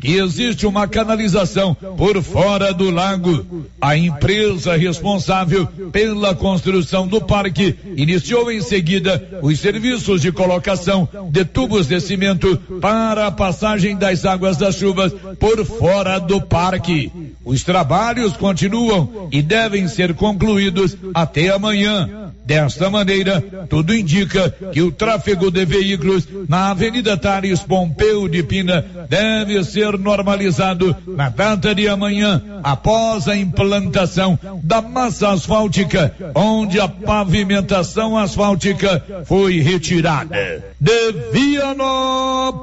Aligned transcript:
que 0.00 0.16
existe 0.16 0.66
uma 0.66 0.86
canalização 0.86 1.74
por 1.74 2.22
fora 2.22 2.72
do 2.72 2.90
lago. 2.90 3.66
A 3.80 3.96
empresa 3.96 4.76
responsável 4.76 5.66
pela 5.92 6.34
construção 6.34 7.06
do 7.06 7.20
parque 7.20 7.76
iniciou 7.96 8.50
em 8.50 8.60
seguida 8.60 9.40
os 9.42 9.58
serviços 9.60 10.20
de 10.20 10.32
colocação 10.32 11.08
de 11.30 11.44
tubos 11.44 11.86
de 11.86 12.00
cimento 12.00 12.56
para 12.80 13.26
a 13.26 13.30
passagem 13.30 13.96
das 13.96 14.24
águas 14.24 14.56
das 14.56 14.76
chuvas 14.76 15.12
por 15.38 15.64
fora 15.64 16.18
do 16.18 16.40
parque. 16.40 17.10
Os 17.44 17.62
trabalhos 17.62 18.36
continuam 18.36 19.28
e 19.30 19.42
devem 19.42 19.88
ser 19.88 20.14
concluídos 20.14 20.96
até 21.14 21.50
amanhã. 21.50 22.25
Desta 22.46 22.88
maneira, 22.88 23.42
tudo 23.68 23.92
indica 23.92 24.48
que 24.72 24.80
o 24.80 24.92
tráfego 24.92 25.50
de 25.50 25.64
veículos 25.64 26.28
na 26.48 26.70
Avenida 26.70 27.16
Tales 27.16 27.58
Pompeu 27.58 28.28
de 28.28 28.44
Pina 28.44 28.86
deve 29.08 29.64
ser 29.64 29.98
normalizado 29.98 30.96
na 31.08 31.28
data 31.28 31.74
de 31.74 31.88
amanhã, 31.88 32.40
após 32.62 33.26
a 33.26 33.36
implantação 33.36 34.38
da 34.62 34.80
massa 34.80 35.30
asfáltica, 35.30 36.14
onde 36.36 36.78
a 36.78 36.86
pavimentação 36.86 38.16
asfáltica 38.16 39.24
foi 39.24 39.58
retirada. 39.58 40.64
De 40.80 41.12
Vianópolis, 41.32 42.62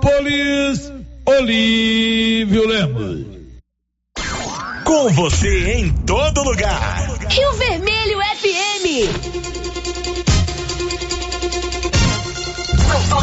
Olívio 1.25 2.65
Lemos. 2.65 3.25
Com 4.85 5.09
você 5.09 5.73
em 5.73 5.91
todo 6.05 6.41
lugar. 6.41 7.09
Rio 7.29 7.51
Vermelho 7.53 8.19
FM. 8.37 9.42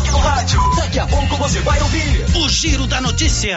Toque 0.01 0.11
no 0.11 0.19
rádio. 0.19 0.61
Daqui 0.77 0.99
a 0.99 1.07
pouco 1.07 1.37
você 1.37 1.61
vai 1.61 1.81
ouvir 1.81 2.25
o 2.37 2.49
Giro 2.49 2.87
da 2.87 3.01
Notícia. 3.01 3.57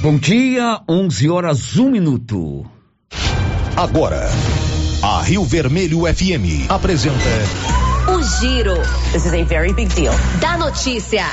Bom 0.00 0.16
dia, 0.16 0.80
11 0.88 1.28
horas, 1.28 1.76
1 1.76 1.90
minuto. 1.90 2.64
Agora, 3.76 4.30
a 5.02 5.22
Rio 5.22 5.44
Vermelho 5.44 6.00
FM 6.00 6.70
apresenta. 6.70 7.18
O 8.08 8.22
Giro. 8.40 8.76
This 9.12 9.26
is 9.26 9.34
a 9.34 9.44
very 9.44 9.72
big 9.72 9.92
deal. 9.94 10.14
Da 10.40 10.56
notícia. 10.56 11.24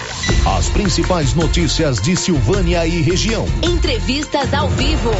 As 0.57 0.69
principais 0.69 1.33
notícias 1.33 2.01
de 2.01 2.15
Silvânia 2.15 2.85
e 2.85 3.01
região. 3.01 3.45
Entrevistas 3.63 4.53
ao 4.53 4.69
vivo. 4.69 5.11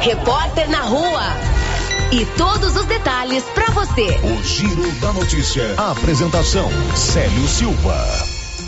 Repórter 0.00 0.68
na 0.68 0.80
rua. 0.80 1.65
E 2.12 2.24
todos 2.36 2.76
os 2.76 2.86
detalhes 2.86 3.42
para 3.54 3.66
você. 3.72 4.18
O 4.22 4.42
Giro 4.42 4.90
da 5.00 5.12
Notícia. 5.12 5.74
A 5.76 5.90
apresentação: 5.90 6.68
Célio 6.94 7.48
Silva. 7.48 7.96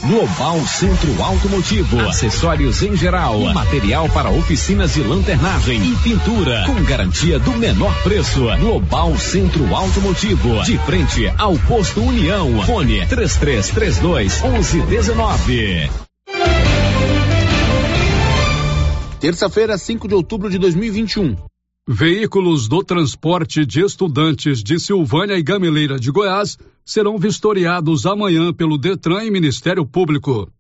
Global 0.07 0.65
Centro 0.67 1.23
Automotivo, 1.23 2.01
acessórios 2.01 2.83
em 2.83 2.97
geral, 2.97 3.41
material 3.53 4.09
para 4.09 4.31
oficinas 4.31 4.95
de 4.95 5.03
lanternagem 5.03 5.83
e 5.83 5.97
pintura, 5.97 6.65
com 6.67 6.85
garantia 6.85 7.39
do 7.39 7.53
menor 7.53 7.93
preço. 8.03 8.45
Global 8.61 9.17
Centro 9.19 9.75
Automotivo, 9.75 10.63
de 10.63 10.79
frente 10.79 11.33
ao 11.37 11.57
posto 11.59 12.01
União. 12.01 12.63
Fone 12.63 13.05
3332 13.07 14.41
1119. 14.41 15.91
Terça-feira, 19.21 19.77
5 19.77 20.07
de 20.07 20.15
outubro 20.15 20.49
de 20.49 20.59
2021. 20.59 21.37
Veículos 21.91 22.69
do 22.69 22.85
transporte 22.85 23.65
de 23.65 23.81
estudantes 23.81 24.63
de 24.63 24.79
Silvânia 24.79 25.39
e 25.39 25.43
Gameleira 25.43 25.99
de 25.99 26.11
Goiás 26.11 26.59
serão 26.85 27.17
vistoriados 27.17 28.05
amanhã 28.05 28.53
pelo 28.53 28.77
Detran 28.77 29.25
e 29.25 29.31
Ministério 29.31 29.87
Público. 29.87 30.53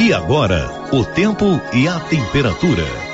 E 0.00 0.10
agora, 0.10 0.88
o 0.90 1.04
tempo 1.04 1.44
e 1.74 1.86
a 1.86 2.00
temperatura. 2.00 3.05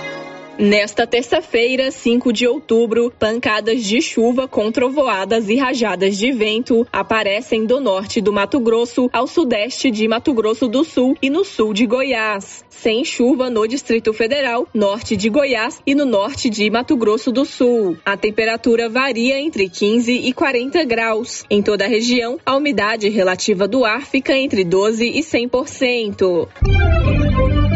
Nesta 0.62 1.08
terça-feira, 1.08 1.90
5 1.90 2.32
de 2.32 2.46
outubro, 2.46 3.12
pancadas 3.18 3.82
de 3.82 4.00
chuva 4.00 4.46
com 4.46 4.70
trovoadas 4.70 5.48
e 5.48 5.56
rajadas 5.56 6.16
de 6.16 6.30
vento 6.30 6.86
aparecem 6.92 7.66
do 7.66 7.80
norte 7.80 8.20
do 8.20 8.32
Mato 8.32 8.60
Grosso 8.60 9.10
ao 9.12 9.26
sudeste 9.26 9.90
de 9.90 10.06
Mato 10.06 10.32
Grosso 10.32 10.68
do 10.68 10.84
Sul 10.84 11.16
e 11.20 11.28
no 11.28 11.44
sul 11.44 11.74
de 11.74 11.84
Goiás. 11.84 12.64
Sem 12.70 13.04
chuva 13.04 13.50
no 13.50 13.66
Distrito 13.66 14.12
Federal, 14.12 14.68
norte 14.72 15.16
de 15.16 15.28
Goiás 15.28 15.82
e 15.84 15.96
no 15.96 16.04
norte 16.04 16.48
de 16.48 16.70
Mato 16.70 16.96
Grosso 16.96 17.32
do 17.32 17.44
Sul. 17.44 17.96
A 18.04 18.16
temperatura 18.16 18.88
varia 18.88 19.40
entre 19.40 19.68
15 19.68 20.12
e 20.12 20.32
40 20.32 20.84
graus. 20.84 21.44
Em 21.50 21.60
toda 21.60 21.86
a 21.86 21.88
região, 21.88 22.38
a 22.46 22.54
umidade 22.54 23.08
relativa 23.08 23.66
do 23.66 23.84
ar 23.84 24.06
fica 24.06 24.38
entre 24.38 24.62
12 24.62 25.08
e 25.08 25.22
100%. 25.22 27.71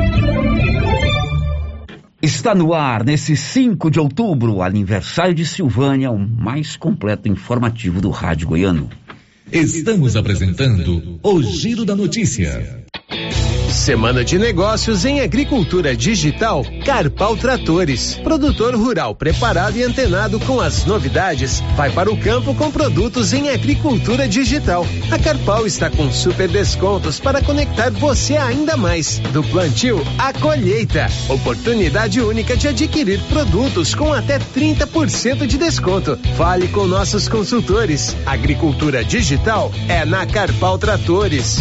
Está 2.27 2.57
no 2.57 2.75
ar, 2.75 3.05
nesse 3.05 3.37
5 3.37 3.89
de 3.89 4.01
outubro, 4.01 4.61
aniversário 4.61 5.33
de 5.33 5.47
Silvânia, 5.47 6.11
o 6.11 6.19
mais 6.19 6.77
completo 6.77 7.29
informativo 7.29 8.01
do 8.01 8.11
Rádio 8.11 8.49
Goiano. 8.49 8.91
Estamos 9.53 10.17
apresentando 10.17 11.21
o 11.23 11.41
Giro 11.41 11.85
da 11.85 11.95
Notícia. 11.95 12.85
Semana 13.87 14.25
de 14.25 14.37
Negócios 14.37 15.05
em 15.05 15.21
Agricultura 15.21 15.97
Digital, 15.97 16.65
Carpal 16.85 17.37
Tratores. 17.37 18.17
Produtor 18.17 18.75
rural 18.75 19.15
preparado 19.15 19.77
e 19.77 19.85
antenado 19.85 20.41
com 20.41 20.61
as 20.61 20.85
novidades, 20.85 21.61
vai 21.77 21.93
para 21.93 22.11
o 22.11 22.19
campo 22.19 22.53
com 22.53 22.69
produtos 22.69 23.33
em 23.33 23.49
agricultura 23.49 24.27
digital. 24.27 24.85
A 25.13 25.21
Carpal 25.21 25.69
está 25.69 25.89
com 25.89 26.11
super 26.11 26.49
descontos 26.49 27.21
para 27.21 27.41
conectar 27.41 27.91
você 27.91 28.37
ainda 28.37 28.77
mais. 28.77 29.21
Do 29.33 29.45
plantio 29.45 30.05
à 30.19 30.33
colheita. 30.33 31.07
Oportunidade 31.29 32.21
única 32.21 32.57
de 32.57 32.67
adquirir 32.67 33.21
produtos 33.29 33.95
com 33.95 34.13
até 34.13 34.41
30% 34.41 35.47
de 35.47 35.57
desconto. 35.57 36.19
Fale 36.37 36.67
com 36.67 36.89
nossos 36.89 37.29
consultores. 37.29 38.17
Agricultura 38.27 39.05
Digital 39.05 39.71
é 39.89 40.05
na 40.05 40.27
Carpal 40.27 40.77
Tratores. 40.77 41.61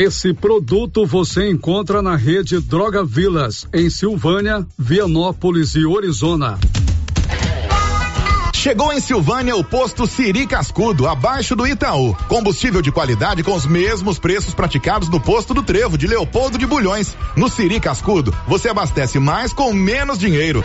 Esse 0.00 0.32
produto 0.32 1.04
você 1.04 1.50
encontra 1.50 2.00
na 2.00 2.16
rede 2.16 2.58
Droga 2.58 3.04
Vilas, 3.04 3.68
em 3.70 3.90
Silvânia, 3.90 4.66
Vianópolis 4.78 5.74
e 5.74 5.84
Orizona. 5.84 6.58
Chegou 8.54 8.94
em 8.94 9.00
Silvânia 9.00 9.54
o 9.54 9.62
posto 9.62 10.06
Siri 10.06 10.46
Cascudo, 10.46 11.06
abaixo 11.06 11.54
do 11.54 11.66
Itaú. 11.66 12.16
Combustível 12.28 12.80
de 12.80 12.90
qualidade 12.90 13.42
com 13.42 13.52
os 13.52 13.66
mesmos 13.66 14.18
preços 14.18 14.54
praticados 14.54 15.10
no 15.10 15.20
posto 15.20 15.52
do 15.52 15.62
Trevo 15.62 15.98
de 15.98 16.06
Leopoldo 16.06 16.56
de 16.56 16.64
Bulhões. 16.64 17.14
No 17.36 17.50
Siri 17.50 17.78
Cascudo, 17.78 18.34
você 18.48 18.70
abastece 18.70 19.18
mais 19.18 19.52
com 19.52 19.70
menos 19.70 20.18
dinheiro. 20.18 20.64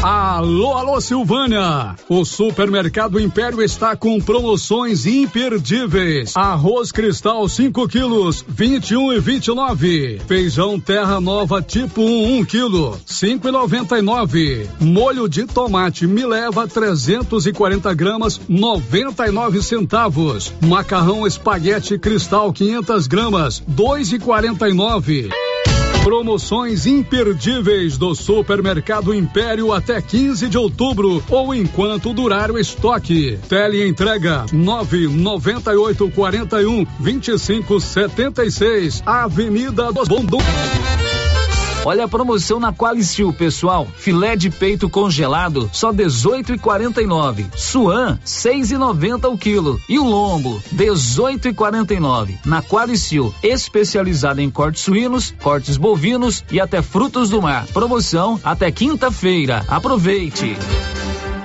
Alô, 0.00 0.74
alô 0.74 1.00
Silvânia! 1.00 1.96
O 2.08 2.24
Supermercado 2.24 3.18
Império 3.18 3.60
está 3.60 3.96
com 3.96 4.20
promoções 4.20 5.06
imperdíveis. 5.06 6.36
Arroz 6.36 6.92
Cristal 6.92 7.48
5 7.48 7.88
quilos, 7.88 8.44
21 8.46 9.14
e 9.14 9.18
29. 9.18 10.20
Feijão 10.24 10.78
Terra 10.78 11.20
Nova 11.20 11.60
tipo 11.60 12.00
1, 12.00 12.38
1 12.38 12.44
quilo, 12.44 12.96
5 13.04 13.48
e 13.48 13.50
99. 13.50 14.70
Molho 14.78 15.28
de 15.28 15.44
tomate 15.46 16.06
me 16.06 16.24
leva 16.24 16.68
340 16.68 17.92
gramas, 17.92 18.40
99 18.48 19.60
centavos. 19.64 20.52
Macarrão 20.60 21.26
espaguete 21.26 21.98
Cristal 21.98 22.52
500 22.52 23.08
gramas, 23.08 23.64
2 23.66 24.12
e 24.12 24.18
49. 24.20 25.30
Promoções 26.08 26.86
imperdíveis 26.86 27.98
do 27.98 28.14
Supermercado 28.14 29.12
Império 29.12 29.74
até 29.74 30.00
15 30.00 30.48
de 30.48 30.56
outubro 30.56 31.22
ou 31.28 31.54
enquanto 31.54 32.14
durar 32.14 32.50
o 32.50 32.58
estoque. 32.58 33.38
Tele 33.46 33.86
entrega 33.86 34.46
998 34.50 36.10
41 36.10 36.86
25 36.98 37.78
76, 37.78 39.02
Avenida 39.04 39.92
dos 39.92 40.08
Bondões. 40.08 41.07
Olha 41.88 42.04
a 42.04 42.08
promoção 42.08 42.60
na 42.60 42.70
Qualicil, 42.70 43.32
pessoal. 43.32 43.88
Filé 43.96 44.36
de 44.36 44.50
peito 44.50 44.90
congelado, 44.90 45.70
só 45.72 45.90
18,49. 45.90 47.46
Suan, 47.56 48.18
6,90 48.26 49.32
o 49.32 49.38
quilo. 49.38 49.80
E 49.88 49.98
o 49.98 50.04
lombo, 50.04 50.62
18,49. 50.76 52.40
Na 52.44 52.62
Qualicil, 52.62 53.34
especializada 53.42 54.42
em 54.42 54.50
cortes 54.50 54.82
suínos, 54.82 55.32
cortes 55.42 55.78
bovinos 55.78 56.44
e 56.52 56.60
até 56.60 56.82
frutos 56.82 57.30
do 57.30 57.40
mar. 57.40 57.66
Promoção 57.68 58.38
até 58.44 58.70
quinta-feira. 58.70 59.64
Aproveite. 59.66 60.58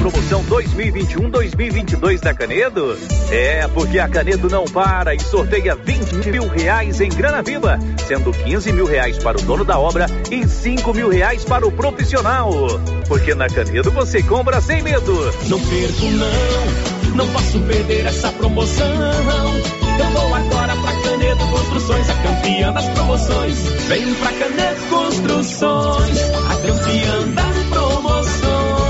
Promoção 0.00 0.42
2021-2022 0.44 2.20
da 2.20 2.32
Canedo? 2.32 2.98
É, 3.30 3.68
porque 3.68 3.98
a 3.98 4.08
Canedo 4.08 4.48
não 4.48 4.64
para 4.64 5.14
e 5.14 5.20
sorteia 5.20 5.76
20 5.76 6.30
mil 6.30 6.48
reais 6.48 7.02
em 7.02 7.10
grana 7.10 7.42
viva, 7.42 7.78
sendo 8.08 8.32
15 8.32 8.72
mil 8.72 8.86
reais 8.86 9.18
para 9.18 9.38
o 9.38 9.42
dono 9.42 9.62
da 9.62 9.78
obra 9.78 10.06
e 10.30 10.48
5 10.48 10.94
mil 10.94 11.10
reais 11.10 11.44
para 11.44 11.66
o 11.66 11.70
profissional. 11.70 12.50
Porque 13.08 13.34
na 13.34 13.46
Canedo 13.46 13.90
você 13.90 14.22
compra 14.22 14.62
sem 14.62 14.80
medo. 14.82 15.12
Não 15.48 15.60
perco 15.60 16.06
não, 16.06 17.16
não 17.16 17.28
posso 17.34 17.60
perder 17.60 18.06
essa 18.06 18.32
promoção. 18.32 18.86
Eu 19.98 20.06
vou 20.12 20.34
agora 20.34 20.76
pra 20.76 20.92
Canedo 21.02 21.46
Construções, 21.48 22.08
a 22.08 22.14
campeã 22.14 22.72
das 22.72 22.88
promoções. 22.88 23.58
Vem 23.86 24.14
pra 24.14 24.32
Canedo 24.32 24.80
Construções, 24.88 26.18
a 26.30 26.56
campeã 26.56 27.34
das. 27.34 27.49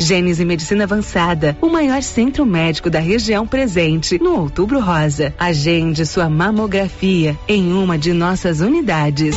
Gênese 0.00 0.44
Medicina 0.44 0.84
Avançada, 0.84 1.56
o 1.60 1.68
maior 1.68 2.02
centro 2.02 2.46
médico 2.46 2.88
da 2.88 3.00
região 3.00 3.46
presente 3.46 4.18
no 4.18 4.38
Outubro 4.38 4.80
Rosa. 4.80 5.34
Agende 5.38 6.06
sua 6.06 6.28
mamografia 6.28 7.36
em 7.48 7.72
uma 7.72 7.98
de 7.98 8.12
nossas 8.12 8.60
unidades. 8.60 9.36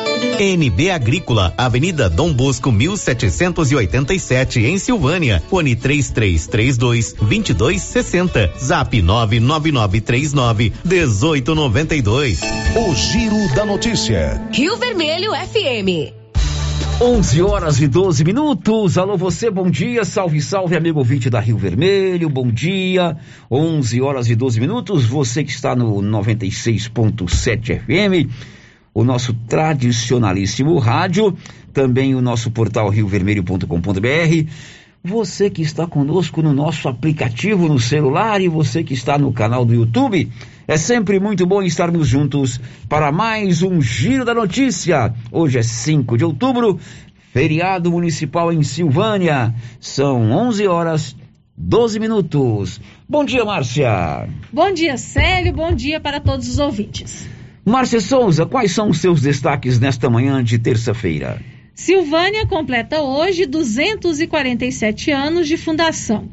NB 0.39 0.89
Agrícola, 0.91 1.53
Avenida 1.57 2.09
Dom 2.09 2.33
Bosco 2.33 2.71
1787 2.71 4.59
em 4.61 4.77
Silvânia. 4.77 5.41
Fone 5.49 5.75
3332 5.75 7.13
2260. 7.13 8.53
Zap 8.59 9.01
99939 9.01 10.73
1892. 10.83 12.41
O 12.75 12.95
Giro 12.95 13.55
da 13.55 13.65
Notícia. 13.65 14.41
Rio 14.51 14.77
Vermelho 14.77 15.31
FM. 15.31 16.13
11 17.01 17.41
horas 17.41 17.81
e 17.81 17.87
12 17.87 18.23
minutos. 18.23 18.95
Alô, 18.95 19.17
você, 19.17 19.49
bom 19.49 19.71
dia. 19.71 20.05
Salve, 20.05 20.39
salve, 20.39 20.75
amigo 20.75 20.99
ouvinte 20.99 21.31
da 21.31 21.39
Rio 21.39 21.57
Vermelho. 21.57 22.29
Bom 22.29 22.47
dia. 22.47 23.17
11 23.49 24.01
horas 24.01 24.29
e 24.29 24.35
12 24.35 24.59
minutos. 24.59 25.05
Você 25.05 25.43
que 25.43 25.49
está 25.49 25.75
no 25.75 25.95
96.7 25.95 27.79
FM, 27.79 28.29
o 28.93 29.03
nosso 29.03 29.33
tradicionalíssimo 29.47 30.77
rádio, 30.77 31.35
também 31.73 32.15
o 32.15 32.21
nosso 32.21 32.51
portal 32.51 32.89
riovermelho.com.br. 32.89 34.49
Você 35.03 35.49
que 35.49 35.63
está 35.63 35.87
conosco 35.87 36.43
no 36.43 36.53
nosso 36.53 36.87
aplicativo 36.87 37.67
no 37.67 37.79
celular 37.79 38.39
e 38.39 38.47
você 38.47 38.83
que 38.83 38.93
está 38.93 39.17
no 39.17 39.33
canal 39.33 39.65
do 39.65 39.73
YouTube. 39.73 40.31
É 40.67 40.77
sempre 40.77 41.19
muito 41.19 41.45
bom 41.45 41.63
estarmos 41.63 42.07
juntos 42.07 42.61
para 42.87 43.11
mais 43.11 43.63
um 43.63 43.81
Giro 43.81 44.23
da 44.23 44.33
Notícia. 44.33 45.13
Hoje 45.31 45.57
é 45.57 45.63
5 45.63 46.17
de 46.17 46.23
outubro, 46.23 46.79
feriado 47.33 47.89
municipal 47.89 48.53
em 48.53 48.61
Silvânia. 48.61 49.55
São 49.79 50.31
11 50.31 50.67
horas 50.67 51.15
12 51.57 51.99
minutos. 51.99 52.79
Bom 53.09 53.25
dia, 53.25 53.43
Márcia. 53.43 54.29
Bom 54.53 54.71
dia, 54.71 54.97
Célio. 54.97 55.53
Bom 55.53 55.73
dia 55.73 55.99
para 55.99 56.19
todos 56.19 56.47
os 56.47 56.59
ouvintes. 56.59 57.27
Márcia 57.63 58.01
Souza, 58.01 58.43
quais 58.43 58.71
são 58.71 58.89
os 58.89 58.97
seus 58.97 59.21
destaques 59.21 59.79
nesta 59.79 60.09
manhã 60.09 60.43
de 60.43 60.57
terça-feira? 60.57 61.39
Silvânia 61.75 62.45
completa 62.47 63.01
hoje 63.01 63.45
247 63.45 65.11
anos 65.11 65.47
de 65.47 65.57
fundação. 65.57 66.27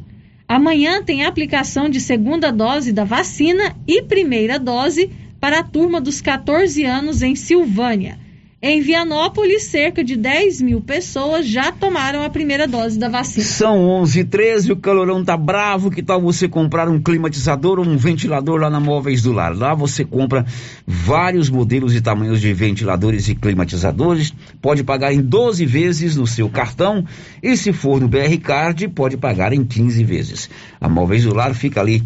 Amanhã 0.49 1.03
tem 1.03 1.27
aplicação 1.27 1.91
de 1.91 2.01
segunda 2.01 2.51
dose 2.51 2.95
da 2.95 3.05
vacina 3.05 3.77
e 3.87 4.03
primeira 4.03 4.59
dose 4.59 5.11
para 5.39 5.59
a 5.59 5.63
turma 5.63 6.01
dos 6.01 6.23
14 6.23 6.83
anos 6.87 7.21
em 7.21 7.37
Silvânia. 7.37 8.19
Em 8.61 8.81
Vianópolis, 8.81 9.63
cerca 9.63 10.03
de 10.03 10.17
10 10.17 10.63
mil 10.63 10.81
pessoas 10.81 11.47
já 11.47 11.71
tomaram 11.71 12.25
a 12.25 12.29
primeira 12.29 12.67
dose 12.67 12.99
da 12.99 13.09
vacina. 13.09 13.47
São 13.47 13.89
11 13.89 14.19
h 14.23 14.29
13 14.29 14.73
o 14.73 14.77
calorão 14.77 15.25
tá 15.25 15.37
bravo. 15.37 15.93
Que 15.93 16.03
tal 16.03 16.21
você 16.21 16.49
comprar 16.49 16.89
um 16.89 17.01
climatizador 17.01 17.79
ou 17.79 17.87
um 17.87 17.97
ventilador 17.97 18.61
lá 18.61 18.69
na 18.69 18.81
Móveis 18.81 19.23
do 19.23 19.31
Lar? 19.31 19.57
Lá 19.57 19.75
você 19.75 20.05
compra 20.05 20.45
vários 20.85 21.49
modelos 21.49 21.95
e 21.95 22.01
tamanhos 22.01 22.41
de 22.41 22.53
ventiladores 22.53 23.29
e 23.29 23.37
climatizadores. 23.37 24.35
Pode 24.61 24.83
pagar 24.83 25.13
em 25.13 25.21
12 25.21 25.65
vezes 25.65 26.17
no 26.17 26.27
seu 26.27 26.49
cartão 26.51 27.05
e 27.41 27.57
se 27.57 27.73
for 27.73 28.01
no 28.01 28.09
BR 28.09 28.37
Card, 28.43 28.89
pode 28.89 29.17
pagar 29.17 29.53
em 29.53 29.65
15 29.65 30.03
vezes. 30.03 30.51
A 30.81 30.89
Móveis 30.89 31.23
do 31.23 31.33
Lar 31.33 31.55
fica 31.55 31.81
ali 31.81 32.03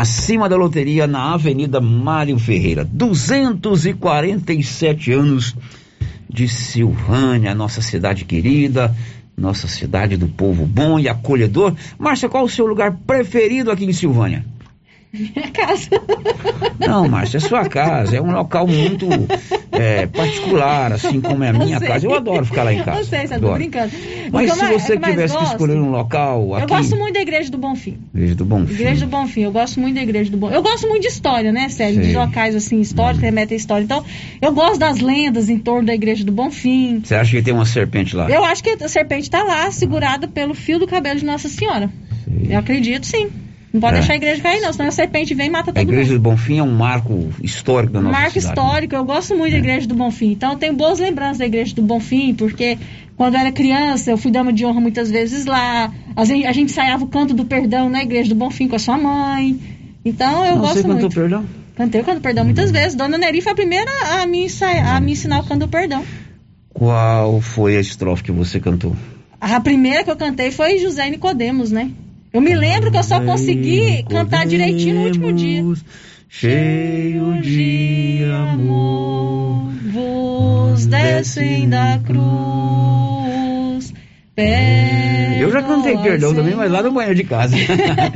acima 0.00 0.48
da 0.48 0.56
loteria 0.56 1.06
na 1.06 1.32
Avenida 1.32 1.80
Mário 1.80 2.36
Ferreira. 2.38 2.84
247 2.84 5.12
anos 5.12 5.54
de 6.28 6.48
Silvânia, 6.48 7.54
nossa 7.54 7.80
cidade 7.80 8.26
querida, 8.26 8.94
nossa 9.36 9.66
cidade 9.66 10.16
do 10.16 10.28
povo 10.28 10.64
bom 10.66 10.98
e 10.98 11.08
acolhedor. 11.08 11.74
Márcia, 11.98 12.28
qual 12.28 12.44
o 12.44 12.48
seu 12.48 12.66
lugar 12.66 12.98
preferido 13.06 13.70
aqui 13.70 13.86
em 13.86 13.92
Silvânia? 13.92 14.44
Minha 15.12 15.48
casa. 15.52 15.88
Não, 16.78 17.08
Márcia, 17.08 17.38
é 17.38 17.40
sua 17.40 17.66
casa. 17.68 18.16
É 18.16 18.20
um 18.20 18.32
local 18.32 18.66
muito 18.66 19.06
é, 19.72 20.06
particular, 20.06 20.92
assim 20.92 21.20
como 21.20 21.42
é 21.42 21.48
a 21.48 21.52
minha 21.52 21.80
casa. 21.80 22.06
Eu 22.06 22.14
adoro 22.14 22.44
ficar 22.44 22.64
lá 22.64 22.72
em 22.74 22.82
casa. 22.82 23.00
Eu 23.00 23.04
sei, 23.04 23.26
você 23.26 23.34
adoro. 23.34 23.52
tá 23.52 23.58
brincando. 23.58 23.92
Mas 24.30 24.52
se 24.52 24.66
você 24.66 24.92
é 24.92 24.96
que 24.96 25.10
tivesse 25.10 25.34
que 25.34 25.40
gosto- 25.40 25.52
escolher 25.52 25.76
um 25.76 25.90
local 25.90 26.54
aqui... 26.54 26.64
Eu 26.64 26.68
gosto 26.68 26.96
muito 26.96 27.14
da 27.14 27.20
Igreja 27.20 27.50
do 27.50 27.56
Bonfim. 27.58 27.98
Igreja 28.14 28.34
do 28.34 28.44
Bom 28.44 28.66
Fim. 28.66 28.74
Igreja 28.74 29.06
do 29.06 29.10
Bonfim, 29.10 29.40
eu 29.42 29.52
gosto 29.52 29.80
muito 29.80 29.94
da 29.94 30.02
Igreja 30.02 30.30
do 30.30 30.36
Bonfim. 30.36 30.54
Eu 30.54 30.62
gosto 30.62 30.86
muito 30.88 31.02
de 31.02 31.08
história, 31.08 31.52
né, 31.52 31.68
Sérgio? 31.68 32.00
De 32.02 32.08
Sei. 32.08 32.16
locais 32.16 32.54
assim, 32.54 32.80
históricos, 32.80 33.20
que 33.20 33.24
remetem 33.26 33.54
à 33.54 33.58
história. 33.58 33.84
Então, 33.84 34.04
eu 34.42 34.52
gosto 34.52 34.78
das 34.78 34.98
lendas 35.00 35.48
em 35.48 35.58
torno 35.58 35.86
da 35.86 35.94
Igreja 35.94 36.24
do 36.24 36.32
Bonfim. 36.32 37.00
Você 37.02 37.14
acha 37.14 37.30
que 37.30 37.42
tem 37.42 37.54
uma 37.54 37.64
serpente 37.66 38.14
lá? 38.14 38.28
Eu 38.28 38.44
acho 38.44 38.62
que 38.62 38.70
a 38.70 38.88
serpente 38.88 39.22
está 39.22 39.42
lá, 39.42 39.70
segurada 39.70 40.28
pelo 40.28 40.52
fio 40.52 40.78
do 40.78 40.86
cabelo 40.86 41.18
de 41.18 41.24
Nossa 41.24 41.48
Senhora. 41.48 41.88
Eu 42.48 42.58
acredito, 42.58 43.06
sim. 43.06 43.28
Não 43.76 43.80
pode 43.82 43.96
É. 43.96 43.98
deixar 43.98 44.14
a 44.14 44.16
igreja 44.16 44.40
cair, 44.42 44.60
não, 44.62 44.72
senão 44.72 44.88
a 44.88 44.90
serpente 44.90 45.34
vem 45.34 45.48
e 45.48 45.50
mata 45.50 45.70
A 45.70 45.74
todo 45.74 45.82
Igreja 45.82 46.12
mundo. 46.12 46.22
do 46.22 46.30
Bonfim 46.30 46.58
é 46.58 46.62
um 46.62 46.72
marco 46.74 47.28
histórico 47.42 47.92
da 47.92 48.00
nossa 48.00 48.12
Marco 48.18 48.40
cidade. 48.40 48.58
histórico, 48.58 48.94
eu 48.96 49.04
gosto 49.04 49.36
muito 49.36 49.52
da 49.52 49.58
Igreja 49.58 49.86
do 49.86 49.94
Bonfim. 49.94 50.32
Então, 50.32 50.52
eu 50.52 50.58
tenho 50.58 50.72
boas 50.74 50.98
lembranças 50.98 51.38
da 51.38 51.46
Igreja 51.46 51.74
do 51.74 51.82
Bonfim, 51.82 52.32
porque 52.34 52.78
quando 53.16 53.34
eu 53.34 53.40
era 53.40 53.52
criança, 53.52 54.10
eu 54.10 54.16
fui 54.16 54.30
dama 54.30 54.52
de 54.52 54.64
honra 54.64 54.80
muitas 54.80 55.10
vezes 55.10 55.44
lá. 55.44 55.92
A 56.16 56.24
gente, 56.24 56.46
a 56.46 56.52
gente 56.52 56.70
ensaiava 56.70 57.04
o 57.04 57.06
canto 57.06 57.34
do 57.34 57.44
perdão 57.44 57.88
na 57.90 58.02
Igreja 58.02 58.30
do 58.30 58.34
Bonfim 58.34 58.66
com 58.66 58.76
a 58.76 58.78
sua 58.78 58.96
mãe. 58.96 59.60
Então, 60.04 60.44
eu 60.46 60.54
Não, 60.54 60.60
gosto 60.62 60.76
você 60.76 60.82
cantou 60.82 61.00
muito. 61.00 61.14
perdão? 61.14 61.44
Cantei 61.76 62.00
o 62.00 62.04
canto 62.04 62.16
do 62.18 62.22
perdão 62.22 62.44
muitas 62.44 62.70
vezes. 62.70 62.94
Dona 62.94 63.18
Neri 63.18 63.42
foi 63.42 63.52
a 63.52 63.54
primeira 63.54 63.90
a 64.22 64.26
me, 64.26 64.46
ensaiar, 64.46 64.96
a 64.96 65.00
me 65.00 65.12
ensinar 65.12 65.40
o 65.40 65.44
canto 65.44 65.60
do 65.60 65.68
perdão. 65.68 66.02
Qual 66.72 67.40
foi 67.42 67.76
a 67.76 67.80
estrofe 67.80 68.22
que 68.22 68.32
você 68.32 68.58
cantou? 68.60 68.96
A 69.40 69.60
primeira 69.60 70.02
que 70.02 70.10
eu 70.10 70.16
cantei 70.16 70.50
foi 70.50 70.78
José 70.78 71.08
Nicodemos, 71.10 71.70
né? 71.70 71.90
Eu 72.36 72.42
me 72.42 72.54
lembro 72.54 72.90
que 72.90 72.98
eu 72.98 73.02
só 73.02 73.18
consegui 73.18 74.04
cantar 74.10 74.44
direitinho 74.44 74.96
no 74.96 75.04
último 75.04 75.32
dia. 75.32 75.64
Cheio 76.28 77.40
de 77.40 78.24
amor, 78.30 79.72
vos 79.90 80.84
descem 80.84 81.66
da 81.66 81.98
cruz. 82.04 83.94
Eu 85.40 85.50
já 85.50 85.62
cantei 85.62 85.96
perdão 85.96 86.34
também, 86.34 86.54
mas 86.54 86.70
lá 86.70 86.82
no 86.82 86.92
banheiro 86.92 87.14
de 87.14 87.24
casa. 87.24 87.56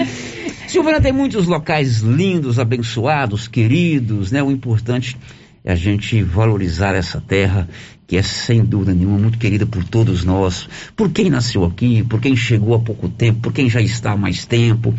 Silvana 0.68 1.00
tem 1.00 1.12
muitos 1.12 1.46
locais 1.46 2.00
lindos, 2.00 2.58
abençoados, 2.58 3.48
queridos, 3.48 4.30
né? 4.30 4.42
O 4.42 4.50
importante 4.50 5.16
é 5.16 5.39
a 5.64 5.74
gente 5.74 6.22
valorizar 6.22 6.94
essa 6.94 7.20
terra 7.20 7.68
que 8.06 8.16
é 8.16 8.22
sem 8.22 8.64
dúvida 8.64 8.92
nenhuma 8.92 9.18
muito 9.18 9.38
querida 9.38 9.64
por 9.64 9.84
todos 9.84 10.24
nós, 10.24 10.68
por 10.96 11.12
quem 11.12 11.30
nasceu 11.30 11.64
aqui, 11.64 12.02
por 12.02 12.20
quem 12.20 12.34
chegou 12.34 12.74
há 12.74 12.80
pouco 12.80 13.08
tempo, 13.08 13.38
por 13.40 13.52
quem 13.52 13.70
já 13.70 13.80
está 13.80 14.10
há 14.10 14.16
mais 14.16 14.44
tempo. 14.44 14.92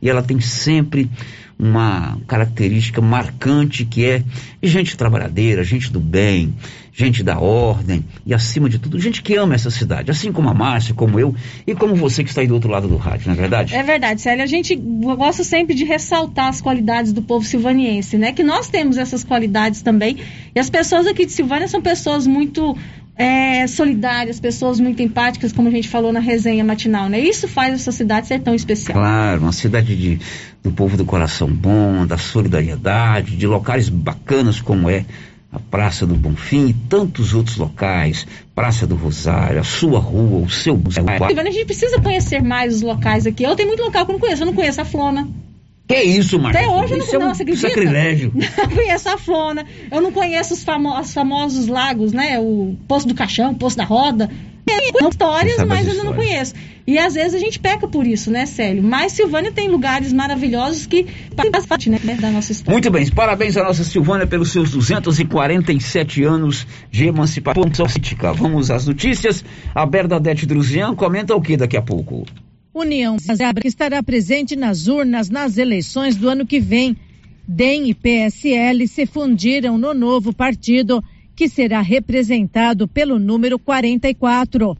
E 0.00 0.08
ela 0.08 0.22
tem 0.22 0.40
sempre 0.40 1.10
uma 1.58 2.18
característica 2.26 3.00
marcante 3.00 3.84
que 3.86 4.04
é 4.04 4.22
gente 4.62 4.96
trabalhadeira, 4.96 5.64
gente 5.64 5.90
do 5.90 5.98
bem, 5.98 6.54
gente 6.92 7.22
da 7.22 7.38
ordem 7.38 8.04
e, 8.26 8.34
acima 8.34 8.68
de 8.68 8.78
tudo, 8.78 8.98
gente 8.98 9.22
que 9.22 9.34
ama 9.36 9.54
essa 9.54 9.70
cidade, 9.70 10.10
assim 10.10 10.32
como 10.32 10.48
a 10.50 10.54
Márcia, 10.54 10.94
como 10.94 11.18
eu 11.18 11.34
e 11.66 11.74
como 11.74 11.94
você 11.94 12.22
que 12.22 12.28
está 12.28 12.42
aí 12.42 12.46
do 12.46 12.54
outro 12.54 12.70
lado 12.70 12.88
do 12.88 12.96
rádio, 12.96 13.28
não 13.28 13.34
é 13.34 13.36
verdade? 13.36 13.74
É 13.74 13.82
verdade, 13.82 14.20
Célia. 14.20 14.44
A 14.44 14.46
gente 14.46 14.74
gosta 14.74 15.42
sempre 15.44 15.74
de 15.74 15.84
ressaltar 15.84 16.48
as 16.48 16.60
qualidades 16.60 17.12
do 17.12 17.22
povo 17.22 17.44
silvaniense, 17.44 18.18
né? 18.18 18.32
Que 18.32 18.42
nós 18.42 18.68
temos 18.68 18.98
essas 18.98 19.24
qualidades 19.24 19.80
também. 19.80 20.18
E 20.54 20.60
as 20.60 20.68
pessoas 20.68 21.06
aqui 21.06 21.24
de 21.24 21.32
Silvânia 21.32 21.68
são 21.68 21.80
pessoas 21.80 22.26
muito 22.26 22.76
é, 23.16 23.66
solidárias, 23.66 24.38
pessoas 24.38 24.78
muito 24.78 25.02
empáticas, 25.02 25.52
como 25.52 25.68
a 25.68 25.70
gente 25.70 25.88
falou 25.88 26.12
na 26.12 26.20
resenha 26.20 26.62
matinal, 26.62 27.08
né? 27.08 27.18
Isso 27.18 27.48
faz 27.48 27.74
essa 27.74 27.90
cidade 27.90 28.26
ser 28.26 28.40
tão 28.40 28.54
especial. 28.54 28.98
Claro, 28.98 29.42
uma 29.42 29.52
cidade 29.52 29.96
de, 29.96 30.18
do 30.62 30.70
povo 30.70 30.96
do 30.96 31.04
coração 31.04 31.48
bom, 31.48 32.06
da 32.06 32.18
solidariedade, 32.18 33.36
de 33.36 33.46
locais 33.46 33.88
bacanas 33.88 34.60
como 34.60 34.90
é 34.90 35.06
a 35.50 35.58
Praça 35.58 36.06
do 36.06 36.14
Bonfim 36.14 36.68
e 36.68 36.74
tantos 36.74 37.32
outros 37.32 37.56
locais, 37.56 38.26
Praça 38.54 38.86
do 38.86 38.94
Rosário, 38.94 39.60
a 39.60 39.64
sua 39.64 39.98
rua, 39.98 40.44
o 40.44 40.50
seu 40.50 40.76
bairro. 40.76 41.24
A 41.24 41.50
gente 41.50 41.64
precisa 41.64 41.98
conhecer 42.00 42.42
mais 42.42 42.76
os 42.76 42.82
locais 42.82 43.26
aqui. 43.26 43.44
Eu 43.44 43.56
tenho 43.56 43.68
muito 43.68 43.82
local 43.82 44.04
que 44.04 44.10
eu 44.10 44.14
não 44.14 44.20
conheço. 44.20 44.42
Eu 44.42 44.46
não 44.46 44.54
conheço 44.54 44.80
a 44.80 44.84
Flona. 44.84 45.26
Que 45.86 46.02
isso, 46.02 46.38
Marcos? 46.38 46.60
Até 46.60 46.68
hoje 46.68 46.92
eu 46.94 46.98
não, 46.98 47.04
isso 47.04 47.14
é 47.14 47.18
um 47.18 47.22
não, 47.22 47.30
acredita? 47.30 47.68
sacrilégio. 47.68 48.32
Não 48.34 48.68
conheço 48.68 49.08
a 49.08 49.16
Flona. 49.16 49.64
Eu 49.90 50.00
não 50.00 50.10
conheço 50.10 50.54
os, 50.54 50.64
famo 50.64 50.98
os 50.98 51.14
famosos 51.14 51.68
lagos, 51.68 52.12
né? 52.12 52.40
O 52.40 52.76
Poço 52.88 53.06
do 53.06 53.14
Caixão, 53.14 53.52
o 53.52 53.54
Poço 53.54 53.76
da 53.76 53.84
Roda. 53.84 54.28
São 54.98 55.08
histórias, 55.08 55.64
mas 55.64 55.86
eu 55.86 56.02
não 56.02 56.12
conheço. 56.12 56.52
E 56.86 56.98
às 56.98 57.14
vezes 57.14 57.34
a 57.34 57.38
gente 57.38 57.58
peca 57.58 57.86
por 57.86 58.04
isso, 58.04 58.32
né, 58.32 58.46
Célio? 58.46 58.82
Mas 58.82 59.12
Silvânia 59.12 59.52
tem 59.52 59.68
lugares 59.68 60.12
maravilhosos 60.12 60.86
que 60.86 61.06
fazem 61.36 61.52
parte 61.68 61.88
né, 61.88 61.98
da 62.20 62.30
nossa 62.30 62.50
história. 62.50 62.72
Muito 62.72 62.90
bem, 62.90 63.08
parabéns 63.10 63.56
à 63.56 63.62
nossa 63.62 63.84
Silvânia 63.84 64.26
pelos 64.26 64.50
seus 64.50 64.70
247 64.72 66.24
anos 66.24 66.66
de 66.90 67.06
emancipação 67.06 67.62
política. 67.62 68.32
Vamos 68.32 68.70
às 68.70 68.86
notícias. 68.86 69.44
A 69.72 69.86
Bernadette 69.86 70.46
Druzian 70.46 70.96
comenta 70.96 71.34
o 71.34 71.40
que 71.40 71.56
daqui 71.56 71.76
a 71.76 71.82
pouco? 71.82 72.24
União 72.78 73.16
que 73.58 73.68
estará 73.68 74.02
presente 74.02 74.54
nas 74.54 74.86
urnas 74.86 75.30
nas 75.30 75.56
eleições 75.56 76.14
do 76.14 76.28
ano 76.28 76.46
que 76.46 76.60
vem. 76.60 76.94
DEM 77.48 77.88
e 77.88 77.94
PSL 77.94 78.86
se 78.86 79.06
fundiram 79.06 79.78
no 79.78 79.94
novo 79.94 80.30
partido, 80.30 81.02
que 81.34 81.48
será 81.48 81.80
representado 81.80 82.86
pelo 82.86 83.18
número 83.18 83.58
44. 83.58 84.76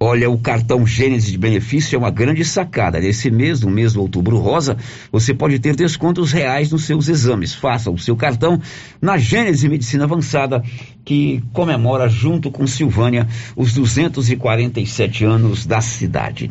Olha, 0.00 0.30
o 0.30 0.38
cartão 0.38 0.86
Gênesis 0.86 1.32
de 1.32 1.36
benefício 1.36 1.96
é 1.96 1.98
uma 1.98 2.10
grande 2.10 2.44
sacada. 2.44 3.00
Nesse 3.00 3.32
mês, 3.32 3.62
no 3.62 3.68
mês 3.68 3.94
do 3.94 4.00
outubro 4.00 4.38
rosa, 4.38 4.76
você 5.10 5.34
pode 5.34 5.58
ter 5.58 5.74
descontos 5.74 6.30
reais 6.30 6.70
nos 6.70 6.84
seus 6.84 7.08
exames. 7.08 7.52
Faça 7.52 7.90
o 7.90 7.98
seu 7.98 8.14
cartão 8.14 8.60
na 9.02 9.18
Gênesis 9.18 9.68
Medicina 9.68 10.04
Avançada, 10.04 10.62
que 11.04 11.42
comemora 11.52 12.08
junto 12.08 12.48
com 12.48 12.64
Silvânia 12.64 13.26
os 13.56 13.74
247 13.74 15.24
anos 15.24 15.66
da 15.66 15.80
cidade. 15.80 16.48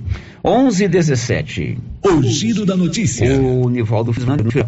11 0.48 0.86
e 0.86 0.88
17. 0.88 1.78
O 2.06 2.24
giro 2.24 2.66
da 2.66 2.74
notícia. 2.74 3.30
O 3.42 3.70
Nivaldo 3.70 4.14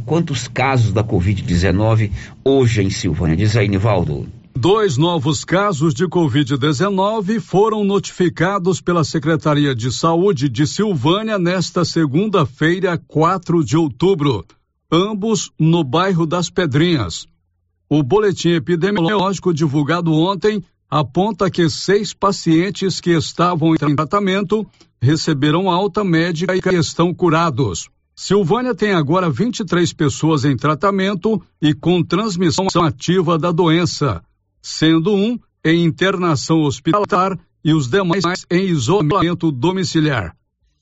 quantos 0.06 0.46
casos 0.46 0.92
da 0.92 1.02
Covid-19 1.02 2.12
hoje 2.44 2.82
em 2.82 2.90
Silvânia? 2.90 3.38
Diz 3.38 3.56
aí, 3.56 3.70
Nivaldo. 3.70 4.28
Dois 4.54 4.98
novos 4.98 5.46
casos 5.46 5.94
de 5.94 6.06
Covid-19 6.06 7.40
foram 7.40 7.86
notificados 7.86 8.82
pela 8.82 9.06
Secretaria 9.06 9.74
de 9.74 9.90
Saúde 9.90 10.50
de 10.50 10.68
Silvânia 10.68 11.40
nesta 11.40 11.86
segunda-feira, 11.86 13.02
4 13.08 13.64
de 13.64 13.78
outubro, 13.78 14.44
ambos 14.92 15.50
no 15.58 15.82
bairro 15.82 16.26
das 16.26 16.50
Pedrinhas. 16.50 17.26
O 17.90 18.04
boletim 18.04 18.50
epidemiológico 18.50 19.54
divulgado 19.54 20.12
ontem 20.12 20.62
aponta 20.90 21.52
que 21.52 21.70
seis 21.70 22.14
pacientes 22.14 23.00
que 23.00 23.12
estavam 23.12 23.74
em 23.74 23.96
tratamento 23.96 24.66
receberam 25.02 25.70
alta 25.70 26.04
médica 26.04 26.74
e 26.74 26.76
estão 26.76 27.14
curados. 27.14 27.90
Silvânia 28.16 28.76
tem 28.76 28.94
agora 28.94 29.30
23 29.30 29.94
pessoas 29.94 30.44
em 30.44 30.58
tratamento 30.58 31.42
e 31.62 31.74
com 31.74 32.04
transmissão 32.04 32.68
ativa 32.84 33.38
da 33.38 33.52
doença 33.52 34.22
sendo 34.62 35.14
um 35.14 35.40
em 35.64 35.86
internação 35.86 36.64
hospitalar 36.64 37.40
e 37.64 37.74
os 37.74 37.88
demais 37.90 38.46
em 38.50 38.66
isolamento 38.66 39.50
domiciliar. 39.52 40.36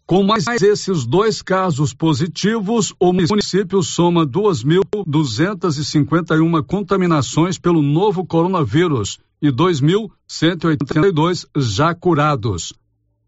Com 0.05 0.23
mais 0.23 0.45
esses 0.61 1.05
dois 1.05 1.41
casos 1.41 1.93
positivos, 1.93 2.93
o 2.99 3.11
município 3.11 3.83
soma 3.83 4.25
2.251 4.25 6.63
contaminações 6.65 7.59
pelo 7.59 7.81
novo 7.81 8.25
coronavírus 8.25 9.19
e 9.41 9.49
2.182 9.51 11.45
já 11.55 11.93
curados. 11.95 12.73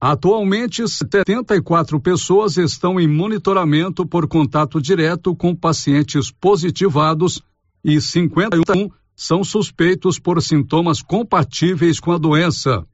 Atualmente, 0.02 0.88
74 0.88 2.00
pessoas 2.00 2.58
estão 2.58 3.00
em 3.00 3.08
monitoramento 3.08 4.06
por 4.06 4.28
contato 4.28 4.82
direto 4.82 5.36
com 5.36 5.54
pacientes 5.56 6.32
positivados 6.32 7.42
e 7.84 8.00
51 8.00 8.90
são 9.16 9.44
suspeitos 9.44 10.18
por 10.18 10.42
sintomas 10.42 11.02
compatíveis 11.02 12.00
com 12.00 12.14
a 12.14 12.18
doença. 12.18 12.88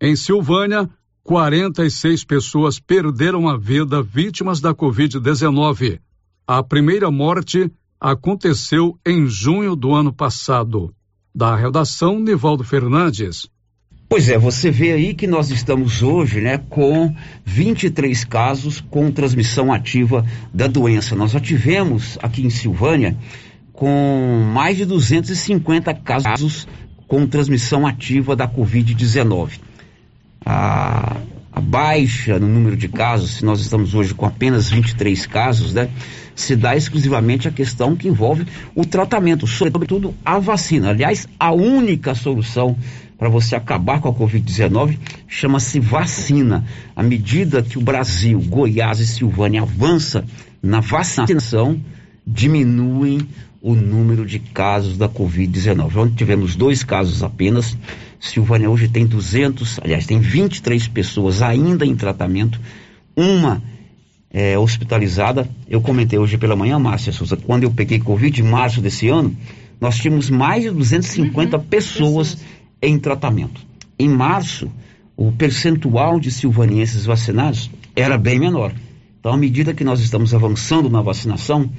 Em 0.00 0.16
Silvânia, 0.16 0.88
46 1.22 2.24
pessoas 2.24 2.80
perderam 2.80 3.46
a 3.46 3.58
vida 3.58 4.02
vítimas 4.02 4.60
da 4.62 4.74
Covid-19. 4.74 6.00
A 6.46 6.62
primeira 6.62 7.10
morte 7.10 7.70
aconteceu 8.00 8.98
em 9.04 9.26
junho 9.26 9.76
do 9.76 9.92
ano 9.92 10.10
passado. 10.10 10.94
Da 11.38 11.54
redação, 11.54 12.18
Nivaldo 12.18 12.64
Fernandes. 12.64 13.48
Pois 14.08 14.28
é, 14.28 14.36
você 14.36 14.72
vê 14.72 14.90
aí 14.90 15.14
que 15.14 15.24
nós 15.24 15.50
estamos 15.50 16.02
hoje, 16.02 16.40
né, 16.40 16.58
com 16.68 17.14
23 17.44 18.24
casos 18.24 18.80
com 18.80 19.08
transmissão 19.12 19.72
ativa 19.72 20.26
da 20.52 20.66
doença. 20.66 21.14
Nós 21.14 21.30
já 21.30 21.38
tivemos 21.38 22.18
aqui 22.20 22.44
em 22.44 22.50
Silvânia 22.50 23.16
com 23.72 24.50
mais 24.52 24.78
de 24.78 24.84
250 24.84 25.94
casos 25.94 26.66
com 27.06 27.24
transmissão 27.24 27.86
ativa 27.86 28.34
da 28.34 28.48
Covid-19. 28.48 29.60
A, 30.44 31.18
a, 31.52 31.60
baixa 31.60 32.40
no 32.40 32.48
número 32.48 32.76
de 32.76 32.88
casos, 32.88 33.36
se 33.36 33.44
nós 33.44 33.60
estamos 33.60 33.94
hoje 33.94 34.12
com 34.12 34.26
apenas 34.26 34.70
23 34.70 35.24
casos, 35.26 35.72
né, 35.72 35.88
se 36.40 36.54
dá 36.54 36.76
exclusivamente 36.76 37.48
a 37.48 37.50
questão 37.50 37.96
que 37.96 38.08
envolve 38.08 38.46
o 38.74 38.84
tratamento, 38.84 39.46
sobretudo 39.46 40.14
a 40.24 40.38
vacina. 40.38 40.90
Aliás, 40.90 41.26
a 41.38 41.52
única 41.52 42.14
solução 42.14 42.76
para 43.18 43.28
você 43.28 43.56
acabar 43.56 44.00
com 44.00 44.08
a 44.08 44.14
Covid-19 44.14 44.96
chama-se 45.26 45.80
vacina. 45.80 46.64
À 46.94 47.02
medida 47.02 47.62
que 47.62 47.76
o 47.76 47.80
Brasil, 47.80 48.38
Goiás 48.40 49.00
e 49.00 49.06
Silvânia 49.06 49.62
avança 49.62 50.24
na 50.62 50.78
vacinação, 50.78 51.80
diminuem 52.24 53.20
o 53.60 53.74
número 53.74 54.24
de 54.24 54.38
casos 54.38 54.96
da 54.96 55.08
Covid-19. 55.08 55.96
Ontem 55.96 56.14
tivemos 56.14 56.54
dois 56.54 56.84
casos 56.84 57.24
apenas. 57.24 57.76
Silvânia 58.20 58.70
hoje 58.70 58.88
tem 58.88 59.04
200, 59.04 59.80
aliás, 59.82 60.06
tem 60.06 60.20
23 60.20 60.86
pessoas 60.86 61.42
ainda 61.42 61.84
em 61.84 61.96
tratamento, 61.96 62.60
uma 63.16 63.60
é, 64.30 64.58
hospitalizada. 64.58 65.48
Eu 65.68 65.80
comentei 65.80 66.18
hoje 66.18 66.38
pela 66.38 66.56
manhã, 66.56 66.78
Márcia 66.78 67.12
Souza, 67.12 67.36
quando 67.36 67.64
eu 67.64 67.70
peguei 67.70 67.98
Covid 67.98 68.40
em 68.40 68.44
março 68.44 68.80
desse 68.80 69.08
ano, 69.08 69.36
nós 69.80 69.96
tínhamos 69.96 70.30
mais 70.30 70.64
de 70.64 70.70
250 70.70 71.56
uhum, 71.56 71.62
pessoas, 71.64 72.34
pessoas 72.34 72.48
em 72.82 72.98
tratamento. 72.98 73.60
Em 73.98 74.08
março, 74.08 74.70
o 75.16 75.32
percentual 75.32 76.20
de 76.20 76.30
silvanienses 76.30 77.04
vacinados 77.04 77.70
era 77.94 78.16
bem 78.16 78.38
menor. 78.38 78.72
Então, 79.18 79.32
à 79.32 79.36
medida 79.36 79.74
que 79.74 79.82
nós 79.82 80.00
estamos 80.00 80.32
avançando 80.32 80.88
na 80.88 81.02
vacinação, 81.02 81.70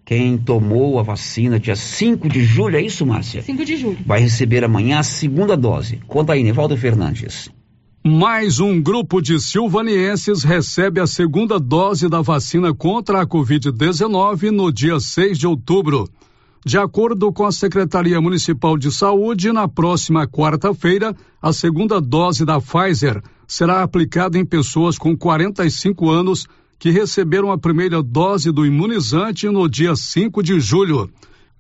Quem 0.03 0.37
tomou 0.37 0.99
a 0.99 1.03
vacina 1.03 1.57
dia 1.57 1.75
5 1.75 2.27
de 2.27 2.43
julho, 2.43 2.75
é 2.75 2.81
isso, 2.81 3.05
Márcia? 3.05 3.41
5 3.41 3.63
de 3.63 3.77
julho. 3.77 3.97
Vai 4.05 4.19
receber 4.19 4.63
amanhã 4.63 4.99
a 4.99 5.03
segunda 5.03 5.55
dose. 5.55 6.01
Conta 6.05 6.33
aí, 6.33 6.43
Nevaldo 6.43 6.75
Fernandes. 6.75 7.49
Mais 8.03 8.59
um 8.59 8.81
grupo 8.81 9.21
de 9.21 9.39
silvanienses 9.39 10.43
recebe 10.43 10.99
a 10.99 11.07
segunda 11.07 11.59
dose 11.59 12.09
da 12.09 12.19
vacina 12.19 12.73
contra 12.73 13.21
a 13.21 13.27
Covid-19 13.27 14.49
no 14.49 14.71
dia 14.71 14.99
6 14.99 15.37
de 15.37 15.47
outubro. 15.47 16.09
De 16.63 16.77
acordo 16.77 17.33
com 17.33 17.43
a 17.43 17.51
Secretaria 17.51 18.21
Municipal 18.21 18.77
de 18.77 18.91
Saúde, 18.91 19.51
na 19.51 19.67
próxima 19.67 20.27
quarta-feira, 20.27 21.15
a 21.41 21.51
segunda 21.51 21.99
dose 21.99 22.45
da 22.45 22.61
Pfizer 22.61 23.19
será 23.47 23.81
aplicada 23.81 24.37
em 24.37 24.45
pessoas 24.45 24.95
com 24.95 25.17
45 25.17 26.09
anos 26.11 26.45
que 26.77 26.91
receberam 26.91 27.51
a 27.51 27.57
primeira 27.57 28.01
dose 28.03 28.51
do 28.51 28.63
imunizante 28.63 29.49
no 29.49 29.67
dia 29.67 29.95
5 29.95 30.43
de 30.43 30.59
julho. 30.59 31.09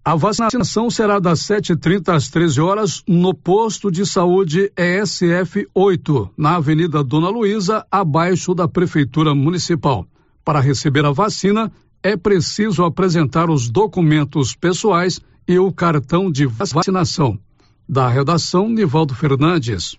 A 0.05 0.15
vacinação 0.15 0.87
será 0.89 1.19
das 1.19 1.39
7h30 1.41 2.15
às 2.15 2.29
13 2.29 2.61
horas 2.61 3.03
no 3.07 3.33
posto 3.33 3.91
de 3.91 4.05
saúde 4.05 4.71
ESF 4.77 5.67
8, 5.73 6.29
na 6.37 6.57
Avenida 6.57 7.03
Dona 7.03 7.29
Luísa, 7.29 7.85
abaixo 7.89 8.53
da 8.53 8.67
Prefeitura 8.67 9.33
Municipal. 9.33 10.05
Para 10.45 10.59
receber 10.59 11.05
a 11.05 11.11
vacina, 11.11 11.71
é 12.03 12.17
preciso 12.17 12.83
apresentar 12.83 13.49
os 13.49 13.69
documentos 13.69 14.55
pessoais 14.55 15.19
e 15.47 15.59
o 15.59 15.71
cartão 15.71 16.31
de 16.31 16.45
vacinação. 16.45 17.37
Da 17.87 18.07
redação, 18.07 18.69
Nivaldo 18.69 19.13
Fernandes. 19.13 19.95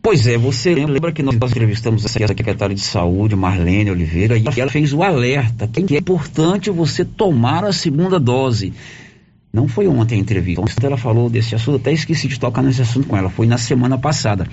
Pois 0.00 0.26
é, 0.26 0.38
você 0.38 0.74
lembra 0.74 1.12
que 1.12 1.22
nós 1.22 1.34
entrevistamos 1.34 2.04
a 2.04 2.08
secretária 2.08 2.74
de 2.74 2.80
saúde, 2.80 3.36
Marlene 3.36 3.90
Oliveira, 3.90 4.38
e 4.38 4.44
ela 4.56 4.70
fez 4.70 4.92
o 4.92 5.02
alerta 5.02 5.66
que 5.68 5.96
é 5.96 5.98
importante 5.98 6.70
você 6.70 7.04
tomar 7.04 7.64
a 7.64 7.72
segunda 7.72 8.18
dose. 8.18 8.72
Não 9.52 9.66
foi 9.66 9.86
ontem 9.88 10.16
a 10.16 10.18
entrevista, 10.18 10.86
ela 10.86 10.96
falou 10.96 11.28
desse 11.28 11.54
assunto, 11.54 11.76
até 11.76 11.92
esqueci 11.92 12.28
de 12.28 12.38
tocar 12.38 12.62
nesse 12.62 12.80
assunto 12.80 13.08
com 13.08 13.16
ela, 13.16 13.28
foi 13.28 13.46
na 13.46 13.58
semana 13.58 13.98
passada. 13.98 14.46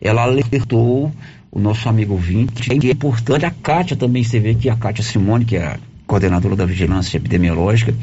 Ela 0.00 0.22
alertou 0.22 1.12
o 1.50 1.58
nosso 1.58 1.88
amigo 1.88 2.14
ouvinte 2.14 2.70
que 2.70 2.88
é 2.88 2.92
importante, 2.92 3.44
a 3.44 3.50
Kátia 3.50 3.96
também 3.96 4.22
esteve 4.22 4.50
aqui, 4.50 4.70
a 4.70 4.76
Kátia 4.76 5.02
Simone, 5.02 5.44
que 5.44 5.56
é 5.56 5.78
coordenadora 6.06 6.56
da 6.56 6.64
vigilância 6.64 7.16
epidemiológica, 7.16 7.94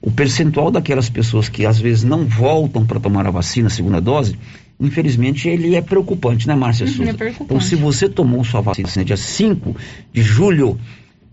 o 0.00 0.10
percentual 0.10 0.70
daquelas 0.70 1.08
pessoas 1.08 1.48
que 1.48 1.66
às 1.66 1.78
vezes 1.78 2.04
não 2.04 2.24
voltam 2.24 2.86
para 2.86 3.00
tomar 3.00 3.26
a 3.26 3.30
vacina, 3.30 3.66
a 3.66 3.70
segunda 3.70 4.00
dose, 4.00 4.38
infelizmente 4.78 5.48
ele 5.48 5.74
é 5.74 5.82
preocupante, 5.82 6.46
né, 6.46 6.54
Márcia 6.54 6.86
uhum, 6.86 6.92
Souza? 6.92 7.10
É 7.10 7.34
então, 7.40 7.60
se 7.60 7.74
você 7.74 8.08
tomou 8.08 8.44
sua 8.44 8.60
vacina 8.60 9.04
dia 9.04 9.16
5 9.16 9.76
de 10.12 10.22
julho, 10.22 10.78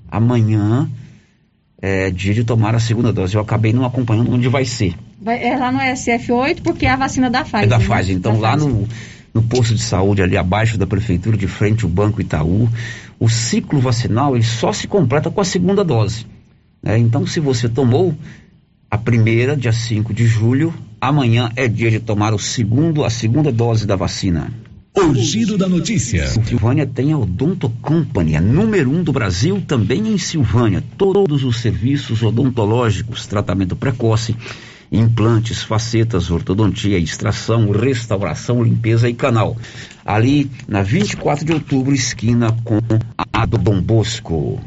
amanhã 0.09 0.89
é 1.81 2.09
dia 2.09 2.33
de 2.33 2.43
tomar 2.43 2.73
a 2.73 2.79
segunda 2.79 3.13
dose. 3.13 3.35
Eu 3.35 3.41
acabei 3.41 3.71
não 3.71 3.85
acompanhando 3.85 4.33
onde 4.33 4.47
vai 4.47 4.65
ser. 4.65 4.95
Vai, 5.21 5.43
é 5.43 5.55
lá 5.57 5.71
no 5.71 5.79
SF8, 5.79 6.61
porque 6.63 6.85
é 6.85 6.89
a 6.89 6.95
vacina 6.95 7.29
da 7.29 7.43
Pfizer. 7.43 7.63
É 7.63 7.67
da 7.67 7.77
né? 7.77 7.85
Pfizer. 7.85 8.15
Então, 8.15 8.33
da 8.33 8.39
lá 8.39 8.57
Pfizer. 8.57 8.73
No, 8.73 8.87
no 9.35 9.43
posto 9.43 9.75
de 9.75 9.81
saúde, 9.81 10.21
ali 10.21 10.37
abaixo 10.37 10.77
da 10.77 10.87
prefeitura, 10.87 11.35
de 11.35 11.45
frente 11.45 11.83
ao 11.83 11.91
Banco 11.91 12.21
Itaú, 12.21 12.69
o 13.19 13.27
ciclo 13.27 13.81
vacinal 13.81 14.33
ele 14.33 14.45
só 14.45 14.71
se 14.71 14.87
completa 14.87 15.29
com 15.29 15.41
a 15.41 15.45
segunda 15.45 15.83
dose. 15.83 16.25
Né? 16.81 16.97
Então, 16.97 17.27
se 17.27 17.41
você 17.41 17.67
tomou 17.67 18.15
a 18.89 18.97
primeira, 18.97 19.57
dia 19.57 19.73
5 19.73 20.13
de 20.13 20.25
julho, 20.25 20.73
amanhã 21.01 21.51
é 21.57 21.67
dia 21.67 21.91
de 21.91 21.99
tomar 21.99 22.33
o 22.33 22.39
segundo, 22.39 23.03
a 23.03 23.09
segunda 23.09 23.51
dose 23.51 23.85
da 23.85 23.97
vacina. 23.97 24.53
O 24.95 25.13
giro 25.13 25.57
da 25.57 25.67
notícia. 25.67 26.25
Silvânia 26.27 26.87
tem 26.87 27.11
a 27.11 27.17
Odonto 27.17 27.69
Company, 27.81 28.37
a 28.37 28.41
número 28.41 28.89
um 28.89 29.03
do 29.03 29.11
Brasil, 29.11 29.61
também 29.67 30.07
em 30.07 30.17
Silvânia. 30.17 30.81
Todos 30.97 31.43
os 31.43 31.59
serviços 31.59 32.23
odontológicos, 32.23 33.27
tratamento 33.27 33.75
precoce, 33.75 34.33
implantes, 34.91 35.63
facetas, 35.63 36.29
ortodontia, 36.29 36.97
extração, 36.97 37.71
restauração, 37.71 38.63
limpeza 38.63 39.09
e 39.09 39.13
canal. 39.13 39.57
Ali 40.05 40.49
na 40.67 40.81
24 40.81 41.45
de 41.45 41.53
outubro, 41.53 41.93
esquina 41.93 42.55
com 42.63 42.79
a 43.33 43.45
do 43.45 43.57
Dom 43.57 43.81
Bosco. 43.81 44.61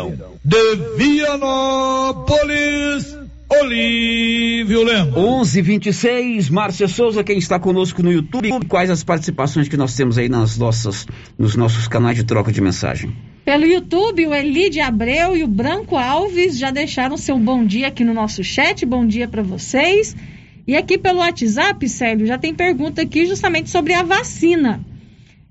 De 0.42 0.74
Vianópolis, 0.96 1.94
Olívio 3.46 4.82
Lemos. 4.84 5.14
11:26 5.54 6.48
Márcia 6.48 6.88
Souza, 6.88 7.22
quem 7.22 7.36
está 7.36 7.58
conosco 7.58 8.02
no 8.02 8.10
YouTube, 8.10 8.48
quais 8.68 8.88
as 8.88 9.04
participações 9.04 9.68
que 9.68 9.76
nós 9.76 9.94
temos 9.94 10.16
aí 10.16 10.30
nas 10.30 10.56
nossas, 10.56 11.06
nos 11.38 11.56
nossos 11.56 11.86
canais 11.88 12.16
de 12.16 12.24
troca 12.24 12.50
de 12.50 12.62
mensagem? 12.62 13.14
Pelo 13.44 13.66
YouTube, 13.66 14.28
o 14.28 14.34
Elide 14.34 14.80
Abreu 14.80 15.36
e 15.36 15.44
o 15.44 15.46
Branco 15.46 15.94
Alves 15.94 16.56
já 16.56 16.70
deixaram 16.70 17.18
seu 17.18 17.38
bom 17.38 17.62
dia 17.62 17.88
aqui 17.88 18.02
no 18.02 18.14
nosso 18.14 18.42
chat. 18.42 18.86
Bom 18.86 19.06
dia 19.06 19.28
para 19.28 19.42
vocês. 19.42 20.16
E 20.66 20.74
aqui 20.74 20.96
pelo 20.96 21.18
WhatsApp, 21.18 21.86
Célio, 21.86 22.26
já 22.26 22.38
tem 22.38 22.54
pergunta 22.54 23.02
aqui 23.02 23.26
justamente 23.26 23.68
sobre 23.68 23.92
a 23.92 24.02
vacina. 24.02 24.80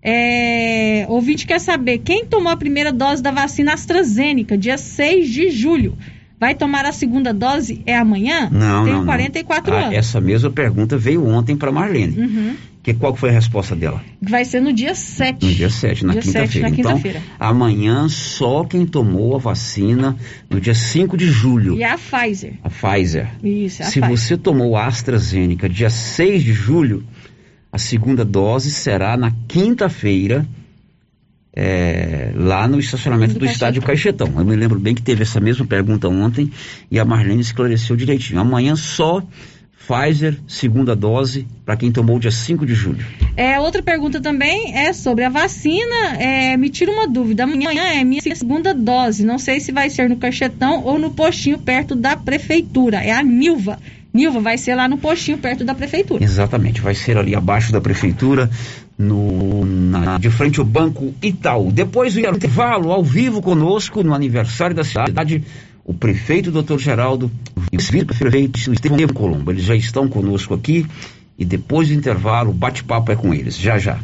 É, 0.03 1.05
ouvinte 1.09 1.45
quer 1.45 1.59
saber 1.59 1.99
quem 1.99 2.25
tomou 2.25 2.51
a 2.51 2.57
primeira 2.57 2.91
dose 2.91 3.21
da 3.21 3.31
vacina 3.31 3.73
AstraZeneca, 3.73 4.57
dia 4.57 4.77
6 4.77 5.29
de 5.29 5.49
julho. 5.51 5.97
Vai 6.39 6.55
tomar 6.55 6.85
a 6.85 6.91
segunda 6.91 7.31
dose? 7.31 7.83
É 7.85 7.95
amanhã? 7.95 8.49
Não, 8.51 8.83
Tenho 8.83 8.97
não, 8.97 9.05
44 9.05 9.71
não. 9.71 9.77
Ah, 9.77 9.83
anos. 9.83 9.95
Essa 9.95 10.19
mesma 10.19 10.49
pergunta 10.49 10.97
veio 10.97 11.23
ontem 11.27 11.55
para 11.55 11.71
Marlene. 11.71 12.17
Uhum. 12.19 12.55
Que, 12.81 12.95
qual 12.95 13.15
foi 13.15 13.29
a 13.29 13.33
resposta 13.33 13.75
dela? 13.75 14.01
Vai 14.19 14.43
ser 14.43 14.59
no 14.59 14.73
dia 14.73 14.95
7. 14.95 15.45
No 15.45 15.53
dia 15.53 15.69
7, 15.69 16.03
na 16.03 16.13
Dia 16.13 16.21
7, 16.23 16.33
quinta-feira. 16.33 16.67
então, 16.69 16.93
quinta-feira. 16.95 17.21
amanhã 17.39 18.09
só 18.09 18.63
quem 18.63 18.87
tomou 18.87 19.35
a 19.35 19.37
vacina 19.37 20.17
no 20.49 20.59
dia 20.59 20.73
5 20.73 21.15
de 21.15 21.27
julho. 21.27 21.75
E 21.77 21.83
a 21.83 21.95
Pfizer. 21.95 22.53
A 22.63 22.69
Pfizer. 22.71 23.27
Isso, 23.43 23.83
a 23.83 23.85
Se 23.85 23.99
Pfizer. 24.01 24.09
você 24.17 24.35
tomou 24.35 24.75
a 24.75 24.87
AstraZeneca 24.87 25.69
dia 25.69 25.91
6 25.91 26.43
de 26.43 26.53
julho, 26.53 27.03
a 27.71 27.77
segunda 27.77 28.25
dose 28.25 28.69
será 28.69 29.15
na 29.15 29.31
quinta-feira, 29.47 30.45
é, 31.53 32.31
lá 32.35 32.67
no 32.67 32.79
estacionamento 32.79 33.37
do, 33.39 33.45
estádio 33.45 33.81
Caixetão. 33.81 34.31
Eu 34.37 34.45
me 34.45 34.55
lembro 34.55 34.79
bem 34.79 34.95
que 34.95 35.01
teve 35.01 35.23
essa 35.23 35.39
mesma 35.39 35.65
pergunta 35.65 36.07
ontem 36.07 36.51
e 36.89 36.99
a 36.99 37.05
Marlene 37.05 37.41
esclareceu 37.41 37.95
direitinho. 37.95 38.39
Amanhã 38.39 38.75
só 38.75 39.23
Pfizer, 39.81 40.37
segunda 40.47 40.95
dose, 40.95 41.47
para 41.65 41.75
quem 41.75 41.91
tomou 41.91 42.19
dia 42.19 42.31
5 42.31 42.65
de 42.65 42.73
julho. 42.73 43.05
É, 43.35 43.59
outra 43.59 43.81
pergunta 43.81 44.21
também 44.21 44.77
é 44.77 44.93
sobre 44.93 45.23
a 45.23 45.29
vacina. 45.29 46.15
É, 46.19 46.55
me 46.55 46.69
tira 46.69 46.91
uma 46.91 47.07
dúvida. 47.07 47.43
Amanhã 47.43 47.83
é 47.83 48.03
minha 48.03 48.21
segunda 48.21 48.73
dose. 48.73 49.25
Não 49.25 49.39
sei 49.39 49.59
se 49.59 49.71
vai 49.71 49.89
ser 49.89 50.07
no 50.07 50.17
Cachetão 50.17 50.83
ou 50.85 50.99
no 50.99 51.11
postinho 51.11 51.57
perto 51.57 51.95
da 51.95 52.15
prefeitura. 52.15 52.97
É 52.97 53.11
a 53.11 53.23
Nilva. 53.23 53.79
Nilva 54.13 54.39
vai 54.41 54.57
ser 54.57 54.75
lá 54.75 54.87
no 54.87 54.97
postinho 54.97 55.37
perto 55.37 55.63
da 55.63 55.73
prefeitura. 55.73 56.23
Exatamente, 56.23 56.81
vai 56.81 56.93
ser 56.93 57.17
ali 57.17 57.33
abaixo 57.33 57.71
da 57.71 57.79
prefeitura, 57.79 58.49
no, 58.97 59.65
na- 59.65 60.17
de 60.17 60.29
frente 60.29 60.59
ao 60.59 60.65
Banco 60.65 61.13
Itaú. 61.21 61.71
Depois 61.71 62.13
do 62.13 62.19
intervalo, 62.19 62.91
ao 62.91 63.03
vivo 63.03 63.41
conosco, 63.41 64.03
no 64.03 64.13
aniversário 64.13 64.75
da 64.75 64.83
cidade, 64.83 65.43
o 65.85 65.93
prefeito 65.93 66.51
Dr. 66.51 66.77
Geraldo 66.77 67.31
e 67.71 67.77
o 67.77 67.79
vice-prefeito 67.79 68.59
Estevão 68.71 69.07
Colombo. 69.07 69.51
Eles 69.51 69.63
já 69.63 69.75
estão 69.75 70.07
conosco 70.07 70.53
aqui 70.53 70.85
e 71.39 71.45
depois 71.45 71.87
do 71.87 71.93
intervalo, 71.93 72.51
o 72.51 72.53
bate-papo 72.53 73.11
é 73.11 73.15
com 73.15 73.33
eles, 73.33 73.57
já 73.57 73.79
já. 73.79 73.97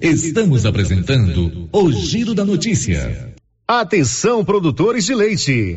Estamos 0.00 0.64
apresentando 0.64 1.68
o 1.72 1.90
Giro 1.92 2.34
da 2.34 2.44
Notícia. 2.44 3.30
Atenção, 3.66 4.44
produtores 4.44 5.04
de 5.06 5.14
leite. 5.14 5.76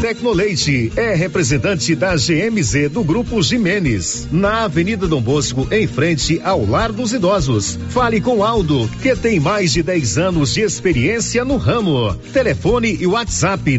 Tecnoleite 0.00 0.92
é 0.96 1.14
representante 1.14 1.94
da 1.94 2.16
GMZ 2.16 2.88
do 2.90 3.04
Grupo 3.04 3.42
Jimenez, 3.42 4.26
na 4.32 4.64
Avenida 4.64 5.06
Dom 5.06 5.20
Bosco, 5.20 5.68
em 5.70 5.86
frente 5.86 6.40
ao 6.42 6.64
Lar 6.64 6.90
dos 6.90 7.12
Idosos. 7.12 7.78
Fale 7.90 8.18
com 8.18 8.42
Aldo, 8.42 8.88
que 9.02 9.14
tem 9.14 9.38
mais 9.38 9.74
de 9.74 9.82
10 9.82 10.16
anos 10.16 10.54
de 10.54 10.62
experiência 10.62 11.44
no 11.44 11.58
ramo. 11.58 12.14
Telefone 12.32 12.96
e 12.98 13.06
WhatsApp 13.06 13.78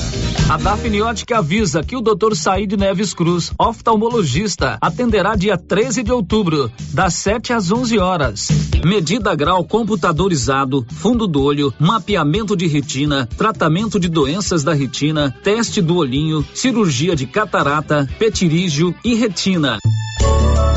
A 0.48 0.56
Dafniótica 0.58 1.38
avisa 1.38 1.82
que 1.82 1.96
o 1.96 2.00
Dr. 2.00 2.36
Saíde 2.36 2.76
Neves 2.76 3.12
Cruz, 3.14 3.50
oftalmologista, 3.58 4.78
atenderá 4.80 5.34
dia 5.34 5.58
13 5.58 6.04
de 6.04 6.12
outubro, 6.12 6.70
das 6.92 7.14
7 7.14 7.52
às 7.52 7.72
11 7.72 7.98
horas. 7.98 8.46
Medida 8.84 9.34
grau 9.34 9.64
computadorizado, 9.64 10.86
fundo 10.88 11.26
do 11.26 11.42
olho, 11.42 11.74
mapeamento 11.80 12.11
de 12.56 12.66
retina, 12.66 13.26
tratamento 13.38 13.98
de 13.98 14.08
doenças 14.08 14.62
da 14.62 14.74
retina, 14.74 15.34
teste 15.42 15.80
do 15.80 15.96
olhinho, 15.96 16.44
cirurgia 16.52 17.16
de 17.16 17.26
catarata, 17.26 18.06
petirígio 18.18 18.94
e 19.02 19.14
retina. 19.14 19.78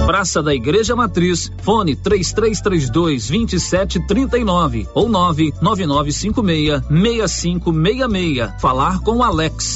Praça 0.05 0.41
da 0.41 0.53
Igreja 0.53 0.95
Matriz, 0.95 1.51
fone 1.61 1.95
3332 1.95 3.27
2739 3.27 4.87
ou 4.93 5.09
99956 5.09 6.83
6566. 6.87 8.61
Falar 8.61 8.99
com 9.01 9.21
Alex. 9.21 9.75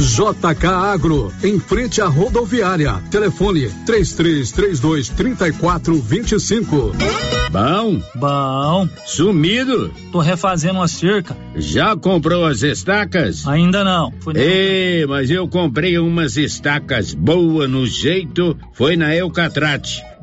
JK 0.00 0.66
Agro, 0.66 1.32
em 1.42 1.58
frente 1.58 2.02
à 2.02 2.06
rodoviária. 2.06 3.02
Telefone 3.10 3.70
3332 3.86 5.08
3425. 5.08 6.92
Bom? 7.50 8.02
Bom. 8.14 8.88
Sumido? 9.06 9.90
Tô 10.12 10.18
refazendo 10.18 10.80
uma 10.80 10.88
cerca. 10.88 11.36
Já 11.54 11.96
comprou 11.96 12.44
as 12.44 12.62
estacas? 12.62 13.46
Ainda 13.46 13.82
não. 13.82 14.12
Ei, 14.34 15.06
mas 15.06 15.30
eu 15.30 15.48
comprei 15.48 15.98
umas 15.98 16.36
estacas 16.36 17.14
boas 17.14 17.70
no 17.70 17.86
jeito, 17.86 18.56
foi 18.74 18.96
na 18.96 19.14
Eucatrate. 19.14 20.02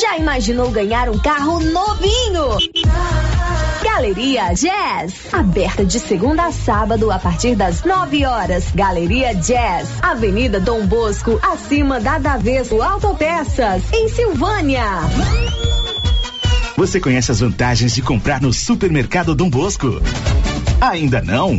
Já 0.00 0.16
imaginou 0.16 0.70
ganhar 0.70 1.10
um 1.10 1.18
carro 1.18 1.60
novinho? 1.60 2.56
Galeria 3.82 4.54
Jazz, 4.54 5.12
aberta 5.30 5.84
de 5.84 6.00
segunda 6.00 6.46
a 6.46 6.52
sábado 6.52 7.10
a 7.10 7.18
partir 7.18 7.54
das 7.54 7.84
9 7.84 8.24
horas. 8.24 8.64
Galeria 8.74 9.34
Jazz, 9.34 9.88
Avenida 10.00 10.58
Dom 10.58 10.86
Bosco, 10.86 11.38
acima 11.42 12.00
da 12.00 12.18
Daveso 12.18 12.80
Autopeças, 12.80 13.82
em 13.92 14.08
Silvânia. 14.08 14.82
Você 16.74 16.98
conhece 16.98 17.30
as 17.30 17.40
vantagens 17.40 17.94
de 17.94 18.00
comprar 18.00 18.40
no 18.40 18.50
Supermercado 18.50 19.34
Dom 19.34 19.50
Bosco? 19.50 20.00
Ainda 20.80 21.20
não? 21.20 21.58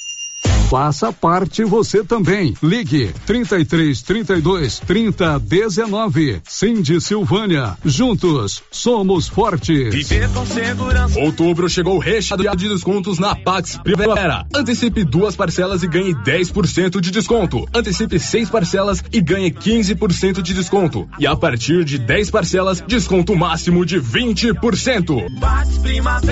Faça 0.71 1.11
parte 1.11 1.65
você 1.65 2.01
também. 2.01 2.55
Ligue 2.63 3.13
33 3.25 4.01
32 4.03 4.79
30 4.79 5.37
19. 5.37 6.41
Cindy 6.47 7.01
Silvânia. 7.01 7.77
Juntos 7.83 8.63
somos 8.71 9.27
fortes. 9.27 9.93
Viver 9.93 10.29
com 10.29 10.45
segurança. 10.45 11.19
Outubro 11.19 11.69
chegou 11.69 11.99
recheado 11.99 12.55
de 12.55 12.69
descontos 12.69 13.19
na 13.19 13.35
Pax 13.35 13.79
Primavera. 13.83 14.45
Antecipe 14.55 15.03
duas 15.03 15.35
parcelas 15.35 15.83
e 15.83 15.87
ganhe 15.89 16.15
10% 16.15 17.01
de 17.01 17.11
desconto. 17.11 17.67
Antecipe 17.73 18.17
seis 18.17 18.49
parcelas 18.49 19.03
e 19.11 19.19
ganhe 19.19 19.51
15% 19.51 20.41
de 20.41 20.53
desconto. 20.53 21.05
E 21.19 21.27
a 21.27 21.35
partir 21.35 21.83
de 21.83 21.97
10 21.97 22.31
parcelas, 22.31 22.81
desconto 22.87 23.35
máximo 23.35 23.85
de 23.85 23.99
20%. 23.99 25.25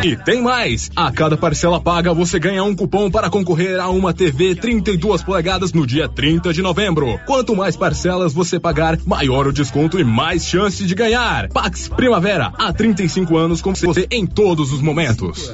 E 0.01 0.15
tem 0.15 0.41
mais! 0.41 0.89
A 0.95 1.11
cada 1.11 1.35
parcela 1.35 1.81
paga, 1.81 2.13
você 2.13 2.39
ganha 2.39 2.63
um 2.63 2.73
cupom 2.73 3.11
para 3.11 3.29
concorrer 3.29 3.77
a 3.81 3.89
uma 3.89 4.13
TV 4.13 4.28
TV 4.29 4.53
32 4.53 5.23
polegadas 5.23 5.73
no 5.73 5.87
dia 5.87 6.07
30 6.07 6.53
de 6.53 6.61
novembro. 6.61 7.19
Quanto 7.25 7.55
mais 7.55 7.75
parcelas 7.75 8.31
você 8.31 8.59
pagar, 8.59 8.99
maior 9.03 9.47
o 9.47 9.51
desconto 9.51 9.99
e 9.99 10.03
mais 10.03 10.45
chance 10.45 10.85
de 10.85 10.93
ganhar. 10.93 11.49
Pax 11.49 11.89
Primavera, 11.89 12.53
há 12.55 12.71
35 12.71 13.35
anos 13.35 13.59
com 13.59 13.73
você 13.73 14.07
em 14.11 14.27
todos 14.27 14.71
os 14.71 14.81
momentos. 14.81 15.51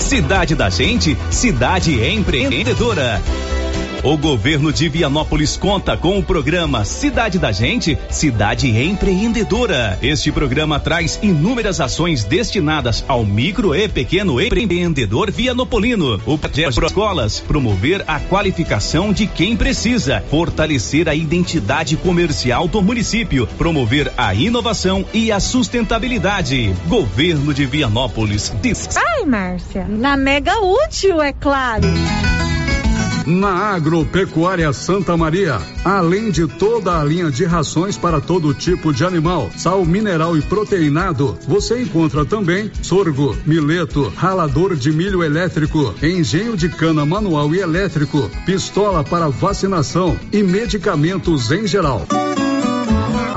Cidade 0.00 0.54
da 0.54 0.70
Gente, 0.70 1.16
cidade 1.30 2.02
empreendedora. 2.02 3.20
O 4.06 4.16
governo 4.16 4.72
de 4.72 4.88
Vianópolis 4.88 5.56
conta 5.56 5.96
com 5.96 6.16
o 6.16 6.22
programa 6.22 6.84
Cidade 6.84 7.40
da 7.40 7.50
Gente, 7.50 7.98
Cidade 8.08 8.68
Empreendedora. 8.68 9.98
Este 10.00 10.30
programa 10.30 10.78
traz 10.78 11.18
inúmeras 11.24 11.80
ações 11.80 12.22
destinadas 12.22 13.04
ao 13.08 13.26
micro 13.26 13.74
e 13.74 13.88
pequeno 13.88 14.40
empreendedor 14.40 15.32
vianopolino. 15.32 16.20
O 16.24 16.38
projeto 16.38 16.86
escolas 16.86 17.40
promover 17.40 18.04
a 18.06 18.20
qualificação 18.20 19.12
de 19.12 19.26
quem 19.26 19.56
precisa, 19.56 20.22
fortalecer 20.30 21.08
a 21.08 21.14
identidade 21.16 21.96
comercial 21.96 22.68
do 22.68 22.80
município, 22.80 23.48
promover 23.58 24.12
a 24.16 24.32
inovação 24.32 25.04
e 25.12 25.32
a 25.32 25.40
sustentabilidade. 25.40 26.72
Governo 26.86 27.52
de 27.52 27.66
Vianópolis. 27.66 28.54
Diz... 28.62 28.88
Ai, 28.96 29.24
Márcia, 29.26 29.84
na 29.88 30.16
Mega 30.16 30.60
Útil, 30.60 31.20
é 31.20 31.32
claro. 31.32 31.88
Na 33.26 33.74
Agropecuária 33.74 34.72
Santa 34.72 35.16
Maria, 35.16 35.58
além 35.84 36.30
de 36.30 36.46
toda 36.46 37.00
a 37.00 37.02
linha 37.02 37.28
de 37.28 37.44
rações 37.44 37.98
para 37.98 38.20
todo 38.20 38.54
tipo 38.54 38.92
de 38.92 39.04
animal, 39.04 39.50
sal 39.56 39.84
mineral 39.84 40.36
e 40.38 40.42
proteinado, 40.42 41.36
você 41.48 41.82
encontra 41.82 42.24
também 42.24 42.70
sorgo, 42.82 43.36
mileto, 43.44 44.12
ralador 44.16 44.76
de 44.76 44.92
milho 44.92 45.24
elétrico, 45.24 45.92
engenho 46.00 46.56
de 46.56 46.68
cana 46.68 47.04
manual 47.04 47.52
e 47.52 47.58
elétrico, 47.58 48.30
pistola 48.46 49.02
para 49.02 49.28
vacinação 49.28 50.16
e 50.32 50.44
medicamentos 50.44 51.50
em 51.50 51.66
geral. 51.66 52.06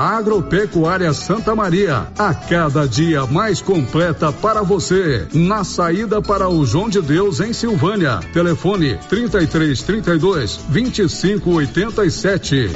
Agropecuária 0.00 1.12
Santa 1.12 1.54
Maria, 1.54 2.06
a 2.18 2.32
cada 2.32 2.88
dia 2.88 3.26
mais 3.26 3.60
completa 3.60 4.32
para 4.32 4.62
você. 4.62 5.28
Na 5.34 5.62
saída 5.62 6.22
para 6.22 6.48
o 6.48 6.64
João 6.64 6.88
de 6.88 7.02
Deus 7.02 7.38
em 7.38 7.52
Silvânia. 7.52 8.18
Telefone 8.32 8.98
33 9.10 9.82
32 9.82 10.60
25 10.70 11.50
87. 11.50 12.70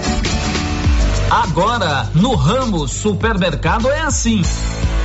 Agora, 1.30 2.10
no 2.14 2.34
Ramos 2.34 2.92
Supermercado 2.92 3.88
é 3.88 4.02
assim. 4.02 4.42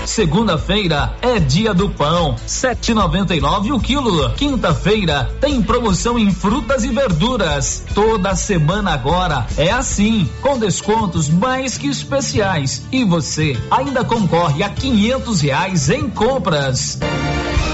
Segunda-feira 0.09 1.13
é 1.21 1.37
dia 1.37 1.71
do 1.71 1.87
pão, 1.87 2.35
7,99 2.47 3.75
o 3.75 3.79
quilo. 3.79 4.31
Quinta-feira 4.31 5.29
tem 5.39 5.61
promoção 5.61 6.17
em 6.17 6.31
frutas 6.31 6.83
e 6.83 6.87
verduras. 6.87 7.83
Toda 7.93 8.35
semana 8.35 8.91
agora 8.91 9.45
é 9.55 9.69
assim, 9.69 10.27
com 10.41 10.57
descontos 10.57 11.29
mais 11.29 11.77
que 11.77 11.87
especiais. 11.87 12.81
E 12.91 13.03
você 13.03 13.55
ainda 13.69 14.03
concorre 14.03 14.63
a 14.63 14.69
quinhentos 14.69 15.41
reais 15.41 15.91
em 15.91 16.09
compras. 16.09 16.97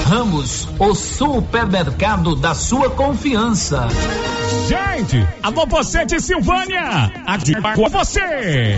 Ramos, 0.05 0.67
o 0.77 0.93
supermercado 0.93 2.35
da 2.35 2.53
sua 2.53 2.89
confiança. 2.89 3.87
Gente, 4.67 5.25
alô 5.41 5.65
você 5.65 6.05
de 6.05 6.19
Silvânia, 6.19 7.13
aqui 7.25 7.53
com 7.61 7.89
você 7.89 8.77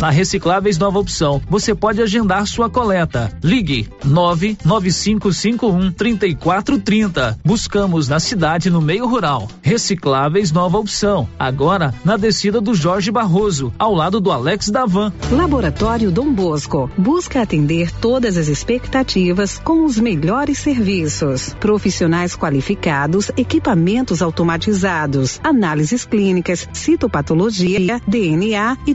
Na 0.00 0.08
Recicláveis 0.08 0.78
Nova 0.78 0.98
Opção, 0.98 1.42
você 1.46 1.74
pode 1.74 2.00
agendar 2.00 2.46
sua 2.46 2.70
coleta. 2.70 3.30
Ligue 3.44 3.86
99551 4.02 5.92
3430. 5.92 7.38
Buscamos 7.44 8.08
na 8.08 8.18
cidade 8.18 8.70
no 8.70 8.80
meio 8.80 9.06
rural. 9.06 9.46
Recicláveis 9.60 10.52
Nova 10.52 10.78
Opção. 10.78 11.28
Agora 11.38 11.92
na 12.02 12.16
descida 12.16 12.62
do 12.62 12.74
Jorge 12.74 13.10
Barroso, 13.10 13.74
ao 13.78 13.94
lado 13.94 14.20
do 14.20 14.32
Alex 14.32 14.70
Davan. 14.70 15.12
Laboratório 15.30 16.10
Dom 16.10 16.32
Bosco 16.32 16.90
busca 16.96 17.42
atender 17.42 17.90
todas 17.92 18.38
as 18.38 18.48
expectativas 18.48 19.58
com 19.62 19.84
os 19.84 19.98
melhores 19.98 20.56
serviços. 20.60 21.54
Profissionais 21.60 22.34
qualificados, 22.34 23.30
equipamentos 23.36 24.22
automatizados, 24.22 25.38
análises 25.44 26.06
clínicas, 26.06 26.66
citopatologia, 26.72 28.00
DNA 28.06 28.78
e 28.86 28.94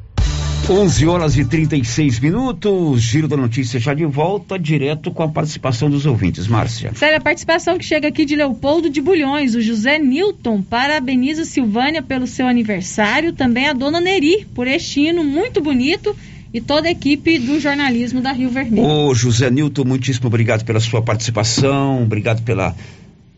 11 0.69 1.07
horas 1.07 1.37
e 1.37 1.43
36 1.43 2.19
minutos. 2.19 3.01
Giro 3.01 3.27
da 3.27 3.35
notícia 3.35 3.79
já 3.79 3.93
de 3.93 4.05
volta, 4.05 4.57
direto 4.57 5.11
com 5.11 5.23
a 5.23 5.27
participação 5.27 5.89
dos 5.89 6.05
ouvintes. 6.05 6.47
Márcia. 6.47 6.91
Sério, 6.95 7.17
a 7.17 7.21
participação 7.21 7.77
que 7.77 7.85
chega 7.85 8.07
aqui 8.07 8.25
de 8.25 8.35
Leopoldo 8.35 8.89
de 8.89 9.01
Bulhões. 9.01 9.55
O 9.55 9.61
José 9.61 9.97
Newton 9.97 10.61
parabeniza 10.61 11.45
Silvânia 11.45 12.01
pelo 12.01 12.27
seu 12.27 12.47
aniversário. 12.47 13.33
Também 13.33 13.67
a 13.67 13.73
dona 13.73 13.99
Neri 13.99 14.47
por 14.53 14.67
este 14.67 15.01
hino 15.01 15.23
muito 15.23 15.61
bonito 15.61 16.15
e 16.53 16.59
toda 16.59 16.87
a 16.87 16.91
equipe 16.91 17.39
do 17.39 17.59
jornalismo 17.59 18.21
da 18.21 18.31
Rio 18.31 18.49
Vermelho. 18.49 18.85
Ô, 18.85 19.15
José 19.15 19.49
Nilton, 19.49 19.85
muitíssimo 19.85 20.27
obrigado 20.27 20.65
pela 20.65 20.79
sua 20.79 21.01
participação, 21.01 22.03
obrigado 22.03 22.43
pelo 22.43 22.73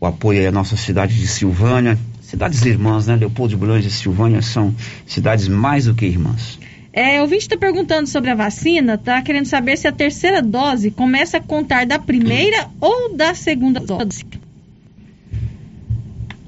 apoio 0.00 0.48
à 0.48 0.52
nossa 0.52 0.76
cidade 0.76 1.14
de 1.18 1.26
Silvânia. 1.26 1.98
Cidades 2.20 2.64
irmãs, 2.64 3.06
né? 3.06 3.16
Leopoldo 3.16 3.50
de 3.50 3.56
Bulhões 3.56 3.86
e 3.86 3.90
Silvânia 3.90 4.42
são 4.42 4.74
cidades 5.06 5.46
mais 5.46 5.84
do 5.84 5.94
que 5.94 6.04
irmãs. 6.04 6.58
É, 6.96 7.18
o 7.18 7.22
ouvinte 7.22 7.42
está 7.42 7.56
perguntando 7.56 8.06
sobre 8.08 8.30
a 8.30 8.36
vacina, 8.36 8.96
tá 8.96 9.20
querendo 9.20 9.46
saber 9.46 9.76
se 9.76 9.88
a 9.88 9.92
terceira 9.92 10.40
dose 10.40 10.92
começa 10.92 11.38
a 11.38 11.40
contar 11.40 11.84
da 11.84 11.98
primeira 11.98 12.68
ou 12.80 13.16
da 13.16 13.34
segunda 13.34 13.80
dose. 13.80 14.24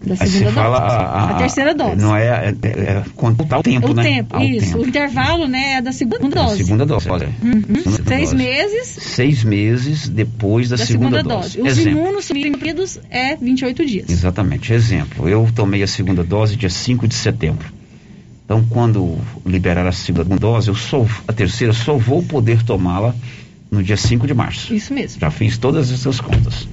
Da 0.07 0.15
segunda 0.15 0.45
você 0.51 0.53
fala 0.53 0.79
dose. 0.79 0.95
a, 0.95 1.31
a- 1.31 1.35
terceira 1.35 1.75
dose. 1.75 1.97
Não 2.01 2.15
é, 2.17 2.55
é, 2.63 2.69
é 2.69 3.03
contar 3.17 3.59
o 3.59 3.63
tempo, 3.65 3.91
o 3.91 3.95
né? 3.95 4.03
tempo, 4.05 4.37
Ao 4.37 4.43
isso. 4.45 4.67
tempo. 4.67 4.79
O 4.85 4.87
intervalo, 4.89 5.49
né, 5.49 5.73
é 5.79 5.83
da 5.83 5.91
segunda 5.91 6.27
A 6.27 6.45
dose. 6.45 6.63
segunda 6.65 6.87
dose. 6.87 7.09
Uhum. 7.09 7.25
Segunda 7.83 8.05
Seis 8.07 8.31
dose. 8.31 8.37
meses 8.37 8.87
Seis 8.89 9.43
meses 9.45 10.09
depois 10.09 10.69
da, 10.69 10.77
da 10.77 10.87
segunda, 10.87 11.17
segunda 11.17 11.35
dose. 11.37 11.59
dose. 11.59 11.81
Os 11.81 11.87
imunossuprimidos 11.87 13.01
é 13.11 13.35
28 13.35 13.85
dias. 13.85 14.09
Exatamente. 14.09 14.73
Exemplo, 14.73 15.29
eu 15.29 15.49
tomei 15.53 15.83
a 15.83 15.89
segunda 15.89 16.23
dose 16.23 16.55
dia 16.55 16.71
5 16.71 17.09
de 17.09 17.15
setembro. 17.17 17.67
Então, 18.47 18.65
quando 18.71 19.19
liberar 19.45 19.85
a 19.89 19.93
segunda 19.93 20.39
dose, 20.39 20.69
eu 20.69 20.75
só, 20.77 21.05
a 21.27 21.33
terceira 21.33 21.73
só 21.73 21.97
vou 21.99 22.23
poder 22.23 22.63
tomá-la 22.63 23.13
no 23.69 23.83
dia 23.83 23.97
5 23.97 24.25
de 24.25 24.33
março. 24.33 24.73
Isso 24.73 24.95
mesmo. 24.95 25.21
Já 25.21 25.33
fiz 25.33 25.59
todas 25.59 25.91
essas 25.93 26.21
contas. 26.21 26.69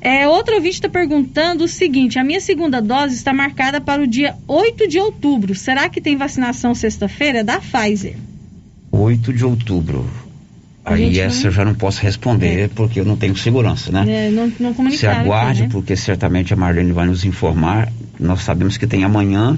É, 0.00 0.26
outro 0.28 0.56
ouvinte 0.56 0.74
está 0.74 0.88
perguntando 0.88 1.64
o 1.64 1.68
seguinte: 1.68 2.18
a 2.18 2.24
minha 2.24 2.40
segunda 2.40 2.82
dose 2.82 3.14
está 3.14 3.32
marcada 3.32 3.80
para 3.80 4.02
o 4.02 4.06
dia 4.08 4.34
8 4.48 4.88
de 4.88 4.98
outubro. 4.98 5.54
Será 5.54 5.88
que 5.88 6.00
tem 6.00 6.16
vacinação 6.16 6.74
sexta-feira? 6.74 7.38
É 7.38 7.44
da 7.44 7.60
Pfizer. 7.60 8.16
8 8.90 9.32
de 9.32 9.44
outubro. 9.44 10.04
A 10.84 10.94
Aí 10.94 11.18
essa 11.20 11.38
não- 11.40 11.44
eu 11.46 11.50
já 11.52 11.64
não 11.64 11.74
posso 11.74 12.00
responder 12.02 12.70
porque 12.70 12.98
eu 12.98 13.04
não 13.04 13.16
tenho 13.16 13.36
segurança, 13.36 13.92
né? 13.92 14.04
É, 14.08 14.30
não, 14.30 14.50
não 14.58 14.90
Se 14.90 15.06
aguarde, 15.06 15.62
aqui, 15.62 15.62
né? 15.62 15.68
porque 15.70 15.94
certamente 15.94 16.52
a 16.52 16.56
Marlene 16.56 16.92
vai 16.92 17.06
nos 17.06 17.24
informar. 17.24 17.92
Nós 18.18 18.40
sabemos 18.40 18.76
que 18.76 18.86
tem 18.86 19.04
amanhã 19.04 19.56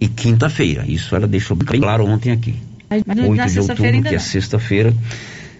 e 0.00 0.08
quinta-feira. 0.08 0.84
Isso 0.86 1.14
ela 1.14 1.26
deixou 1.26 1.56
bem 1.56 1.80
claro 1.80 2.04
ontem 2.06 2.32
aqui. 2.32 2.54
Mas 2.88 3.04
na 3.04 3.26
8 3.26 3.52
de 3.52 3.60
outubro, 3.60 4.02
que 4.02 4.14
é 4.14 4.18
sexta-feira, 4.18 4.94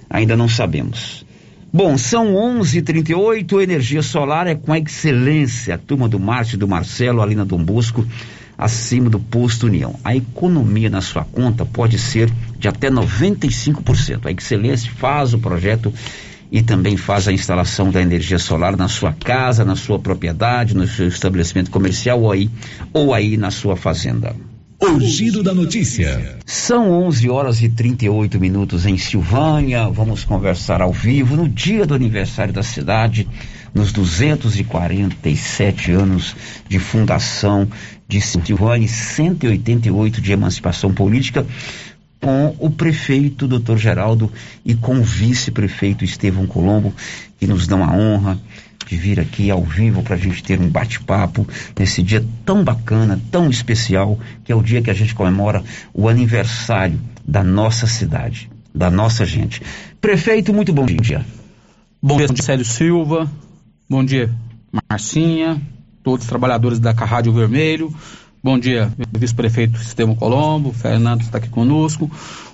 ainda 0.09 0.37
não 0.37 0.49
sabemos. 0.49 1.24
Bom, 1.72 1.99
são 1.99 2.35
11h38, 2.35 3.61
energia 3.61 4.01
solar 4.01 4.47
é 4.47 4.55
com 4.55 4.74
excelência. 4.76 5.74
A 5.74 5.78
turma 5.78 6.09
do 6.09 6.20
Márcio 6.20 6.55
e 6.55 6.59
do 6.59 6.68
Marcelo, 6.68 7.20
ali 7.20 7.35
na 7.35 7.43
Dom 7.43 7.64
Bosco, 7.64 8.07
acima 8.57 9.11
do 9.11 9.18
posto 9.18 9.66
União. 9.66 9.99
A 10.05 10.14
economia 10.14 10.89
na 10.89 11.01
sua 11.01 11.24
conta 11.24 11.66
pode 11.66 11.99
ser 11.99 12.30
de 12.59 12.68
até 12.68 12.91
95%. 12.91 14.26
A 14.26 14.30
excelência 14.30 14.93
faz 14.97 15.35
o 15.35 15.39
projeto 15.41 15.93
e 16.55 16.62
também 16.62 16.96
faz 16.96 17.26
a 17.26 17.32
instalação 17.32 17.90
da 17.90 18.00
energia 18.00 18.38
solar 18.38 18.76
na 18.76 18.86
sua 18.86 19.12
casa, 19.12 19.64
na 19.64 19.74
sua 19.74 19.98
propriedade, 19.98 20.72
no 20.72 20.86
seu 20.86 21.09
estabelecimento 21.09 21.68
comercial 21.68 22.22
ou 22.22 22.30
aí, 22.30 22.48
ou 22.92 23.12
aí 23.12 23.36
na 23.36 23.50
sua 23.50 23.76
fazenda. 23.76 24.36
O 24.80 25.00
giro 25.00 25.42
da 25.42 25.52
notícia. 25.52 26.38
São 26.46 26.92
11 27.07 27.28
horas 27.28 27.61
e 27.61 27.68
38 27.68 28.38
minutos 28.38 28.86
em 28.86 28.96
Silvânia. 28.96 29.88
Vamos 29.88 30.22
conversar 30.22 30.80
ao 30.80 30.92
vivo 30.92 31.34
no 31.34 31.48
dia 31.48 31.84
do 31.84 31.94
aniversário 31.94 32.55
da 32.55 32.62
cidade, 32.62 33.26
nos 33.74 33.90
247 33.90 35.90
anos 35.90 36.36
de 36.68 36.78
fundação 36.78 37.66
de 38.07 38.20
Silvânia, 38.20 38.84
e 38.84 38.88
188 38.88 40.20
de 40.20 40.30
emancipação 40.30 40.94
política, 40.94 41.44
com 42.25 42.57
o 42.59 42.70
prefeito 42.70 43.47
Dr. 43.47 43.77
Geraldo 43.77 44.33
e 44.64 44.75
com 44.75 44.99
o 44.99 45.03
vice-prefeito 45.03 46.07
Estevão 46.07 46.47
Colombo, 46.47 46.95
que 47.39 47.47
nos 47.47 47.66
dão 47.66 47.85
a 47.85 47.95
honra 47.95 48.41
de 48.87 48.97
vir 48.97 49.20
aqui 49.20 49.51
ao 49.51 49.62
vivo 49.62 50.03
para 50.03 50.14
a 50.14 50.18
gente 50.18 50.43
ter 50.43 50.59
um 50.59 50.70
bate-papo 50.70 51.47
nesse 51.79 52.03
dia 52.03 52.25
tão 52.43 52.64
bacana, 52.64 53.20
tão 53.31 53.51
especial, 53.51 54.18
que 54.43 54.51
é 54.51 54.55
o 54.55 54.62
dia 54.62 54.81
que 54.81 54.89
a 54.89 54.95
gente 54.95 55.14
comemora 55.14 55.62
o 55.93 56.09
aniversário 56.09 56.99
da 57.29 57.45
nossa 57.45 57.87
cidade, 57.87 58.51
da 58.75 58.91
nossa 58.91 59.27
gente. 59.27 59.61
Prefeito, 60.01 60.53
muito 60.55 60.72
bom 60.72 60.87
dia. 60.87 61.27
Bom 62.03 62.16
dia, 62.16 62.29
Célio 62.43 62.64
Silva. 62.64 63.31
Bom 63.89 64.03
dia, 64.03 64.31
Marcinha, 64.91 65.61
todos 66.03 66.25
os 66.25 66.29
trabalhadores 66.29 66.79
da 66.79 66.93
Rádio 66.93 67.35
Vermelho. 67.35 67.95
Bom 68.45 68.59
dia, 68.59 68.92
vice-prefeito 69.11 69.80
Estevão 69.80 70.14
Colombo, 70.14 70.70
Fernando 70.70 71.22
está 71.22 71.38
aqui 71.38 71.49
conosco. 71.49 72.11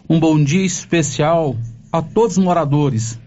Um 0.09 0.21
bom 0.21 0.41
dia 0.41 0.65
especial 0.65 1.57
a 1.93 2.01
todos 2.01 2.39
os 2.39 2.45
moradores 2.45 3.19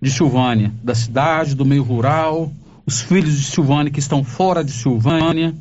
de 0.00 0.08
Silvânia, 0.08 0.72
da 0.80 0.94
cidade, 0.94 1.56
do 1.56 1.64
meio 1.64 1.82
rural, 1.82 2.52
os 2.86 3.00
filhos 3.00 3.36
de 3.36 3.44
Silvânia 3.44 3.90
que 3.90 3.98
estão 3.98 4.22
fora 4.22 4.62
de 4.62 4.70
Silvânia. 4.70 5.52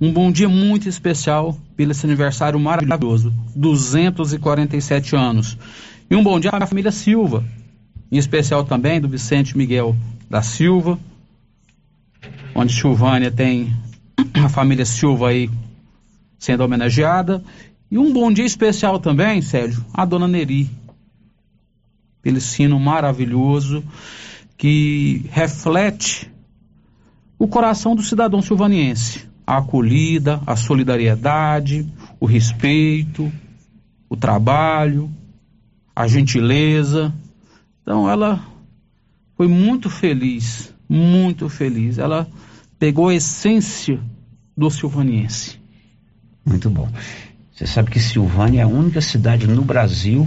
Um 0.00 0.12
bom 0.12 0.32
dia 0.32 0.48
muito 0.48 0.88
especial 0.88 1.56
pelo 1.76 1.92
esse 1.92 2.04
aniversário 2.04 2.58
maravilhoso, 2.58 3.32
247 3.54 5.14
anos. 5.14 5.56
E 6.10 6.16
um 6.16 6.24
bom 6.24 6.40
dia 6.40 6.50
à 6.52 6.66
família 6.66 6.90
Silva, 6.90 7.44
em 8.10 8.18
especial 8.18 8.64
também 8.64 9.00
do 9.00 9.08
Vicente 9.08 9.56
Miguel 9.56 9.94
da 10.28 10.42
Silva, 10.42 10.98
onde 12.56 12.72
Silvânia 12.72 13.30
tem 13.30 13.72
a 14.44 14.48
família 14.48 14.84
Silva 14.84 15.28
aí 15.28 15.50
sendo 16.38 16.62
homenageada. 16.64 17.42
E 17.90 17.98
um 17.98 18.12
bom 18.12 18.32
dia 18.32 18.44
especial 18.44 18.98
também, 18.98 19.42
Sérgio, 19.42 19.84
à 19.92 20.04
dona 20.04 20.26
Neri, 20.26 20.70
pelo 22.22 22.40
sino 22.40 22.80
maravilhoso 22.80 23.84
que 24.56 25.26
reflete 25.30 26.30
o 27.38 27.46
coração 27.48 27.94
do 27.94 28.02
cidadão 28.02 28.40
silvaniense. 28.40 29.28
A 29.46 29.58
acolhida, 29.58 30.40
a 30.46 30.56
solidariedade, 30.56 31.86
o 32.20 32.26
respeito, 32.26 33.30
o 34.08 34.16
trabalho, 34.16 35.10
a 35.94 36.06
gentileza. 36.06 37.12
Então 37.82 38.08
ela 38.08 38.40
foi 39.36 39.48
muito 39.48 39.90
feliz, 39.90 40.72
muito 40.88 41.48
feliz. 41.48 41.98
Ela 41.98 42.28
pegou 42.82 43.10
a 43.10 43.14
essência 43.14 44.00
do 44.56 44.68
silvaniense. 44.68 45.56
Muito 46.44 46.68
bom. 46.68 46.88
Você 47.54 47.64
sabe 47.64 47.92
que 47.92 48.00
Silvânia 48.00 48.62
é 48.62 48.64
a 48.64 48.66
única 48.66 49.00
cidade 49.00 49.46
no 49.46 49.62
Brasil 49.62 50.26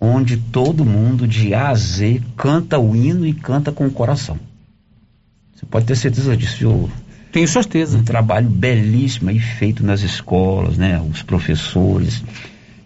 onde 0.00 0.38
todo 0.38 0.82
mundo, 0.82 1.28
de 1.28 1.52
A 1.52 1.68
a 1.68 1.74
Z, 1.74 2.22
canta 2.38 2.78
o 2.78 2.96
hino 2.96 3.26
e 3.26 3.34
canta 3.34 3.70
com 3.70 3.86
o 3.86 3.90
coração. 3.90 4.40
Você 5.54 5.66
pode 5.66 5.84
ter 5.84 5.94
certeza 5.96 6.34
disso, 6.34 6.56
viu? 6.56 6.90
Tenho 7.32 7.46
certeza. 7.46 7.98
Um 7.98 8.02
trabalho 8.02 8.48
belíssimo 8.48 9.28
aí 9.28 9.38
feito 9.38 9.84
nas 9.84 10.00
escolas, 10.00 10.78
né? 10.78 10.98
Os 10.98 11.22
professores. 11.22 12.24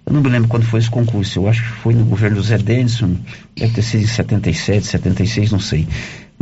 Eu 0.05 0.13
não 0.13 0.21
me 0.21 0.29
lembro 0.29 0.49
quando 0.49 0.65
foi 0.65 0.81
esse 0.81 0.91
concurso, 0.91 1.39
eu 1.39 1.49
acho 1.49 1.63
que 1.63 1.69
foi 1.69 1.95
no 1.95 2.05
governo 2.05 2.39
do 2.39 2.43
Zé 2.43 2.59
Denison, 2.59 3.17
deve 3.57 3.75
ter 3.75 3.83
sido 3.83 4.03
em 4.03 4.09
77, 4.09 4.85
76, 4.89 5.53
não 5.53 5.61
sei. 5.61 5.87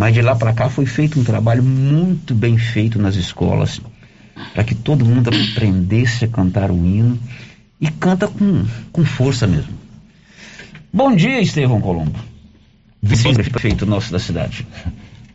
Mas 0.01 0.15
de 0.15 0.23
lá 0.23 0.35
para 0.35 0.55
cá 0.55 0.71
foi 0.71 0.87
feito 0.87 1.21
um 1.21 1.25
trabalho 1.25 1.63
muito 1.63 2.35
bem 2.35 2.57
feito 2.57 2.99
nas 2.99 3.17
escolas, 3.17 3.83
para 4.55 4.65
que 4.65 4.75
todo 4.75 5.05
mundo 5.05 5.29
aprendesse 5.29 6.25
a 6.25 6.29
cantar 6.29 6.71
o 6.71 6.87
hino 6.87 7.19
e 7.79 7.87
canta 7.91 8.27
com, 8.27 8.65
com 8.91 9.05
força 9.05 9.47
mesmo. 9.47 9.75
Bom 10.91 11.15
dia, 11.15 11.39
Estevão 11.43 11.83
Colombo. 11.83 12.19
Vice-prefeito 13.03 13.85
nosso 13.85 14.11
da 14.11 14.19
cidade. 14.19 14.67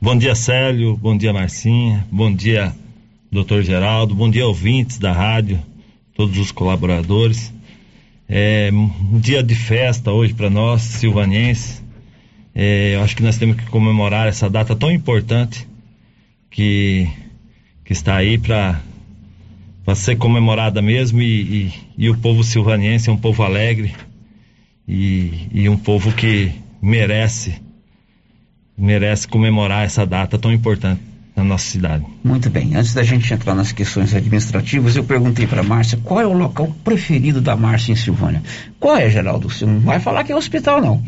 Bom 0.01 0.17
dia, 0.17 0.33
Célio. 0.33 0.97
Bom 0.97 1.15
dia, 1.15 1.31
Marcinha. 1.31 2.03
Bom 2.11 2.33
dia, 2.33 2.73
doutor 3.31 3.61
Geraldo. 3.61 4.15
Bom 4.15 4.31
dia, 4.31 4.47
ouvintes 4.47 4.97
da 4.97 5.11
rádio, 5.11 5.61
todos 6.15 6.39
os 6.39 6.51
colaboradores. 6.51 7.53
É 8.27 8.71
um 8.73 9.19
dia 9.19 9.43
de 9.43 9.53
festa 9.53 10.11
hoje 10.11 10.33
para 10.33 10.49
nós, 10.49 10.81
silvanenses. 10.81 11.84
É, 12.57 12.95
eu 12.95 13.01
acho 13.01 13.17
que 13.17 13.21
nós 13.21 13.37
temos 13.37 13.57
que 13.57 13.65
comemorar 13.65 14.29
essa 14.29 14.49
data 14.49 14.73
tão 14.73 14.89
importante 14.89 15.67
que, 16.49 17.05
que 17.83 17.91
está 17.91 18.15
aí 18.15 18.37
para 18.37 18.79
ser 19.93 20.15
comemorada 20.15 20.81
mesmo 20.81 21.21
e, 21.21 21.41
e, 21.41 21.73
e, 21.97 22.09
o 22.09 22.17
povo 22.17 22.45
silvanense 22.45 23.09
é 23.09 23.11
um 23.11 23.17
povo 23.17 23.43
alegre 23.43 23.93
e, 24.87 25.49
e 25.51 25.67
um 25.67 25.77
povo 25.77 26.13
que 26.13 26.53
merece 26.81 27.61
merece 28.77 29.27
comemorar 29.27 29.85
essa 29.85 30.05
data 30.05 30.37
tão 30.37 30.51
importante 30.51 31.01
na 31.35 31.43
nossa 31.43 31.65
cidade. 31.65 32.05
Muito 32.23 32.49
bem. 32.49 32.75
Antes 32.75 32.93
da 32.93 33.03
gente 33.03 33.33
entrar 33.33 33.53
nas 33.53 33.71
questões 33.71 34.13
administrativas, 34.13 34.95
eu 34.95 35.03
perguntei 35.03 35.45
para 35.45 35.61
Márcia 35.61 35.99
qual 36.01 36.21
é 36.21 36.25
o 36.25 36.31
local 36.31 36.73
preferido 36.83 37.41
da 37.41 37.55
Márcia 37.57 37.91
em 37.91 37.95
Silvânia. 37.95 38.41
Qual 38.79 38.95
é, 38.95 39.09
Geraldo? 39.09 39.49
Você 39.49 39.65
não 39.65 39.79
vai 39.81 39.99
falar 39.99 40.23
que 40.23 40.31
é 40.31 40.35
hospital, 40.35 40.81
não. 40.81 41.03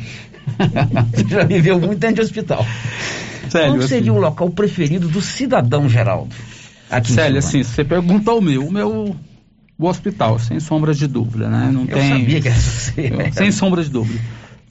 Você 1.13 1.27
já 1.27 1.43
viveu 1.43 1.79
muito 1.79 1.99
dentro 1.99 2.15
de 2.15 2.21
hospital. 2.21 2.65
Sério, 3.49 3.75
qual 3.75 3.87
seria 3.87 4.11
assim, 4.11 4.17
o 4.17 4.21
local 4.21 4.49
preferido 4.49 5.07
do 5.07 5.21
cidadão, 5.21 5.87
Geraldo? 5.87 6.33
Aqui 6.89 7.11
Célio, 7.11 7.39
assim, 7.39 7.63
você 7.63 7.83
perguntou 7.83 8.39
o 8.39 8.41
meu, 8.41 8.65
o 8.65 8.71
meu 8.71 9.15
o 9.77 9.87
hospital, 9.87 10.39
sem 10.39 10.59
sombras 10.59 10.97
de 10.97 11.05
dúvida, 11.05 11.49
né? 11.49 11.69
Não 11.71 11.81
eu 11.81 11.87
tem. 11.87 12.09
sabia 12.09 12.41
que 12.41 12.47
era 12.47 12.57
você. 12.57 13.11
Sem 13.33 13.51
sombras 13.51 13.85
de 13.85 13.91
dúvida. 13.91 14.19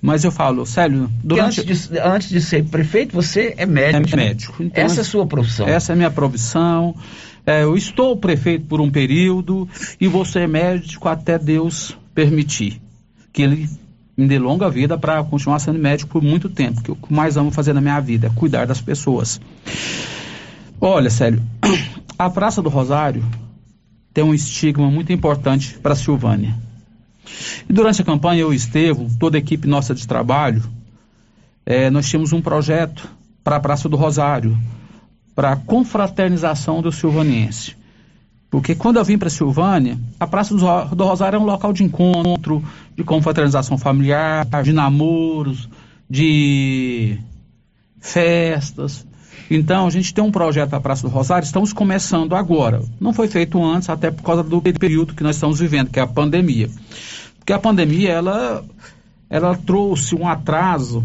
Mas 0.02 0.24
eu 0.24 0.30
falo, 0.30 0.66
Célio, 0.66 1.10
durante... 1.22 1.60
Antes 1.60 1.88
de, 1.88 1.98
antes 1.98 2.28
de, 2.28 2.40
ser 2.40 2.64
prefeito, 2.64 3.14
você 3.14 3.54
é 3.56 3.66
médico. 3.66 4.14
É 4.14 4.16
médico. 4.16 4.62
Então, 4.62 4.84
essa 4.84 5.00
é 5.00 5.02
a 5.02 5.04
sua 5.04 5.26
profissão. 5.26 5.66
Essa 5.66 5.92
é 5.92 5.94
a 5.94 5.96
minha 5.96 6.10
profissão. 6.10 6.94
É, 7.46 7.62
eu 7.62 7.76
estou 7.76 8.16
prefeito 8.16 8.66
por 8.66 8.80
um 8.80 8.90
período 8.90 9.68
e 10.00 10.06
vou 10.06 10.24
ser 10.24 10.46
médico 10.48 11.08
até 11.08 11.38
Deus 11.38 11.96
permitir. 12.14 12.80
Que 13.32 13.42
Ele 13.42 13.68
me 14.16 14.26
dê 14.26 14.38
longa 14.38 14.70
vida 14.70 14.96
para 14.96 15.22
continuar 15.22 15.58
sendo 15.58 15.78
médico 15.78 16.10
por 16.10 16.22
muito 16.22 16.48
tempo. 16.48 16.82
Que 16.82 16.90
o 16.90 16.96
que 16.96 17.12
mais 17.12 17.36
amo 17.36 17.50
fazer 17.50 17.72
na 17.72 17.80
minha 17.80 18.00
vida 18.00 18.28
é 18.28 18.30
cuidar 18.30 18.66
das 18.66 18.80
pessoas. 18.80 19.40
Olha, 20.80 21.10
Célio, 21.10 21.42
a 22.18 22.30
Praça 22.30 22.62
do 22.62 22.68
Rosário 22.68 23.24
tem 24.12 24.24
um 24.24 24.32
estigma 24.32 24.90
muito 24.90 25.12
importante 25.12 25.78
para 25.78 25.94
Silvânia. 25.94 26.54
E 27.68 27.72
durante 27.72 28.00
a 28.00 28.04
campanha, 28.04 28.40
eu 28.40 28.52
e 28.52 28.56
Estevam, 28.56 29.08
toda 29.18 29.36
a 29.36 29.40
equipe 29.40 29.68
nossa 29.68 29.94
de 29.94 30.06
trabalho, 30.06 30.62
é, 31.66 31.90
nós 31.90 32.08
tínhamos 32.08 32.32
um 32.32 32.40
projeto 32.40 33.08
para 33.42 33.56
a 33.56 33.60
Praça 33.60 33.88
do 33.88 33.96
Rosário, 33.96 34.56
para 35.34 35.52
a 35.52 35.56
confraternização 35.56 36.80
do 36.80 36.90
silvaniense. 36.90 37.76
Porque 38.50 38.74
quando 38.74 38.96
eu 38.96 39.04
vim 39.04 39.18
para 39.18 39.28
Silvânia, 39.28 39.98
a 40.20 40.26
Praça 40.26 40.54
do 40.54 41.04
Rosário 41.04 41.36
é 41.36 41.40
um 41.40 41.44
local 41.44 41.72
de 41.72 41.82
encontro, 41.82 42.62
de 42.96 43.02
confraternização 43.02 43.76
familiar, 43.76 44.46
de 44.62 44.72
namoros, 44.72 45.68
de 46.08 47.18
festas. 48.00 49.06
Então, 49.50 49.86
a 49.86 49.90
gente 49.90 50.14
tem 50.14 50.22
um 50.22 50.30
projeto 50.30 50.70
da 50.70 50.80
Praça 50.80 51.02
do 51.02 51.12
Rosário, 51.12 51.44
estamos 51.44 51.72
começando 51.72 52.34
agora. 52.34 52.82
Não 53.00 53.12
foi 53.12 53.28
feito 53.28 53.62
antes, 53.62 53.88
até 53.88 54.10
por 54.10 54.22
causa 54.22 54.42
do 54.42 54.62
período 54.62 55.14
que 55.14 55.22
nós 55.22 55.36
estamos 55.36 55.58
vivendo, 55.58 55.90
que 55.90 55.98
é 55.98 56.02
a 56.02 56.06
pandemia. 56.06 56.70
Porque 57.38 57.52
a 57.52 57.58
pandemia, 57.58 58.10
ela, 58.10 58.64
ela 59.28 59.56
trouxe 59.56 60.14
um 60.14 60.26
atraso 60.26 61.04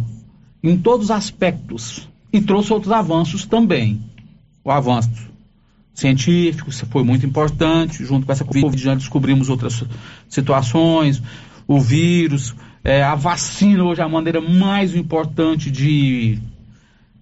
em 0.63 0.77
todos 0.77 1.05
os 1.05 1.11
aspectos 1.11 2.07
e 2.31 2.39
trouxe 2.39 2.71
outros 2.71 2.91
avanços 2.91 3.45
também. 3.45 4.01
O 4.63 4.71
avanço 4.71 5.30
científico 6.01 6.71
foi 6.71 7.03
muito 7.03 7.25
importante, 7.25 8.03
junto 8.03 8.25
com 8.25 8.31
essa 8.31 8.43
Covid 8.43 8.81
já 8.81 8.95
descobrimos 8.95 9.49
outras 9.49 9.83
situações, 10.27 11.21
o 11.67 11.79
vírus, 11.79 12.55
é, 12.83 13.03
a 13.03 13.15
vacina 13.15 13.83
hoje 13.83 14.01
é 14.01 14.03
a 14.03 14.09
maneira 14.09 14.41
mais 14.41 14.95
importante 14.95 15.69
de 15.71 16.39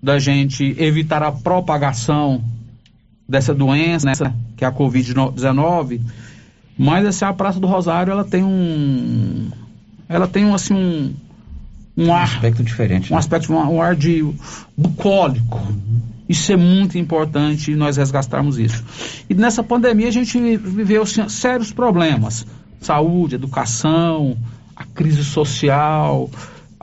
da 0.01 0.17
gente 0.17 0.75
evitar 0.80 1.21
a 1.21 1.32
propagação 1.32 2.41
dessa 3.27 3.53
doença, 3.53 4.07
né, 4.07 4.34
que 4.55 4.63
é 4.63 4.67
a 4.67 4.71
Covid-19, 4.71 6.01
mas 6.77 7.05
assim, 7.05 7.25
a 7.25 7.34
Praça 7.34 7.59
do 7.59 7.67
Rosário, 7.67 8.09
ela 8.09 8.23
tem 8.23 8.41
um. 8.41 9.51
Ela 10.07 10.30
tem 10.30 10.45
um, 10.45 10.55
assim, 10.55 10.73
um. 10.73 11.13
Um, 11.97 12.13
ar, 12.13 12.23
aspecto 12.23 12.63
diferente. 12.63 13.11
Um 13.11 13.15
né? 13.15 13.19
aspecto, 13.19 13.51
um, 13.51 13.57
um, 13.57 13.82
ar 13.82 13.93
de 13.93 14.25
bucólico. 14.77 15.57
Uhum. 15.57 15.99
Isso 16.30 16.51
é 16.51 16.55
muito 16.55 16.95
importante 16.95 17.75
nós 17.75 17.97
resgatarmos 17.97 18.59
isso. 18.59 18.84
E 19.27 19.34
nessa 19.34 19.63
pandemia 19.63 20.07
a 20.07 20.11
gente 20.11 20.39
viveu 20.57 21.01
assim, 21.01 21.27
sérios 21.27 21.71
problemas. 21.73 22.45
Saúde, 22.80 23.34
educação, 23.34 24.38
a 24.75 24.86
crise 24.86 25.25
social, 25.25 26.30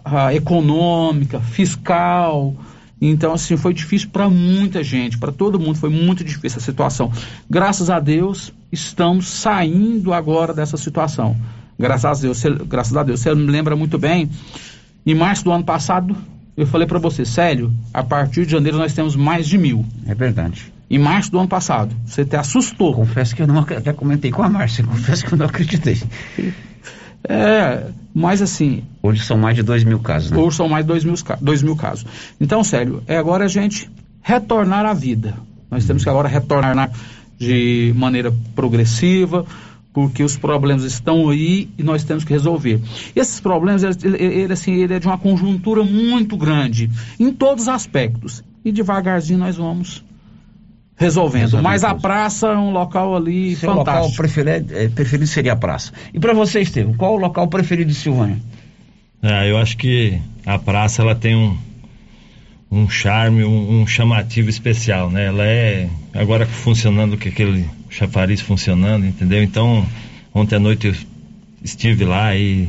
a 0.05 0.35
econômica, 0.35 1.41
fiscal. 1.41 2.57
Então, 3.01 3.33
assim, 3.33 3.57
foi 3.57 3.73
difícil 3.73 4.09
para 4.11 4.29
muita 4.29 4.83
gente, 4.83 5.17
para 5.17 5.31
todo 5.31 5.61
mundo, 5.61 5.79
foi 5.79 5.91
muito 5.91 6.25
difícil 6.25 6.59
a 6.59 6.63
situação. 6.63 7.13
Graças 7.49 7.89
a 7.89 8.01
Deus, 8.01 8.53
estamos 8.73 9.29
saindo 9.29 10.13
agora 10.13 10.53
dessa 10.53 10.77
situação. 10.77 11.37
Graças 11.79 12.05
a 12.05 12.23
Deus, 12.23 12.39
você, 12.39 12.51
graças 12.51 12.97
a 12.97 13.03
Deus. 13.03 13.21
Você 13.21 13.35
me 13.35 13.51
lembra 13.51 13.77
muito 13.77 13.99
bem, 13.99 14.29
em 15.05 15.15
março 15.15 15.45
do 15.45 15.53
ano 15.53 15.65
passado, 15.65 16.17
eu 16.57 16.67
falei 16.67 16.87
para 16.87 16.99
você, 16.99 17.25
Célio, 17.25 17.73
a 17.93 18.03
partir 18.03 18.47
de 18.47 18.53
janeiro 18.53 18.79
nós 18.79 18.95
temos 18.95 19.15
mais 19.15 19.47
de 19.47 19.59
mil. 19.59 19.85
É 20.07 20.15
verdade. 20.15 20.73
Em 20.89 20.99
março 20.99 21.31
do 21.31 21.39
ano 21.39 21.49
passado. 21.49 21.95
Você 22.07 22.23
até 22.23 22.39
assustou. 22.39 22.95
Confesso 22.95 23.37
que 23.37 23.43
eu 23.43 23.47
não 23.47 23.59
até 23.59 23.93
comentei 23.93 24.31
com 24.31 24.43
a 24.43 24.49
Márcia, 24.49 24.83
confesso 24.87 25.27
que 25.27 25.35
eu 25.35 25.39
não 25.39 25.47
acreditei. 25.47 26.01
É, 27.29 27.89
mas 28.15 28.41
assim. 28.41 28.85
Hoje 29.03 29.23
são 29.25 29.37
mais 29.37 29.57
de 29.57 29.63
dois 29.63 29.85
mil 29.85 29.99
casos, 29.99 30.31
né? 30.31 30.39
Hoje 30.39 30.57
são 30.57 30.69
mais 30.69 30.85
de 30.85 30.89
dois 30.89 31.05
mil, 31.05 31.15
dois 31.41 31.63
mil 31.63 31.77
casos. 31.77 32.07
Então, 32.41 32.65
sério, 32.65 33.03
é 33.07 33.17
agora 33.17 33.45
a 33.45 33.49
gente 33.49 33.91
retornar 34.23 34.87
à 34.87 34.95
vida. 34.95 35.35
Nós 35.71 35.85
temos 35.85 36.03
que 36.05 36.09
agora 36.09 36.29
retornar 36.29 36.91
de 37.39 37.93
maneira 37.97 38.33
progressiva, 38.55 39.45
porque 39.97 40.23
os 40.23 40.37
problemas 40.37 40.83
estão 40.83 41.31
aí 41.31 41.71
e 41.79 41.83
nós 41.83 42.05
temos 42.05 42.23
que 42.23 42.31
resolver. 42.31 42.79
Esses 43.17 43.41
problemas, 43.41 43.83
ele, 43.83 44.23
ele, 44.23 44.53
assim, 44.53 44.75
ele 44.75 44.93
é 44.93 44.99
de 44.99 45.07
uma 45.07 45.17
conjuntura 45.17 45.83
muito 45.83 46.37
grande, 46.37 46.91
em 47.19 47.33
todos 47.33 47.63
os 47.63 47.69
aspectos. 47.71 48.45
E 48.63 48.71
devagarzinho 48.71 49.39
nós 49.39 49.57
vamos 49.57 50.05
resolvendo. 50.99 51.63
Mas 51.63 51.83
a 51.83 51.95
praça 51.95 52.49
é 52.49 52.59
um 52.59 52.73
local 52.73 53.17
ali 53.17 53.57
Seu 53.57 53.73
fantástico. 53.73 53.97
O 53.97 54.03
local 54.03 54.17
preferido, 54.19 54.77
é, 54.77 54.89
preferido 54.91 55.27
seria 55.27 55.55
a 55.55 55.57
praça. 55.57 55.91
E 56.13 56.21
para 56.21 56.35
você, 56.35 56.61
Estevam, 56.61 56.93
qual 56.93 57.15
o 57.15 57.19
local 57.19 57.49
preferido 57.49 57.91
de 57.91 57.97
Silvânia? 57.97 58.37
É, 59.23 59.51
eu 59.51 59.57
acho 59.57 59.79
que 59.79 60.21
a 60.45 60.59
praça 60.59 61.01
ela 61.01 61.15
tem 61.15 61.35
um, 61.35 61.57
um 62.71 62.87
charme, 62.87 63.45
um, 63.45 63.81
um, 63.81 63.87
chamativo 63.87 64.51
especial, 64.51 65.11
né? 65.11 65.29
Ela 65.29 65.47
é 65.47 65.89
agora 66.19 66.47
funcionando 66.47 67.19
com 67.19 67.29
aquele 67.29 67.69
chafariz 67.91 68.41
funcionando, 68.41 69.07
entendeu? 69.07 69.43
Então, 69.43 69.87
ontem 70.35 70.57
à 70.57 70.59
noite 70.59 70.89
eu 70.89 70.95
estive 71.63 72.05
lá 72.05 72.35
e 72.35 72.69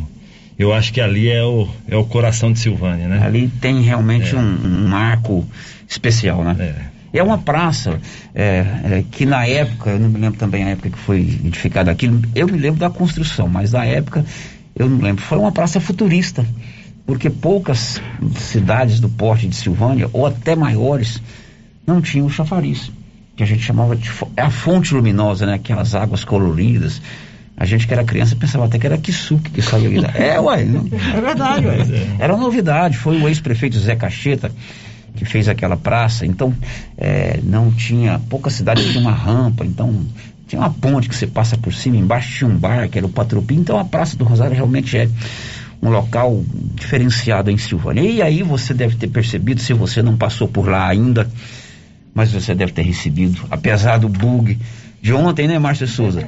eu 0.58 0.74
acho 0.74 0.92
que 0.92 1.00
ali 1.00 1.30
é 1.30 1.44
o, 1.44 1.68
é 1.88 1.96
o 1.96 2.04
coração 2.04 2.52
de 2.52 2.60
Silvânia, 2.60 3.08
né? 3.08 3.22
Ali 3.24 3.48
tem 3.62 3.82
realmente 3.82 4.36
é. 4.36 4.38
um, 4.38 4.42
um 4.42 4.88
marco 4.88 5.46
especial, 5.88 6.44
né? 6.44 6.56
É. 6.60 6.98
É 7.14 7.24
uma 7.24 7.38
praça 7.38 8.00
é, 8.36 8.66
é, 8.84 9.04
que 9.10 9.26
na 9.26 9.46
época, 9.46 9.92
eu 9.92 10.00
não 10.00 10.10
me 10.10 10.20
lembro 10.20 10.38
também 10.38 10.64
a 10.64 10.70
época 10.70 10.90
que 10.90 10.98
foi 10.98 11.22
edificada 11.22 11.90
aquilo, 11.90 12.22
eu 12.36 12.48
me 12.48 12.58
lembro 12.58 12.80
da 12.80 12.90
construção, 12.90 13.48
mas 13.48 13.72
na 13.72 13.86
época 13.86 14.26
eu 14.76 14.90
não 14.90 15.00
lembro. 15.00 15.24
Foi 15.24 15.38
uma 15.38 15.52
praça 15.52 15.80
futurista, 15.80 16.46
porque 17.06 17.30
poucas 17.30 18.02
cidades 18.36 19.00
do 19.00 19.10
porte 19.10 19.48
de 19.48 19.56
Silvânia, 19.56 20.10
ou 20.12 20.26
até 20.26 20.56
maiores, 20.56 21.22
não 21.86 22.02
tinham 22.02 22.30
chafariz, 22.30 22.92
que 23.38 23.44
a 23.44 23.46
gente 23.46 23.62
chamava 23.62 23.96
de 23.96 24.10
é 24.36 24.42
a 24.42 24.50
fonte 24.50 24.94
luminosa, 24.94 25.46
né? 25.46 25.54
Aquelas 25.54 25.96
águas 25.96 26.26
coloridas. 26.26 27.02
A 27.56 27.66
gente 27.66 27.88
que 27.88 27.94
era 27.94 28.04
criança 28.04 28.36
pensava 28.36 28.66
até 28.66 28.78
que 28.78 28.86
era 28.86 28.98
Kisuke 28.98 29.52
que 29.52 29.62
saía 29.62 29.88
ali. 29.88 30.00
É, 30.16 30.40
ué, 30.40 30.64
é 30.64 31.22
verdade, 31.22 31.66
ué. 31.66 31.78
Era 32.20 32.34
uma 32.34 32.44
novidade. 32.44 32.98
Foi 32.98 33.20
o 33.22 33.28
ex-prefeito 33.28 33.80
Zé 33.80 33.96
Cacheta 33.96 34.52
que 35.16 35.26
fez 35.26 35.48
aquela 35.50 35.76
praça, 35.76 36.26
então 36.28 36.54
é, 36.96 37.40
não 37.44 37.72
tinha, 37.72 38.22
poucas 38.30 38.54
cidades 38.54 38.86
tinham 38.86 39.02
uma 39.02 39.12
rampa, 39.12 39.66
então 39.66 40.06
Tinha 40.48 40.62
uma 40.62 40.70
ponte 40.70 41.10
que 41.10 41.16
você 41.16 41.28
passa 41.28 41.58
por 41.58 41.74
cima, 41.74 41.98
embaixo 41.98 42.38
tinha 42.38 42.50
um 42.50 42.56
bar, 42.56 42.88
que 42.88 42.98
era 42.98 43.06
o 43.06 43.10
Patropi. 43.10 43.56
Então 43.56 43.78
a 43.78 43.84
Praça 43.84 44.16
do 44.16 44.24
Rosário 44.24 44.56
realmente 44.56 44.98
é 44.98 45.10
um 45.82 45.90
local 45.90 46.42
diferenciado 46.74 47.52
em 47.52 47.58
Silvânia. 47.58 48.02
E 48.02 48.22
aí 48.22 48.44
você 48.44 48.74
deve 48.74 48.96
ter 48.96 49.08
percebido, 49.08 49.60
se 49.60 49.74
você 49.74 50.02
não 50.02 50.16
passou 50.16 50.48
por 50.48 50.70
lá 50.70 50.88
ainda, 50.88 51.30
mas 52.18 52.32
você 52.32 52.56
deve 52.56 52.72
ter 52.72 52.82
recebido, 52.82 53.46
apesar 53.52 54.00
do 54.00 54.10
bug 54.10 54.58
de 55.00 55.14
ontem, 55.14 55.48
né, 55.48 55.60
Márcia 55.60 55.86
Souza? 55.86 56.28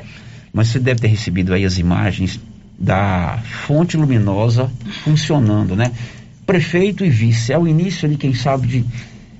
Mas 0.53 0.67
você 0.67 0.77
deve 0.77 1.01
ter 1.01 1.07
recebido 1.07 1.51
aí 1.51 1.65
as 1.65 1.79
imagens 1.79 2.39
da 2.77 3.39
fonte 3.65 3.97
luminosa 3.97 4.69
funcionando, 5.03 5.75
né? 5.75 5.91
Prefeito 6.45 7.03
e 7.03 7.09
vice, 7.09 7.51
é 7.51 7.57
o 7.57 7.67
início 7.67 8.07
ali, 8.07 8.17
quem 8.17 8.35
sabe, 8.35 8.67
de, 8.67 8.85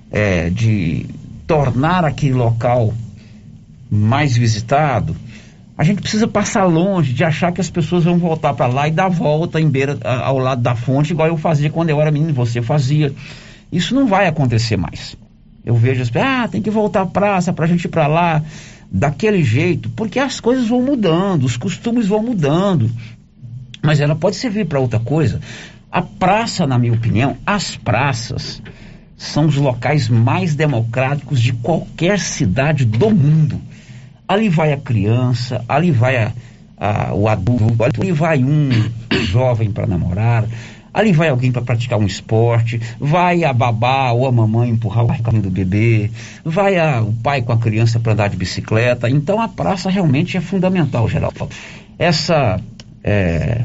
é, 0.10 0.50
de 0.50 1.06
tornar 1.45 2.04
aquele 2.04 2.34
local 2.34 2.95
mais 3.88 4.36
visitado, 4.36 5.16
a 5.78 5.84
gente 5.84 6.02
precisa 6.02 6.28
passar 6.28 6.66
longe 6.66 7.14
de 7.14 7.24
achar 7.24 7.52
que 7.52 7.62
as 7.62 7.70
pessoas 7.70 8.06
vão 8.06 8.18
voltar 8.18 8.56
para 8.56 8.66
lá 8.66 8.88
e 8.88 8.91
dar 8.91 9.08
volta 9.08 9.62
em 9.62 9.70
beira, 9.70 10.00
ao 10.04 10.39
lado 10.39 10.64
da 10.64 10.74
fonte, 10.74 11.14
igual 11.14 11.28
eu 11.28 11.38
fazia 11.38 11.70
quando 11.70 11.91
eu 11.91 12.02
era 12.02 12.10
menino, 12.10 12.34
você 12.34 12.60
fazia. 12.60 13.14
Isso 13.72 13.93
não 13.93 14.08
vai 14.08 14.26
acontecer 14.26 14.78
mais. 14.78 15.16
Eu 15.70 15.76
vejo 15.76 16.01
as 16.01 16.09
pessoas, 16.09 16.34
ah, 16.34 16.47
tem 16.47 16.63
que 16.63 16.72
voltar 16.72 17.01
à 17.01 17.05
praça 17.05 17.53
para 17.53 17.65
a 17.65 17.67
gente 17.67 17.86
ir 17.86 17.89
para 17.89 18.07
lá, 18.07 18.41
daquele 18.91 19.43
jeito, 19.43 19.88
porque 19.91 20.17
as 20.17 20.39
coisas 20.39 20.67
vão 20.67 20.82
mudando, 20.82 21.43
os 21.43 21.57
costumes 21.57 22.07
vão 22.07 22.24
mudando. 22.24 22.89
Mas 23.80 23.99
ela 23.99 24.15
pode 24.15 24.36
servir 24.36 24.65
para 24.65 24.80
outra 24.80 24.99
coisa. 24.99 25.39
A 25.91 26.01
praça, 26.01 26.65
na 26.65 26.80
minha 26.80 26.93
opinião, 26.93 27.38
as 27.45 27.76
praças 27.76 28.63
são 29.15 29.45
os 29.45 29.57
locais 29.57 30.09
mais 30.09 30.55
democráticos 30.55 31.39
de 31.39 31.53
qualquer 31.53 32.17
cidade 32.17 32.84
do 32.84 33.11
mundo. 33.11 33.61
Ali 34.28 34.49
vai 34.49 34.74
a 34.74 34.78
criança, 34.78 35.63
ali 35.70 35.91
vai 35.91 36.17
a, 36.17 36.32
a, 36.78 37.13
o 37.13 37.28
adulto, 37.28 37.84
ali 37.84 38.11
vai 38.11 38.43
um 38.43 38.72
jovem 39.30 39.70
para 39.70 39.86
namorar, 39.86 40.45
ali 40.94 41.12
vai 41.12 41.30
alguém 41.30 41.52
para 41.52 41.62
praticar 41.62 42.00
um 42.00 42.06
esporte, 42.06 42.80
vai 43.00 43.44
a 43.44 43.54
babá 43.54 44.12
ou 44.12 44.28
a 44.28 44.32
mamãe 44.32 44.70
empurrar 44.70 45.06
o 45.06 45.24
caminho 45.24 45.44
do 45.44 45.50
bebê, 45.50 46.10
vai 46.44 46.78
a, 46.78 47.02
o 47.02 47.14
pai 47.14 47.42
com 47.42 47.52
a 47.52 47.58
criança 47.58 48.00
para 48.00 48.14
andar 48.14 48.30
de 48.30 48.38
bicicleta. 48.38 49.10
Então 49.10 49.42
a 49.42 49.48
praça 49.48 49.90
realmente 49.90 50.38
é 50.38 50.42
fundamental, 50.42 51.08
Geraldo. 51.08 51.48
Essa 51.98 52.60
é, 53.04 53.62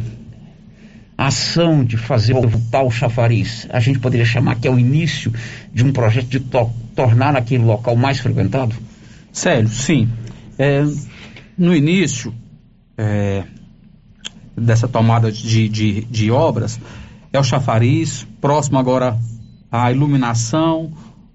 ação 1.16 1.84
de 1.84 1.96
fazer 1.96 2.34
o 2.34 2.50
tal 2.70 2.90
chafariz, 2.90 3.66
a 3.70 3.80
gente 3.80 3.98
poderia 3.98 4.26
chamar 4.26 4.56
que 4.56 4.66
é 4.66 4.70
o 4.70 4.78
início 4.78 5.32
de 5.72 5.84
um 5.84 5.92
projeto 5.92 6.26
de 6.26 6.40
to 6.40 6.70
tornar 6.94 7.36
aquele 7.36 7.64
local 7.64 7.96
mais 7.96 8.20
frequentado? 8.20 8.74
Sério, 9.32 9.68
sim. 9.68 10.08
É, 10.58 10.84
no 11.58 11.74
início 11.74 12.32
é, 12.96 13.44
dessa 14.56 14.86
tomada 14.86 15.30
de, 15.30 15.68
de, 15.68 16.04
de, 16.04 16.30
obras, 16.30 16.78
é 17.36 17.40
o 17.40 17.44
chafariz, 17.44 18.26
próximo 18.40 18.78
agora 18.78 19.18
à 19.70 19.90
iluminação, 19.90 20.92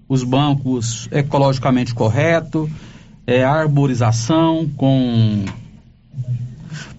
os 0.08 0.24
bancos 0.24 1.08
ecologicamente 1.12 1.94
correto, 1.94 2.70
é, 3.26 3.44
a 3.44 3.52
arborização 3.52 4.68
com 4.76 5.44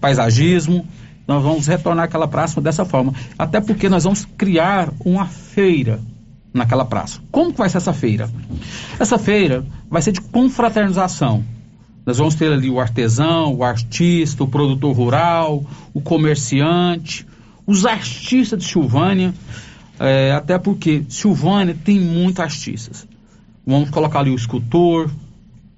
paisagismo. 0.00 0.86
Nós 1.26 1.42
vamos 1.42 1.66
retornar 1.66 2.04
aquela 2.04 2.28
praça 2.28 2.60
dessa 2.60 2.84
forma. 2.84 3.12
Até 3.36 3.60
porque 3.60 3.88
nós 3.88 4.04
vamos 4.04 4.24
criar 4.24 4.90
uma 5.04 5.26
feira 5.26 5.98
naquela 6.54 6.84
praça. 6.84 7.20
Como 7.30 7.52
que 7.52 7.58
vai 7.58 7.68
ser 7.68 7.78
essa 7.78 7.92
feira? 7.92 8.30
Essa 9.00 9.18
feira 9.18 9.64
vai 9.90 10.00
ser 10.00 10.12
de 10.12 10.20
confraternização. 10.20 11.44
Nós 12.06 12.18
vamos 12.18 12.36
ter 12.36 12.52
ali 12.52 12.70
o 12.70 12.80
artesão, 12.80 13.54
o 13.54 13.64
artista, 13.64 14.44
o 14.44 14.48
produtor 14.48 14.94
rural, 14.94 15.64
o 15.92 16.00
comerciante, 16.00 17.26
os 17.72 17.86
artistas 17.86 18.58
de 18.58 18.66
Silvânia, 18.66 19.34
é, 19.98 20.32
até 20.32 20.58
porque 20.58 21.04
Silvânia 21.08 21.76
tem 21.84 21.98
muitos 21.98 22.40
artistas. 22.40 23.08
Vamos 23.66 23.90
colocar 23.90 24.20
ali 24.20 24.30
o 24.30 24.34
escultor, 24.34 25.10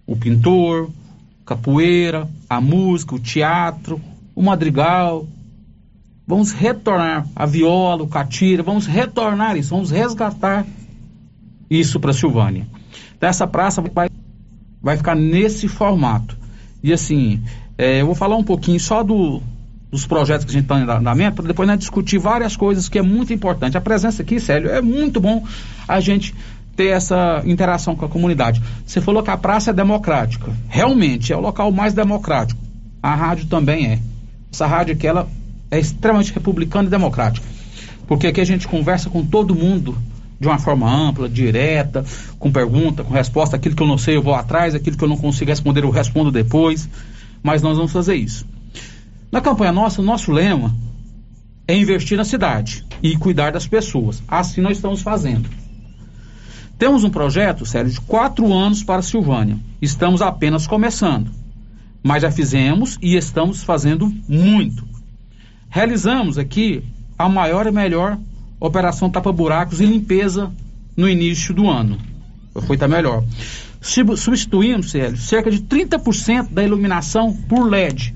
o 0.07 0.17
pintor, 0.17 0.91
capoeira, 1.47 2.29
a 2.51 2.61
música, 2.61 3.15
o 3.15 3.19
teatro, 3.19 4.01
o 4.35 4.43
madrigal. 4.43 5.27
Vamos 6.27 6.53
retornar 6.53 7.29
a 7.37 7.47
viola, 7.47 8.03
o 8.03 8.09
catira, 8.09 8.63
vamos 8.63 8.87
retornar 8.87 9.57
isso, 9.57 9.71
vamos 9.71 9.91
resgatar 9.91 10.67
isso 11.71 12.01
para 12.01 12.13
Silvânia. 12.13 12.67
Então, 13.17 13.29
essa 13.29 13.47
praça 13.47 13.81
vai 13.83 14.09
vai 14.83 14.97
ficar 14.97 15.15
nesse 15.15 15.69
formato. 15.69 16.37
E 16.83 16.93
assim, 16.93 17.43
é, 17.79 18.03
eu 18.03 18.07
vou 18.07 18.15
falar 18.15 18.37
um 18.37 18.45
pouquinho 18.45 18.79
só 18.79 19.03
do, 19.03 19.43
dos 19.95 20.07
projetos 20.07 20.45
que 20.45 20.51
a 20.51 20.55
gente 20.55 20.65
está 20.65 20.77
em 20.77 20.83
andamento, 20.83 21.37
para 21.37 21.47
depois 21.47 21.69
nós 21.69 21.79
discutir 21.79 22.19
várias 22.19 22.57
coisas 22.57 22.89
que 22.89 22.99
é 22.99 23.03
muito 23.03 23.33
importante. 23.33 23.79
A 23.79 23.81
presença 23.81 24.23
aqui, 24.23 24.41
Célio, 24.41 24.69
é 24.69 24.83
muito 24.83 25.21
bom 25.21 25.45
a 25.87 26.01
gente 26.01 26.35
ter 26.75 26.89
essa 26.89 27.41
interação 27.47 27.95
com 27.95 28.05
a 28.05 28.09
comunidade. 28.09 28.61
Você 28.85 29.01
falou 29.01 29.23
que 29.23 29.31
a 29.31 29.37
praça 29.37 29.71
é 29.71 29.73
democrática. 29.73 30.51
Realmente, 30.69 31.33
é 31.33 31.37
o 31.37 31.41
local 31.41 31.71
mais 31.71 31.95
democrático. 31.95 32.61
A 33.01 33.15
rádio 33.15 33.47
também 33.47 33.87
é. 33.87 33.99
Essa 34.53 34.67
rádio 34.67 34.95
aqui, 34.95 35.07
ela 35.07 35.29
é 35.71 35.79
extremamente 35.79 36.35
republicana 36.35 36.89
e 36.89 36.91
democrática. 36.91 37.47
Porque 38.09 38.27
aqui 38.27 38.41
a 38.41 38.45
gente 38.45 38.67
conversa 38.67 39.09
com 39.09 39.25
todo 39.25 39.55
mundo 39.55 39.97
de 40.41 40.49
uma 40.49 40.59
forma 40.59 40.93
ampla, 40.93 41.29
direta, 41.29 42.05
com 42.37 42.51
pergunta, 42.51 43.05
com 43.05 43.15
resposta. 43.15 43.55
Aquilo 43.55 43.77
que 43.77 43.83
eu 43.83 43.87
não 43.87 43.97
sei, 43.97 44.17
eu 44.17 44.23
vou 44.23 44.35
atrás. 44.35 44.75
Aquilo 44.75 44.97
que 44.97 45.05
eu 45.05 45.09
não 45.09 45.17
consigo 45.17 45.53
responder, 45.53 45.85
eu 45.85 45.91
respondo 45.91 46.33
depois. 46.33 46.89
Mas 47.45 47.63
nós 47.63 47.77
vamos 47.77 47.93
fazer 47.93 48.17
isso. 48.17 48.45
Na 49.35 49.41
campanha 49.41 49.73
nossa, 49.73 50.01
nosso 50.01 50.31
lema 50.31 50.73
é 51.67 51.77
investir 51.77 52.17
na 52.17 52.25
cidade 52.25 52.87
e 53.03 53.17
cuidar 53.17 53.51
das 53.51 53.67
pessoas. 53.67 54.23
Assim 54.29 54.61
nós 54.61 54.77
estamos 54.77 55.03
fazendo. 55.03 55.51
Temos 56.79 57.03
um 57.03 57.11
projeto, 57.11 57.67
sério, 57.67 57.91
de 57.91 58.01
quatro 58.01 58.55
anos 58.55 58.85
para 58.85 59.03
Silvânia. 59.03 59.59
Estamos 59.83 60.23
apenas 60.23 60.69
começando. 60.69 61.33
Mas 62.01 62.23
já 62.23 62.31
fizemos 62.31 62.97
e 63.03 63.17
estamos 63.17 63.65
fazendo 63.65 64.07
muito. 64.29 64.87
Realizamos 65.69 66.39
aqui 66.39 66.85
a 67.19 67.29
maior 67.29 67.67
e 67.67 67.73
melhor 67.73 68.17
operação 68.61 69.11
tapa-buracos 69.11 69.81
e 69.81 69.85
limpeza 69.85 70.53
no 70.97 71.09
início 71.09 71.53
do 71.53 71.69
ano. 71.69 71.99
Foi 72.69 72.77
até 72.77 72.87
melhor. 72.87 73.25
Substituímos, 73.81 74.93
Célio, 74.93 75.17
cerca 75.17 75.51
de 75.51 75.59
30% 75.59 76.53
da 76.53 76.63
iluminação 76.63 77.35
por 77.49 77.69
LED. 77.69 78.15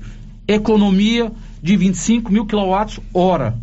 Economia 0.49 1.31
de 1.61 1.77
25 1.77 2.31
mil 2.31 2.43
kWh. 2.47 3.53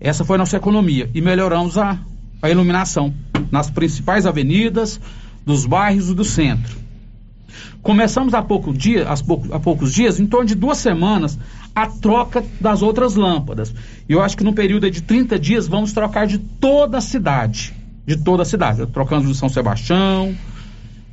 Essa 0.00 0.24
foi 0.24 0.34
a 0.34 0.38
nossa 0.38 0.56
economia. 0.56 1.08
E 1.14 1.20
melhoramos 1.20 1.78
a, 1.78 1.96
a 2.42 2.50
iluminação 2.50 3.14
nas 3.52 3.70
principais 3.70 4.26
avenidas, 4.26 5.00
dos 5.46 5.64
bairros 5.64 6.10
e 6.10 6.14
do 6.14 6.24
centro. 6.24 6.76
Começamos 7.80 8.34
há, 8.34 8.42
pouco 8.42 8.74
dia, 8.74 9.08
há, 9.08 9.16
pouco, 9.16 9.54
há 9.54 9.60
poucos 9.60 9.94
dias, 9.94 10.18
em 10.18 10.26
torno 10.26 10.46
de 10.46 10.56
duas 10.56 10.78
semanas, 10.78 11.38
a 11.72 11.86
troca 11.86 12.44
das 12.60 12.82
outras 12.82 13.14
lâmpadas. 13.14 13.72
E 14.08 14.12
eu 14.12 14.20
acho 14.20 14.36
que 14.36 14.42
no 14.42 14.52
período 14.52 14.90
de 14.90 15.02
30 15.02 15.38
dias 15.38 15.68
vamos 15.68 15.92
trocar 15.92 16.26
de 16.26 16.38
toda 16.38 16.98
a 16.98 17.00
cidade. 17.00 17.72
De 18.04 18.16
toda 18.16 18.42
a 18.42 18.44
cidade. 18.44 18.84
Trocando 18.86 19.28
no 19.28 19.34
São 19.36 19.48
Sebastião, 19.48 20.34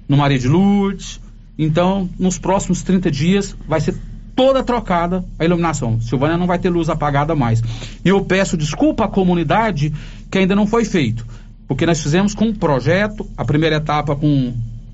no 0.10 0.18
Maria 0.18 0.40
de 0.40 0.48
Lourdes. 0.48 1.22
Então, 1.58 2.10
nos 2.20 2.38
próximos 2.38 2.84
30 2.84 3.10
dias 3.10 3.56
vai 3.68 3.82
ser 3.82 3.96
toda 4.36 4.64
trocada 4.64 5.26
a 5.40 5.44
iluminação. 5.44 6.00
Silvânia 6.00 6.38
não 6.38 6.46
vai 6.46 6.60
ter 6.60 6.70
luz 6.70 6.90
apagada 6.90 7.36
mais. 7.36 7.62
E 8.06 8.10
eu 8.10 8.24
peço 8.24 8.56
desculpa 8.56 9.06
à 9.06 9.08
comunidade 9.08 9.92
que 10.30 10.38
ainda 10.38 10.56
não 10.56 10.68
foi 10.68 10.86
feito. 10.86 11.26
Porque 11.68 11.86
nós 11.86 12.02
fizemos 12.02 12.36
com 12.36 12.46
um 12.46 12.54
projeto, 12.54 13.28
a 13.36 13.44
primeira 13.44 13.78
etapa 13.78 14.16
com 14.16 14.54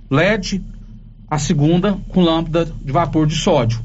LED, 0.10 0.64
a 1.30 1.38
segunda 1.38 2.00
com 2.10 2.22
lâmpada 2.22 2.66
de 2.66 2.92
vapor 2.92 3.28
de 3.28 3.36
sódio, 3.36 3.82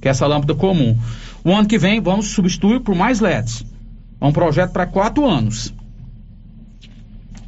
que 0.00 0.08
é 0.08 0.10
essa 0.10 0.26
lâmpada 0.26 0.54
comum. 0.54 0.96
O 1.42 1.52
ano 1.52 1.66
que 1.66 1.78
vem 1.78 2.00
vamos 2.00 2.28
substituir 2.28 2.80
por 2.80 2.94
mais 2.94 3.20
LEDs. 3.20 3.64
É 4.20 4.24
um 4.24 4.32
projeto 4.32 4.72
para 4.72 4.86
quatro 4.86 5.26
anos. 5.26 5.74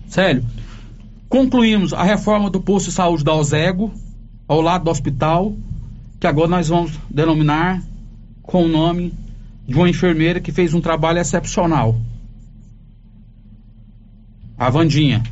Sério. 0.08 0.44
Concluímos 1.28 1.92
a 1.92 2.02
reforma 2.02 2.50
do 2.50 2.60
posto 2.60 2.86
de 2.86 2.92
saúde 2.92 3.22
da 3.22 3.34
Ozego, 3.34 3.92
ao 4.48 4.62
lado 4.62 4.84
do 4.84 4.90
hospital, 4.90 5.54
que 6.18 6.26
agora 6.26 6.48
nós 6.48 6.68
vamos 6.68 6.92
denominar 7.10 7.82
com 8.42 8.64
o 8.64 8.68
nome 8.68 9.12
de 9.66 9.74
uma 9.74 9.88
enfermeira 9.88 10.40
que 10.40 10.50
fez 10.50 10.72
um 10.72 10.80
trabalho 10.80 11.18
excepcional. 11.18 12.00
A 14.56 14.70
Vandinha. 14.70 15.22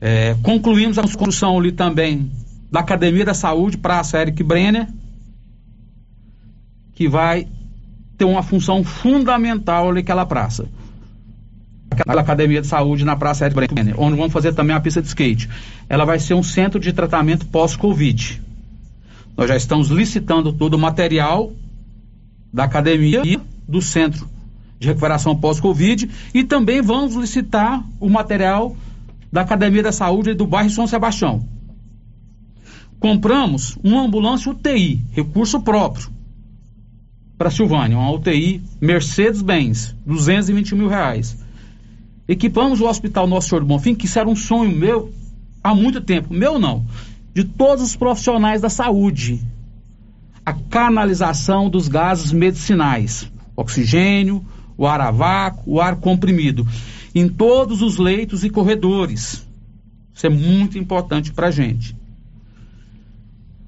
É, 0.00 0.34
concluímos 0.42 0.96
a 0.98 1.02
construção 1.02 1.58
ali 1.58 1.72
também 1.72 2.30
da 2.70 2.80
Academia 2.80 3.24
da 3.24 3.34
Saúde, 3.34 3.76
Praça 3.76 4.22
Eric 4.22 4.42
Brenner, 4.42 4.88
que 6.94 7.08
vai 7.08 7.48
ter 8.16 8.24
uma 8.24 8.42
função 8.42 8.84
fundamental 8.84 9.88
ali 9.88 10.00
naquela 10.00 10.24
praça. 10.24 10.68
Aquela 11.90 12.20
academia 12.20 12.60
de 12.60 12.66
saúde 12.66 13.04
na 13.04 13.16
Praça 13.16 13.46
Ed 13.46 13.54
Brenner, 13.54 13.94
onde 13.98 14.16
vamos 14.16 14.32
fazer 14.32 14.54
também 14.54 14.74
a 14.74 14.80
pista 14.80 15.02
de 15.02 15.08
skate. 15.08 15.48
Ela 15.88 16.04
vai 16.04 16.18
ser 16.18 16.34
um 16.34 16.42
centro 16.42 16.78
de 16.78 16.92
tratamento 16.92 17.46
pós-Covid. 17.46 18.40
Nós 19.36 19.48
já 19.48 19.56
estamos 19.56 19.88
licitando 19.88 20.52
todo 20.52 20.74
o 20.74 20.78
material 20.78 21.52
da 22.52 22.64
academia 22.64 23.22
e 23.24 23.38
do 23.68 23.82
centro 23.82 24.28
de 24.78 24.88
recuperação 24.88 25.36
pós-Covid 25.36 26.10
e 26.32 26.44
também 26.44 26.80
vamos 26.80 27.14
licitar 27.14 27.84
o 28.00 28.08
material 28.08 28.74
da 29.30 29.42
Academia 29.42 29.82
da 29.82 29.92
Saúde 29.92 30.34
do 30.34 30.46
bairro 30.46 30.70
São 30.70 30.86
Sebastião. 30.86 31.46
Compramos 32.98 33.78
uma 33.82 34.02
ambulância 34.02 34.50
UTI, 34.50 35.00
recurso 35.12 35.60
próprio, 35.60 36.10
para 37.38 37.50
Silvânia, 37.50 37.96
uma 37.96 38.10
UTI 38.10 38.62
Mercedes-Benz, 38.80 39.94
220 40.04 40.74
mil 40.74 40.88
reais. 40.88 41.38
Equipamos 42.30 42.80
o 42.80 42.86
Hospital 42.86 43.26
Nosso 43.26 43.48
Senhor 43.48 43.62
do 43.62 43.66
Bonfim, 43.66 43.92
que 43.92 44.06
isso 44.06 44.16
era 44.16 44.28
um 44.28 44.36
sonho 44.36 44.70
meu 44.70 45.12
há 45.64 45.74
muito 45.74 46.00
tempo. 46.00 46.32
Meu 46.32 46.60
não, 46.60 46.86
de 47.34 47.42
todos 47.42 47.82
os 47.82 47.96
profissionais 47.96 48.60
da 48.60 48.68
saúde. 48.68 49.40
A 50.46 50.52
canalização 50.52 51.68
dos 51.68 51.88
gases 51.88 52.30
medicinais, 52.30 53.28
oxigênio, 53.56 54.44
o 54.78 54.86
ar 54.86 55.00
a 55.00 55.10
vácuo, 55.10 55.74
o 55.74 55.80
ar 55.80 55.96
comprimido, 55.96 56.64
em 57.12 57.28
todos 57.28 57.82
os 57.82 57.96
leitos 57.98 58.44
e 58.44 58.48
corredores. 58.48 59.44
Isso 60.14 60.24
é 60.24 60.30
muito 60.30 60.78
importante 60.78 61.32
para 61.32 61.48
a 61.48 61.50
gente. 61.50 61.96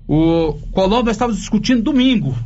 O 0.07 0.53
Colombo 0.71 1.11
estava 1.11 1.33
discutindo 1.33 1.83
domingo, 1.83 2.39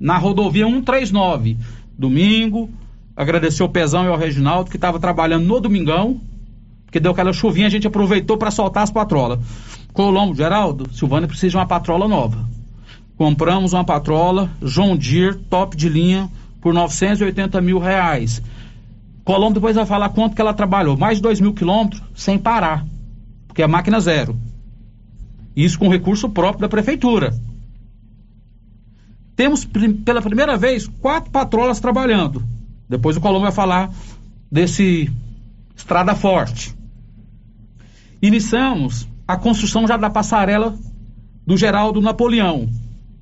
na 0.00 0.18
rodovia 0.18 0.66
139. 0.66 1.56
Domingo, 1.96 2.68
agradecer 3.16 3.62
ao 3.62 3.68
Pezão 3.68 4.04
e 4.04 4.08
ao 4.08 4.16
Reginaldo 4.16 4.70
que 4.70 4.76
estava 4.76 4.98
trabalhando 4.98 5.46
no 5.46 5.60
domingão, 5.60 6.20
porque 6.84 7.00
deu 7.00 7.12
aquela 7.12 7.32
chuvinha, 7.32 7.66
a 7.66 7.70
gente 7.70 7.86
aproveitou 7.86 8.36
para 8.36 8.50
soltar 8.50 8.82
as 8.82 8.90
patrolas. 8.90 9.40
Colombo, 9.92 10.34
Geraldo, 10.34 10.92
Silvânia 10.92 11.28
precisa 11.28 11.50
de 11.50 11.56
uma 11.56 11.66
patrola 11.66 12.08
nova. 12.08 12.48
Compramos 13.16 13.72
uma 13.72 13.84
patrola 13.84 14.50
John 14.62 14.96
Deere 14.96 15.36
top 15.36 15.76
de 15.76 15.88
linha 15.88 16.28
por 16.60 16.72
980 16.72 17.60
mil 17.60 17.78
reais. 17.78 18.42
Colombo 19.24 19.54
depois 19.54 19.76
vai 19.76 19.86
falar 19.86 20.08
quanto 20.10 20.34
que 20.34 20.40
ela 20.40 20.54
trabalhou. 20.54 20.96
Mais 20.96 21.18
de 21.18 21.22
2 21.22 21.40
mil 21.40 21.52
quilômetros 21.52 22.02
sem 22.14 22.38
parar. 22.38 22.84
Porque 23.46 23.62
é 23.62 23.66
máquina 23.66 24.00
zero. 24.00 24.36
Isso 25.54 25.78
com 25.78 25.88
recurso 25.88 26.28
próprio 26.28 26.62
da 26.62 26.68
prefeitura. 26.68 27.34
Temos 29.36 29.64
pela 30.04 30.22
primeira 30.22 30.56
vez 30.56 30.86
quatro 30.86 31.30
patrolas 31.30 31.80
trabalhando. 31.80 32.42
Depois 32.92 33.16
o 33.16 33.22
Colombo 33.22 33.44
vai 33.44 33.52
falar 33.52 33.90
desse 34.50 35.10
Estrada 35.74 36.14
Forte. 36.14 36.76
Iniciamos 38.20 39.08
a 39.26 39.34
construção 39.34 39.86
já 39.86 39.96
da 39.96 40.10
passarela 40.10 40.78
do 41.46 41.56
Geraldo 41.56 42.02
Napoleão. 42.02 42.68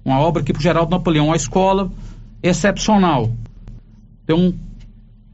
Uma 0.05 0.19
obra 0.19 0.43
aqui 0.43 0.53
para 0.53 0.59
o 0.59 0.63
Geraldo 0.63 0.91
Napoleão, 0.91 1.27
uma 1.27 1.37
escola 1.37 1.89
excepcional. 2.43 3.31
Tem 4.27 4.35
um, 4.35 4.53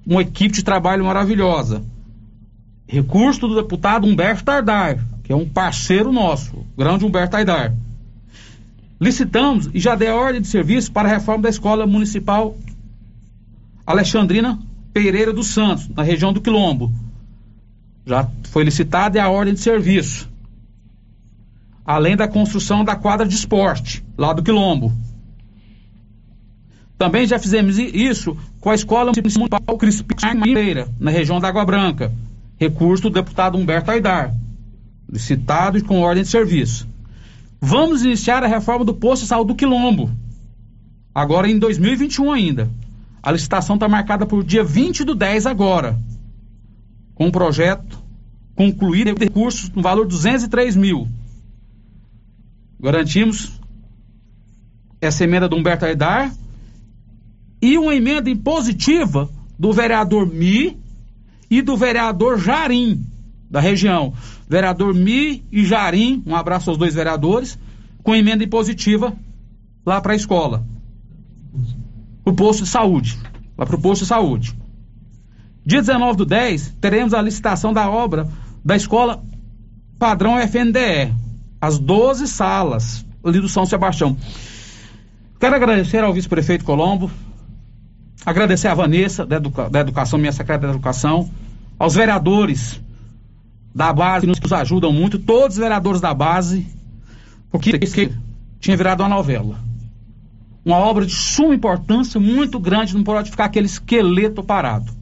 uma 0.06 0.20
equipe 0.20 0.54
de 0.54 0.62
trabalho 0.62 1.06
maravilhosa. 1.06 1.82
Recurso 2.86 3.48
do 3.48 3.54
deputado 3.54 4.06
Humberto 4.06 4.44
Tardar, 4.44 4.98
que 5.24 5.32
é 5.32 5.36
um 5.36 5.48
parceiro 5.48 6.12
nosso, 6.12 6.62
grande 6.76 7.06
Humberto 7.06 7.30
Tardar. 7.30 7.74
Licitamos 9.00 9.70
e 9.72 9.80
já 9.80 9.94
dei 9.94 10.10
ordem 10.10 10.42
de 10.42 10.48
serviço 10.48 10.92
para 10.92 11.08
a 11.08 11.12
reforma 11.12 11.44
da 11.44 11.48
Escola 11.48 11.86
Municipal 11.86 12.54
Alexandrina 13.86 14.58
Pereira 14.92 15.32
dos 15.32 15.48
Santos, 15.48 15.88
na 15.90 16.02
região 16.02 16.32
do 16.32 16.40
Quilombo. 16.40 16.92
Já 18.04 18.28
foi 18.50 18.64
licitada 18.64 19.16
e 19.16 19.20
a 19.20 19.28
ordem 19.28 19.54
de 19.54 19.60
serviço. 19.60 20.28
Além 21.84 22.16
da 22.16 22.26
construção 22.26 22.84
da 22.84 22.96
quadra 22.96 23.26
de 23.26 23.34
esporte, 23.34 24.04
lá 24.18 24.32
do 24.32 24.42
Quilombo. 24.42 24.92
Também 26.98 27.26
já 27.26 27.38
fizemos 27.38 27.78
isso 27.78 28.36
com 28.58 28.70
a 28.70 28.74
Escola 28.74 29.12
Municipal 29.14 29.78
Crispim 29.78 30.40
Pereira, 30.40 30.88
na 30.98 31.10
região 31.10 31.38
da 31.38 31.48
Água 31.48 31.64
Branca. 31.64 32.12
Recurso 32.58 33.04
do 33.04 33.10
deputado 33.10 33.58
Humberto 33.58 33.90
Aidar. 33.90 34.34
Licitado 35.08 35.78
e 35.78 35.82
com 35.82 36.00
ordem 36.00 36.24
de 36.24 36.30
serviço. 36.30 36.88
Vamos 37.60 38.02
iniciar 38.04 38.42
a 38.42 38.48
reforma 38.48 38.84
do 38.84 38.94
posto 38.94 39.22
de 39.22 39.28
saúde 39.28 39.48
do 39.48 39.54
Quilombo. 39.54 40.10
Agora 41.14 41.48
em 41.48 41.58
2021 41.58 42.32
ainda. 42.32 42.70
A 43.26 43.32
licitação 43.32 43.74
está 43.74 43.88
marcada 43.88 44.24
por 44.24 44.44
dia 44.44 44.62
20 44.62 45.02
do 45.02 45.12
10 45.12 45.46
agora. 45.46 45.98
Com 47.12 47.26
o 47.26 47.32
projeto 47.32 48.00
concluído 48.54 49.18
recursos 49.18 49.68
no 49.70 49.82
valor 49.82 50.04
de 50.04 50.10
203 50.10 50.76
mil. 50.76 51.08
Garantimos 52.78 53.60
essa 55.00 55.24
emenda 55.24 55.48
do 55.48 55.56
Humberto 55.56 55.84
Aidar 55.84 56.32
e 57.60 57.76
uma 57.76 57.96
emenda 57.96 58.30
impositiva 58.30 59.28
do 59.58 59.72
vereador 59.72 60.24
Mi 60.28 60.78
e 61.50 61.60
do 61.62 61.76
vereador 61.76 62.38
Jarim, 62.38 63.04
da 63.50 63.58
região. 63.58 64.14
Vereador 64.48 64.94
Mi 64.94 65.44
e 65.50 65.64
Jarim, 65.66 66.22
um 66.24 66.36
abraço 66.36 66.70
aos 66.70 66.78
dois 66.78 66.94
vereadores, 66.94 67.58
com 68.04 68.14
emenda 68.14 68.44
impositiva 68.44 69.16
lá 69.84 70.00
para 70.00 70.12
a 70.12 70.16
escola. 70.16 70.75
O 72.26 72.32
posto 72.34 72.64
de 72.64 72.68
saúde. 72.68 73.18
Lá 73.56 73.64
para 73.64 73.78
posto 73.78 74.02
de 74.02 74.08
saúde. 74.08 74.54
Dia 75.64 75.80
19 75.80 76.18
do 76.18 76.26
10, 76.26 76.74
teremos 76.80 77.14
a 77.14 77.22
licitação 77.22 77.72
da 77.72 77.88
obra 77.88 78.28
da 78.62 78.76
escola 78.76 79.24
padrão 79.98 80.38
FNDE. 80.38 81.14
As 81.60 81.78
12 81.78 82.28
salas 82.28 83.06
ali 83.24 83.40
do 83.40 83.48
São 83.48 83.64
Sebastião. 83.64 84.16
Quero 85.40 85.56
agradecer 85.56 86.04
ao 86.04 86.12
vice-prefeito 86.12 86.64
Colombo, 86.64 87.10
Agradecer 88.26 88.66
a 88.66 88.74
Vanessa, 88.74 89.24
da, 89.24 89.36
Educa, 89.36 89.70
da 89.70 89.78
Educação, 89.78 90.18
minha 90.18 90.32
secretária 90.32 90.66
da 90.66 90.74
Educação, 90.74 91.30
aos 91.78 91.94
vereadores 91.94 92.80
da 93.72 93.92
base, 93.92 94.26
que 94.26 94.40
nos 94.40 94.52
ajudam 94.52 94.92
muito, 94.92 95.16
todos 95.16 95.56
os 95.56 95.62
vereadores 95.62 96.00
da 96.00 96.12
base, 96.12 96.66
porque 97.52 97.78
tinha 98.58 98.76
virado 98.76 99.04
uma 99.04 99.08
novela. 99.08 99.60
Uma 100.66 100.78
obra 100.78 101.06
de 101.06 101.12
suma 101.12 101.54
importância, 101.54 102.18
muito 102.18 102.58
grande, 102.58 102.92
não 102.92 103.04
pode 103.04 103.30
ficar 103.30 103.44
aquele 103.44 103.66
esqueleto 103.66 104.42
parado. 104.42 104.92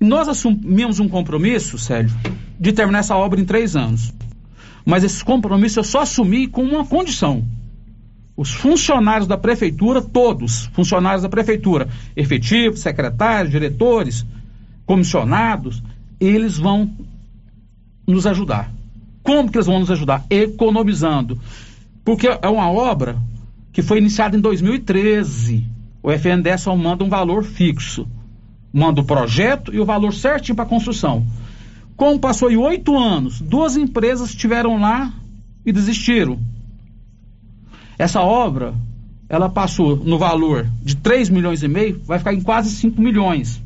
E 0.00 0.04
nós 0.06 0.26
assumimos 0.26 0.98
um 0.98 1.08
compromisso, 1.08 1.76
Sérgio, 1.76 2.18
de 2.58 2.72
terminar 2.72 3.00
essa 3.00 3.14
obra 3.14 3.38
em 3.38 3.44
três 3.44 3.76
anos. 3.76 4.10
Mas 4.86 5.04
esse 5.04 5.22
compromisso 5.22 5.80
eu 5.80 5.84
só 5.84 6.00
assumi 6.00 6.48
com 6.48 6.62
uma 6.62 6.86
condição 6.86 7.44
os 8.36 8.50
funcionários 8.50 9.28
da 9.28 9.38
prefeitura, 9.38 10.02
todos, 10.02 10.66
funcionários 10.72 11.22
da 11.22 11.28
prefeitura, 11.28 11.88
efetivos, 12.16 12.80
secretários, 12.80 13.52
diretores, 13.52 14.26
comissionados, 14.84 15.82
eles 16.18 16.58
vão 16.58 16.90
nos 18.06 18.26
ajudar. 18.26 18.72
Como 19.22 19.50
que 19.50 19.56
eles 19.56 19.66
vão 19.66 19.78
nos 19.78 19.90
ajudar? 19.90 20.24
Economizando. 20.28 21.38
Porque 22.04 22.26
é 22.26 22.48
uma 22.48 22.70
obra 22.70 23.16
que 23.74 23.82
foi 23.82 23.98
iniciada 23.98 24.34
em 24.34 24.40
2013. 24.40 25.66
O 26.02 26.10
FNDE 26.10 26.56
só 26.56 26.74
manda 26.74 27.04
um 27.04 27.10
valor 27.10 27.44
fixo. 27.44 28.08
Manda 28.72 29.02
o 29.02 29.04
projeto 29.04 29.74
e 29.74 29.78
o 29.78 29.84
valor 29.84 30.14
certinho 30.14 30.56
para 30.56 30.64
a 30.64 30.68
construção. 30.68 31.26
Como 31.94 32.18
passou 32.18 32.50
em 32.50 32.56
oito 32.56 32.96
anos, 32.96 33.38
duas 33.42 33.76
empresas 33.76 34.30
estiveram 34.30 34.80
lá 34.80 35.12
e 35.66 35.70
desistiram 35.70 36.38
essa 37.98 38.20
obra, 38.20 38.74
ela 39.28 39.48
passou 39.48 39.96
no 39.96 40.18
valor 40.18 40.66
de 40.82 40.96
3 40.96 41.30
milhões 41.30 41.62
e 41.62 41.68
meio, 41.68 42.00
vai 42.04 42.18
ficar 42.18 42.34
em 42.34 42.40
quase 42.40 42.70
5 42.70 43.00
milhões. 43.00 43.62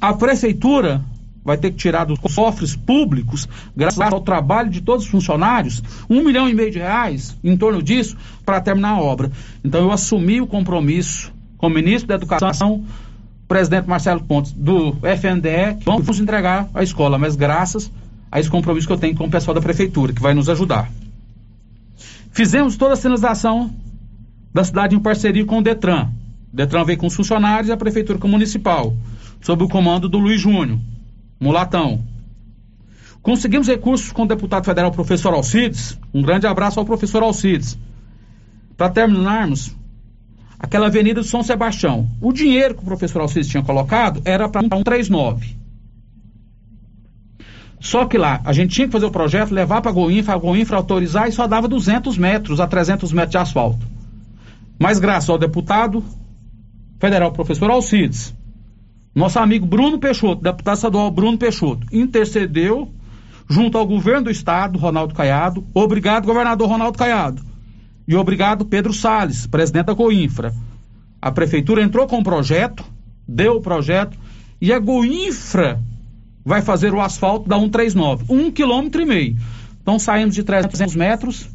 A 0.00 0.12
prefeitura 0.14 1.02
vai 1.44 1.58
ter 1.58 1.70
que 1.70 1.76
tirar 1.76 2.04
dos 2.04 2.18
cofres 2.18 2.74
públicos, 2.74 3.46
graças 3.76 4.00
ao 4.00 4.20
trabalho 4.20 4.70
de 4.70 4.80
todos 4.80 5.04
os 5.04 5.10
funcionários, 5.10 5.82
um 6.08 6.24
milhão 6.24 6.48
e 6.48 6.54
meio 6.54 6.70
de 6.70 6.78
reais, 6.78 7.36
em 7.44 7.56
torno 7.56 7.82
disso, 7.82 8.16
para 8.44 8.60
terminar 8.60 8.90
a 8.90 9.00
obra. 9.00 9.30
Então 9.62 9.82
eu 9.82 9.92
assumi 9.92 10.40
o 10.40 10.46
compromisso 10.46 11.32
com 11.58 11.66
o 11.66 11.70
ministro 11.70 12.08
da 12.08 12.14
Educação, 12.14 12.84
presidente 13.46 13.88
Marcelo 13.88 14.22
Pontes, 14.22 14.52
do 14.52 14.96
FNDE, 15.02 15.78
que 15.80 15.84
vamos 15.84 16.18
entregar 16.18 16.68
a 16.74 16.82
escola, 16.82 17.18
mas 17.18 17.36
graças 17.36 17.90
a 18.32 18.40
esse 18.40 18.50
compromisso 18.50 18.86
que 18.86 18.92
eu 18.92 18.98
tenho 18.98 19.14
com 19.14 19.26
o 19.26 19.30
pessoal 19.30 19.54
da 19.54 19.60
prefeitura, 19.60 20.12
que 20.12 20.22
vai 20.22 20.34
nos 20.34 20.48
ajudar. 20.48 20.90
Fizemos 22.32 22.76
toda 22.76 22.94
a 22.94 22.96
sinalização 22.96 23.70
da 24.52 24.64
cidade 24.64 24.96
em 24.96 24.98
parceria 24.98 25.44
com 25.44 25.58
o 25.58 25.62
Detran. 25.62 26.08
O 26.52 26.56
Detran 26.56 26.84
veio 26.84 26.98
com 26.98 27.06
os 27.06 27.14
funcionários 27.14 27.68
e 27.68 27.72
a 27.72 27.76
Prefeitura 27.76 28.18
com 28.18 28.26
o 28.26 28.30
Municipal, 28.30 28.96
sob 29.40 29.64
o 29.64 29.68
comando 29.68 30.08
do 30.08 30.18
Luiz 30.18 30.40
Júnior, 30.40 30.78
mulatão. 31.44 32.02
Conseguimos 33.22 33.68
recursos 33.68 34.10
com 34.10 34.22
o 34.22 34.26
deputado 34.26 34.64
federal 34.64 34.90
professor 34.90 35.34
Alcides. 35.34 35.98
Um 36.12 36.22
grande 36.22 36.46
abraço 36.46 36.80
ao 36.80 36.86
professor 36.86 37.22
Alcides. 37.22 37.78
Para 38.76 38.90
terminarmos, 38.90 39.74
aquela 40.58 40.86
avenida 40.86 41.20
de 41.20 41.28
São 41.28 41.42
Sebastião. 41.42 42.08
O 42.20 42.32
dinheiro 42.32 42.74
que 42.74 42.82
o 42.82 42.84
professor 42.84 43.20
Alcides 43.20 43.48
tinha 43.48 43.62
colocado 43.62 44.20
era 44.24 44.48
para 44.48 44.62
139. 44.62 45.56
Só 47.80 48.06
que 48.06 48.16
lá, 48.16 48.40
a 48.44 48.52
gente 48.52 48.74
tinha 48.74 48.86
que 48.86 48.92
fazer 48.92 49.04
o 49.04 49.10
projeto, 49.10 49.52
levar 49.52 49.82
para 49.82 49.90
a 49.90 49.94
Goinfra, 49.94 50.34
a 50.34 50.38
Goinfra 50.38 50.78
autorizar 50.78 51.28
e 51.28 51.32
só 51.32 51.46
dava 51.46 51.68
200 51.68 52.16
metros 52.16 52.58
a 52.58 52.66
300 52.66 53.12
metros 53.12 53.32
de 53.32 53.38
asfalto. 53.38 53.86
Mas 54.78 54.98
graças 54.98 55.28
ao 55.28 55.36
deputado 55.36 56.02
federal, 56.98 57.30
professor 57.32 57.70
Alcides, 57.70 58.34
nosso 59.14 59.38
amigo 59.38 59.64
Bruno 59.64 59.98
Peixoto, 59.98 60.42
deputado 60.42 60.74
estadual 60.74 61.10
Bruno 61.10 61.38
Peixoto, 61.38 61.86
intercedeu 61.92 62.92
junto 63.48 63.78
ao 63.78 63.86
governo 63.86 64.24
do 64.24 64.30
estado, 64.30 64.78
Ronaldo 64.78 65.14
Caiado, 65.14 65.64
obrigado 65.72 66.26
governador 66.26 66.68
Ronaldo 66.68 66.98
Caiado, 66.98 67.42
e 68.08 68.16
obrigado 68.16 68.64
Pedro 68.64 68.92
Sales, 68.92 69.46
presidente 69.46 69.86
da 69.86 69.94
Coinfra. 69.94 70.52
A 71.20 71.30
prefeitura 71.30 71.82
entrou 71.82 72.06
com 72.06 72.18
o 72.18 72.24
projeto, 72.24 72.84
deu 73.26 73.56
o 73.56 73.60
projeto, 73.60 74.18
e 74.60 74.72
a 74.72 74.78
Goinfra 74.78 75.80
vai 76.44 76.60
fazer 76.60 76.92
o 76.92 77.00
asfalto 77.00 77.48
da 77.48 77.56
139, 77.56 78.24
um 78.28 78.50
quilômetro 78.50 79.00
e 79.00 79.06
meio. 79.06 79.36
Então 79.80 79.98
saímos 79.98 80.34
de 80.34 80.42
300 80.42 80.94
metros, 80.96 81.48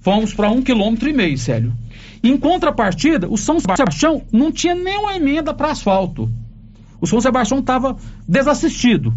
fomos 0.00 0.32
para 0.32 0.50
um 0.50 0.62
quilômetro 0.62 1.08
e 1.08 1.12
meio, 1.12 1.36
Célio. 1.36 1.72
Em 2.22 2.36
contrapartida, 2.36 3.28
o 3.28 3.36
São 3.36 3.60
Sebastião 3.60 4.22
não 4.32 4.50
tinha 4.50 4.74
nenhuma 4.74 5.14
emenda 5.14 5.52
para 5.52 5.70
asfalto. 5.70 6.30
O 7.04 7.06
São 7.06 7.20
Sebastião 7.20 7.60
estava 7.60 7.98
desassistido. 8.26 9.12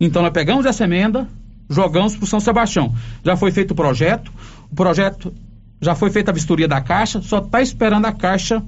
Então 0.00 0.22
nós 0.22 0.30
pegamos 0.30 0.64
essa 0.64 0.84
emenda, 0.84 1.26
jogamos 1.68 2.14
para 2.14 2.22
o 2.22 2.26
São 2.28 2.38
Sebastião. 2.38 2.94
Já 3.24 3.36
foi 3.36 3.50
feito 3.50 3.72
o 3.72 3.74
projeto, 3.74 4.32
o 4.70 4.74
projeto 4.76 5.34
já 5.80 5.96
foi 5.96 6.10
feita 6.10 6.30
a 6.30 6.34
vistoria 6.34 6.68
da 6.68 6.80
Caixa, 6.80 7.20
só 7.20 7.38
está 7.38 7.60
esperando 7.60 8.06
a 8.06 8.12
Caixa 8.12 8.62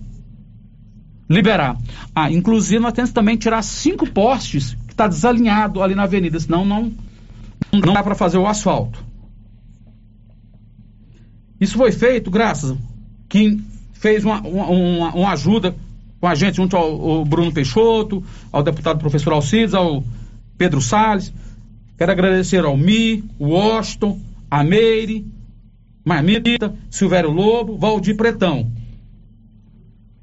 liberar. 1.30 1.78
Ah, 2.12 2.32
inclusive 2.32 2.80
nós 2.80 2.92
temos 2.92 3.12
também 3.12 3.36
tirar 3.36 3.62
cinco 3.62 4.10
postes 4.10 4.74
que 4.88 4.92
está 4.92 5.06
desalinhado 5.06 5.80
ali 5.80 5.94
na 5.94 6.02
avenida, 6.02 6.40
senão 6.40 6.64
não, 6.64 6.92
não 7.72 7.94
dá 7.94 8.02
para 8.02 8.16
fazer 8.16 8.38
o 8.38 8.46
asfalto. 8.48 9.04
Isso 11.60 11.78
foi 11.78 11.92
feito 11.92 12.28
graças 12.28 12.76
quem 13.28 13.64
fez 13.92 14.24
uma, 14.24 14.40
uma, 14.40 15.14
uma, 15.14 15.30
ajuda 15.30 15.76
com 16.24 16.28
a 16.28 16.34
gente, 16.34 16.56
junto 16.56 16.74
ao, 16.74 17.10
ao, 17.10 17.24
Bruno 17.26 17.52
Peixoto, 17.52 18.24
ao 18.50 18.62
deputado 18.62 18.98
professor 18.98 19.34
Alcides, 19.34 19.74
ao 19.74 20.02
Pedro 20.56 20.80
Salles. 20.80 21.30
Quero 21.98 22.12
agradecer 22.12 22.64
ao 22.64 22.78
Mi, 22.78 23.22
o 23.38 23.48
Washington, 23.48 24.18
a 24.50 24.64
Meire, 24.64 25.30
Marmita, 26.02 26.74
Silvério 26.88 27.30
Lobo, 27.30 27.76
Valdir 27.76 28.16
Pretão. 28.16 28.72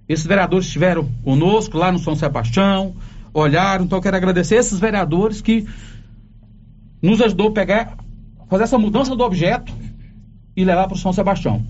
Esses 0.10 0.26
vereadores 0.26 0.66
estiveram 0.66 1.08
conosco 1.24 1.78
lá 1.78 1.92
no 1.92 2.00
São 2.00 2.16
Sebastião, 2.16 2.96
olharam, 3.32 3.86
então 3.86 4.00
eu 4.00 4.02
quero 4.02 4.18
agradecer 4.18 4.56
esses 4.56 4.80
vereadores 4.80 5.40
que 5.40 5.68
nos 7.00 7.22
ajudou 7.22 7.50
a 7.50 7.52
pegar, 7.52 7.96
fazer 8.50 8.64
essa 8.64 8.80
mudança 8.80 9.16
do 9.16 9.24
objeto 9.24 9.72
e 10.58 10.66
levar 10.66 10.88
para 10.88 10.96
o 10.96 11.00
São 11.00 11.14
Sebastião. 11.14 11.62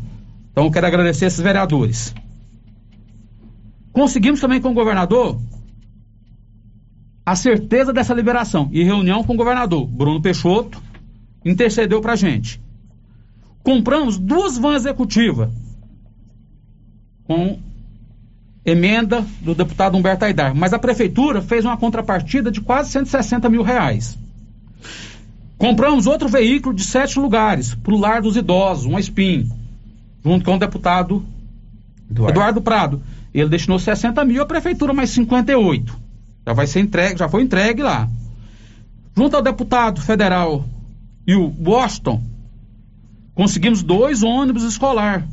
Então 0.53 0.63
eu 0.63 0.71
quero 0.71 0.88
agradecer 0.88 1.25
esses 1.25 1.41
vereadores. 1.41 2.15
Conseguimos 3.91 4.39
também 4.39 4.61
com 4.61 4.69
o 4.69 4.73
governador 4.73 5.39
a 7.25 7.35
certeza 7.35 7.93
dessa 7.93 8.13
liberação 8.13 8.69
e 8.71 8.83
reunião 8.83 9.23
com 9.23 9.33
o 9.33 9.37
governador 9.37 9.85
Bruno 9.85 10.21
Peixoto 10.21 10.81
intercedeu 11.45 12.01
para 12.01 12.13
a 12.13 12.15
gente. 12.15 12.59
Compramos 13.63 14.17
duas 14.17 14.57
vans 14.57 14.77
executivas 14.77 15.49
com 17.25 17.59
emenda 18.65 19.25
do 19.41 19.53
deputado 19.53 19.97
Humberto 19.97 20.25
Aidar, 20.25 20.55
mas 20.55 20.73
a 20.73 20.79
prefeitura 20.79 21.41
fez 21.41 21.63
uma 21.63 21.77
contrapartida 21.77 22.51
de 22.51 22.61
quase 22.61 22.91
160 22.91 23.49
mil 23.49 23.61
reais. 23.61 24.17
Compramos 25.57 26.07
outro 26.07 26.27
veículo 26.27 26.73
de 26.73 26.83
sete 26.83 27.19
lugares 27.19 27.75
para 27.75 27.93
o 27.93 27.97
lar 27.97 28.21
dos 28.21 28.35
idosos, 28.35 28.85
um 28.85 28.97
SPIN 28.99 29.47
junto 30.23 30.43
com 30.43 30.55
o 30.55 30.59
deputado 30.59 31.23
Eduardo, 32.09 32.31
Eduardo 32.31 32.61
Prado. 32.61 33.03
Ele 33.34 33.49
destinou 33.49 33.79
60 33.79 34.23
mil, 34.25 34.41
a 34.41 34.45
prefeitura 34.45 34.93
mais 34.93 35.09
58. 35.11 35.97
Já 36.45 36.53
vai 36.53 36.67
ser 36.67 36.82
entregue, 36.82 37.19
já 37.19 37.29
foi 37.29 37.43
entregue 37.43 37.82
lá. 37.82 38.09
Junto 39.15 39.36
ao 39.36 39.41
deputado 39.41 40.01
federal 40.01 40.65
e 41.25 41.36
o 41.36 41.47
Boston, 41.47 42.21
conseguimos 43.34 43.84
dois 43.84 44.23
ônibus 44.23 44.63
escolar 44.63 45.27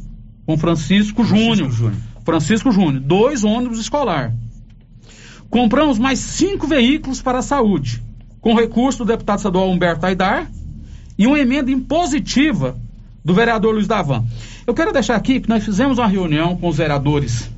com 0.46 0.56
Francisco, 0.56 1.24
Francisco 1.24 1.24
Júnior. 1.24 1.70
Júnior. 1.70 1.94
Francisco 2.24 2.70
Júnior, 2.70 3.00
dois 3.00 3.44
ônibus 3.44 3.78
escolar. 3.78 4.34
Compramos 5.50 5.98
mais 5.98 6.18
cinco 6.18 6.66
veículos 6.66 7.22
para 7.22 7.38
a 7.38 7.42
saúde, 7.42 8.02
com 8.40 8.54
recurso 8.54 8.98
do 8.98 9.06
deputado 9.06 9.38
estadual 9.38 9.70
Humberto 9.70 10.04
Aidar 10.04 10.50
e 11.18 11.26
uma 11.26 11.38
emenda 11.38 11.70
impositiva 11.70 12.76
do 13.24 13.34
vereador 13.34 13.74
Luiz 13.74 13.86
Davan. 13.86 14.24
Eu 14.66 14.74
quero 14.74 14.92
deixar 14.92 15.16
aqui 15.16 15.40
que 15.40 15.48
nós 15.48 15.64
fizemos 15.64 15.98
uma 15.98 16.06
reunião 16.06 16.56
com 16.56 16.68
os 16.68 16.76
vereadores 16.76 17.50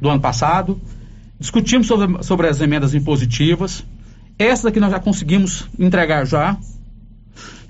do 0.00 0.08
ano 0.08 0.20
passado, 0.20 0.80
discutimos 1.38 1.86
sobre, 1.86 2.22
sobre 2.22 2.48
as 2.48 2.60
emendas 2.60 2.94
impositivas. 2.94 3.84
Essa 4.38 4.70
que 4.70 4.78
nós 4.78 4.90
já 4.90 5.00
conseguimos 5.00 5.68
entregar 5.78 6.24
já. 6.24 6.56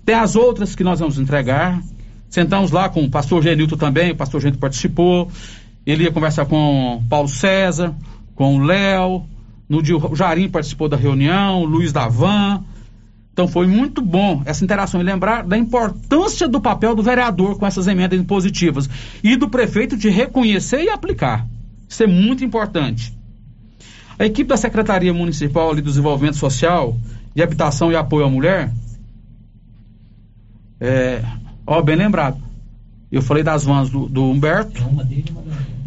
Tem 0.05 0.15
as 0.15 0.37
outras 0.37 0.75
que 0.75 0.85
nós 0.85 1.01
vamos 1.01 1.19
entregar. 1.19 1.83
Sentamos 2.29 2.71
lá 2.71 2.89
com 2.89 3.03
o 3.03 3.11
pastor 3.11 3.43
Genilton 3.43 3.77
também, 3.77 4.13
o 4.13 4.17
pastor 4.17 4.41
Genilton 4.41 4.61
participou. 4.61 5.31
Ele 5.87 6.05
ia 6.05 6.13
conversar 6.13 6.45
com 6.45 7.03
Paulo 7.09 7.29
César, 7.29 7.95
com 8.35 8.57
o 8.57 8.59
Léo. 8.59 9.25
No 9.69 9.83
dia 9.83 9.97
o 9.97 10.15
Jarim 10.15 10.49
participou 10.49 10.89
da 10.89 10.97
reunião, 10.97 11.63
o 11.63 11.65
Luiz 11.65 11.93
Davan. 11.93 12.63
Então 13.33 13.47
foi 13.47 13.67
muito 13.67 14.03
bom 14.03 14.43
essa 14.45 14.65
interação 14.65 15.01
e 15.01 15.05
lembrar 15.05 15.45
da 15.45 15.57
importância 15.57 16.49
do 16.49 16.61
papel 16.61 16.95
do 16.95 17.03
vereador 17.03 17.59
com 17.59 17.67
essas 17.67 17.87
emendas 17.87 18.19
impositivas 18.19 18.91
e 19.23 19.37
do 19.37 19.49
prefeito 19.49 19.97
de 19.97 20.11
reconhecer 20.11 20.83
e 20.83 20.91
aplicar. 20.91 21.47
Isso 21.89 22.03
é 22.03 22.07
muito 22.07 22.45
importante. 22.45 23.17
A 24.19 24.27
equipe 24.27 24.49
da 24.49 24.57
Secretaria 24.57 25.15
Municipal 25.15 25.75
de 25.75 25.81
Desenvolvimento 25.81 26.37
Social 26.37 26.97
e 27.35 27.43
Habitação 27.43 27.91
e 27.93 27.97
Apoio 27.97 28.27
à 28.27 28.31
Mulher, 28.31 28.73
é, 30.81 31.23
ó, 31.67 31.81
bem 31.81 31.97
lembrado. 31.97 32.37
Eu 33.11 33.23
falei 33.23 33.43
das 33.43 33.65
vans 33.65 33.89
do, 33.89 34.09
do 34.09 34.25
Humberto 34.25 34.83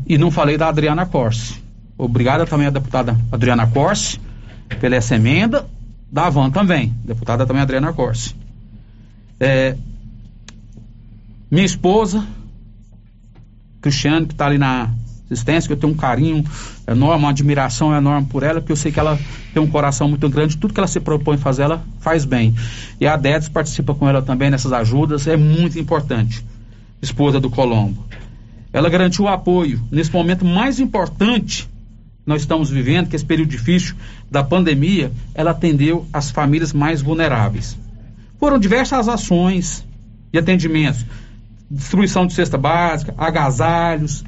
e 0.08 0.18
não 0.18 0.32
falei 0.32 0.58
da 0.58 0.70
Adriana 0.70 1.06
Corse. 1.06 1.62
Obrigado 1.98 2.48
também 2.48 2.68
à 2.68 2.70
deputada 2.70 3.16
Adriana 3.32 3.68
Corse 3.68 4.20
pela 4.80 4.96
essa 4.96 5.16
emenda 5.16 5.68
da 6.12 6.30
Van 6.30 6.50
também, 6.50 6.94
deputada 7.06 7.46
também 7.46 7.62
Adriana 7.62 7.94
Corse. 7.94 8.36
É, 9.40 9.76
minha 11.50 11.66
esposa, 11.66 12.26
Cristiane, 13.82 14.26
que 14.26 14.34
está 14.34 14.46
ali 14.46 14.58
na 14.58 14.90
assistência, 15.34 15.68
que 15.68 15.74
eu 15.74 15.78
tenho 15.78 15.94
um 15.94 15.96
carinho 15.96 16.44
enorme, 16.88 17.24
uma 17.24 17.30
admiração 17.30 17.96
enorme 17.96 18.28
por 18.28 18.44
ela, 18.44 18.60
porque 18.60 18.72
eu 18.72 18.76
sei 18.76 18.92
que 18.92 19.00
ela 19.00 19.18
tem 19.54 19.62
um 19.62 19.68
coração 19.68 20.08
muito 20.08 20.28
grande, 20.30 20.58
tudo 20.58 20.74
que 20.74 20.80
ela 20.80 20.88
se 20.88 21.00
propõe 21.00 21.38
fazer, 21.38 21.64
ela 21.64 21.84
faz 22.00 22.26
bem. 22.26 22.56
E 23.00 23.08
a 23.08 23.16
Dedes 23.16 23.50
participa 23.50 23.94
com 23.94 24.08
ela 24.08 24.22
também 24.22 24.50
nessas 24.50 24.74
ajudas, 24.74 25.28
é 25.28 25.38
muito 25.38 25.80
importante. 25.80 26.44
Esposa 27.02 27.40
do 27.40 27.50
Colombo. 27.50 28.06
Ela 28.74 28.90
garantiu 28.90 29.26
o 29.26 29.28
apoio 29.28 29.82
nesse 29.92 30.14
momento 30.14 30.46
mais 30.46 30.80
importante 30.80 31.70
nós 32.26 32.42
estamos 32.42 32.70
vivendo, 32.70 33.10
que 33.10 33.16
esse 33.16 33.26
período 33.26 33.50
difícil 33.50 33.96
da 34.30 34.44
pandemia, 34.44 35.12
ela 35.34 35.52
atendeu 35.52 36.06
as 36.14 36.30
famílias 36.30 36.72
mais 36.72 37.02
vulneráveis. 37.02 37.78
Foram 38.40 38.60
diversas 38.60 39.08
ações 39.08 39.86
de 40.32 40.40
atendimentos, 40.40 41.06
distribuição 41.70 42.28
de 42.28 42.34
cesta 42.34 42.58
básica, 42.58 43.14
agasalhos, 43.18 44.24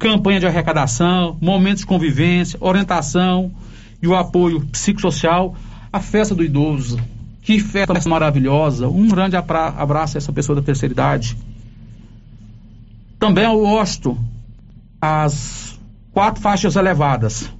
campanha 0.00 0.40
de 0.40 0.46
arrecadação, 0.46 1.36
momentos 1.40 1.80
de 1.80 1.86
convivência, 1.86 2.58
orientação 2.60 3.52
e 4.02 4.08
o 4.08 4.16
apoio 4.16 4.62
psicossocial, 4.62 5.54
a 5.92 6.00
festa 6.00 6.34
do 6.34 6.42
idoso. 6.42 6.98
Que 7.42 7.60
festa 7.60 8.08
maravilhosa! 8.08 8.88
Um 8.88 9.06
grande 9.08 9.36
abraço 9.36 10.16
a 10.16 10.18
essa 10.18 10.32
pessoa 10.32 10.56
da 10.56 10.62
terceira 10.62 10.92
idade. 10.92 11.36
Também 13.18 13.44
ao 13.44 13.62
Osto, 13.62 14.18
as 15.00 15.78
quatro 16.12 16.40
faixas 16.40 16.76
elevadas. 16.76 17.50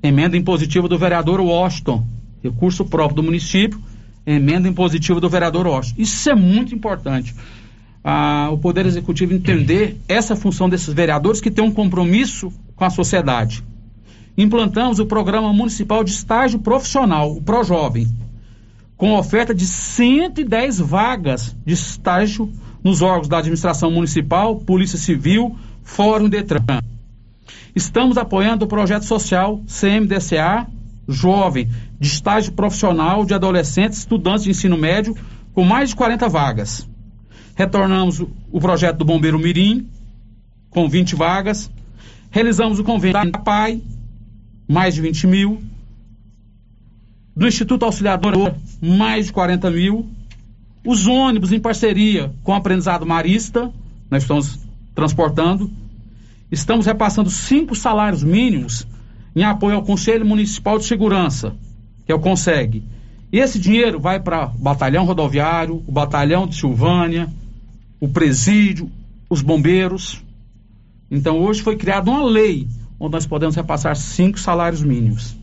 Emenda 0.00 0.36
impositiva 0.36 0.88
do 0.88 0.96
vereador 0.96 1.40
Washington, 1.40 2.06
recurso 2.40 2.84
próprio 2.84 3.16
do 3.16 3.22
município, 3.24 3.82
emenda 4.24 4.68
impositiva 4.68 5.20
do 5.20 5.28
vereador 5.28 5.66
Washington. 5.66 6.00
Isso 6.00 6.30
é 6.30 6.34
muito 6.36 6.72
importante. 6.72 7.34
O 8.52 8.58
Poder 8.58 8.86
Executivo 8.86 9.34
entender 9.34 9.96
essa 10.06 10.36
função 10.36 10.68
desses 10.68 10.94
vereadores 10.94 11.40
que 11.40 11.50
têm 11.50 11.64
um 11.64 11.72
compromisso 11.72 12.52
com 12.76 12.84
a 12.84 12.90
sociedade. 12.90 13.64
Implantamos 14.38 15.00
o 15.00 15.06
Programa 15.06 15.52
Municipal 15.52 16.04
de 16.04 16.12
Estágio 16.12 16.60
Profissional, 16.60 17.32
o 17.32 17.42
ProJovem, 17.42 18.06
com 18.96 19.16
oferta 19.16 19.52
de 19.52 19.66
110 19.66 20.78
vagas 20.78 21.56
de 21.64 21.74
estágio 21.74 22.52
nos 22.84 23.02
órgãos 23.02 23.28
da 23.28 23.38
administração 23.38 23.90
municipal, 23.90 24.56
Polícia 24.56 24.98
Civil, 24.98 25.56
Fórum 25.82 26.28
Detran. 26.28 26.82
Estamos 27.74 28.16
apoiando 28.16 28.66
o 28.66 28.68
projeto 28.68 29.04
social 29.04 29.60
CMDCA 29.66 30.66
jovem 31.08 31.68
de 31.98 32.08
estágio 32.08 32.52
profissional 32.52 33.24
de 33.24 33.34
adolescentes 33.34 33.98
estudantes 33.98 34.44
de 34.44 34.50
ensino 34.50 34.76
médio 34.76 35.16
com 35.52 35.64
mais 35.64 35.90
de 35.90 35.96
40 35.96 36.28
vagas. 36.28 36.88
Retornamos 37.56 38.20
o, 38.20 38.60
projeto 38.60 38.98
do 38.98 39.04
Bombeiro 39.06 39.38
Mirim 39.38 39.88
com 40.68 40.86
20 40.86 41.16
vagas. 41.16 41.70
Realizamos 42.30 42.78
o 42.78 42.84
convênio 42.84 43.32
da 43.32 43.38
PAI, 43.38 43.80
mais 44.68 44.94
de 44.94 45.00
20 45.00 45.26
mil. 45.26 45.62
Do 47.34 47.48
Instituto 47.48 47.86
Auxiliador, 47.86 48.54
mais 48.80 49.26
de 49.26 49.32
40 49.32 49.70
mil. 49.70 50.06
Os 50.84 51.06
ônibus 51.06 51.50
em 51.50 51.58
parceria 51.58 52.30
com 52.44 52.52
o 52.52 52.54
Aprendizado 52.54 53.06
Marista, 53.06 53.72
nós 54.10 54.22
estamos 54.22 54.58
transportando. 54.94 55.70
Estamos 56.52 56.84
repassando 56.84 57.30
cinco 57.30 57.74
salários 57.74 58.22
mínimos 58.22 58.86
em 59.34 59.44
apoio 59.44 59.76
ao 59.76 59.82
Conselho 59.82 60.26
Municipal 60.26 60.78
de 60.78 60.84
Segurança, 60.84 61.54
que 62.04 62.12
é 62.12 62.14
o 62.14 62.20
CONSEG. 62.20 62.82
Esse 63.32 63.58
dinheiro 63.58 63.98
vai 63.98 64.20
para 64.20 64.48
o 64.48 64.58
Batalhão 64.58 65.06
Rodoviário, 65.06 65.82
o 65.86 65.92
Batalhão 65.92 66.46
de 66.46 66.54
Silvânia, 66.54 67.28
o 68.00 68.08
Presídio, 68.08 68.90
os 69.28 69.40
bombeiros. 69.40 70.22
Então 71.10 71.38
hoje 71.38 71.62
foi 71.62 71.76
criada 71.76 72.10
uma 72.10 72.24
lei 72.24 72.66
onde 72.98 73.12
nós 73.12 73.26
podemos 73.26 73.54
repassar 73.54 73.96
cinco 73.96 74.38
salários 74.38 74.82
mínimos. 74.82 75.36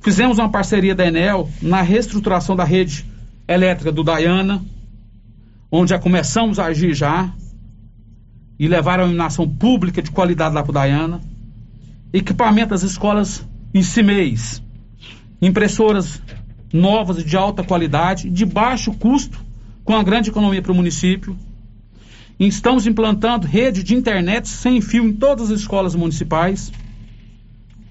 Fizemos 0.00 0.38
uma 0.38 0.50
parceria 0.50 0.94
da 0.94 1.06
Enel 1.06 1.48
na 1.62 1.80
reestruturação 1.82 2.54
da 2.54 2.64
rede 2.64 3.06
elétrica 3.48 3.90
do 3.90 4.02
Dayana, 4.02 4.62
onde 5.70 5.90
já 5.90 5.98
começamos 5.98 6.58
a 6.58 6.66
agir 6.66 6.94
já 6.94 7.32
e 8.58 8.68
levar 8.68 9.00
a 9.00 9.02
iluminação 9.02 9.48
pública 9.48 10.02
de 10.02 10.10
qualidade 10.10 10.54
lá 10.54 10.62
para 10.62 10.70
o 10.70 10.74
Dayana. 10.74 11.20
Equipamento 12.12 12.70
das 12.70 12.82
escolas 12.82 13.44
em 13.72 13.82
CIMEIs, 13.82 14.62
impressoras 15.42 16.20
novas 16.72 17.24
de 17.24 17.36
alta 17.36 17.62
qualidade, 17.62 18.30
de 18.30 18.44
baixo 18.44 18.92
custo, 18.92 19.38
com 19.84 19.94
a 19.94 20.02
grande 20.02 20.30
economia 20.30 20.62
para 20.62 20.72
o 20.72 20.74
município. 20.74 21.36
Estamos 22.38 22.86
implantando 22.86 23.46
rede 23.46 23.82
de 23.82 23.94
internet 23.94 24.48
sem 24.48 24.80
fio 24.80 25.04
em 25.04 25.12
todas 25.12 25.50
as 25.50 25.60
escolas 25.60 25.94
municipais. 25.94 26.72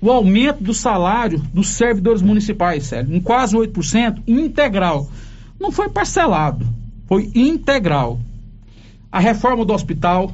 O 0.01 0.11
aumento 0.11 0.61
do 0.61 0.73
salário 0.73 1.39
dos 1.53 1.69
servidores 1.69 2.21
municipais, 2.21 2.83
sério, 2.83 3.15
em 3.15 3.21
quase 3.21 3.55
8%, 3.55 4.21
integral. 4.27 5.09
Não 5.57 5.71
foi 5.71 5.87
parcelado, 5.87 6.67
foi 7.07 7.31
integral. 7.33 8.19
A 9.09 9.19
reforma 9.19 9.63
do 9.63 9.73
hospital 9.73 10.33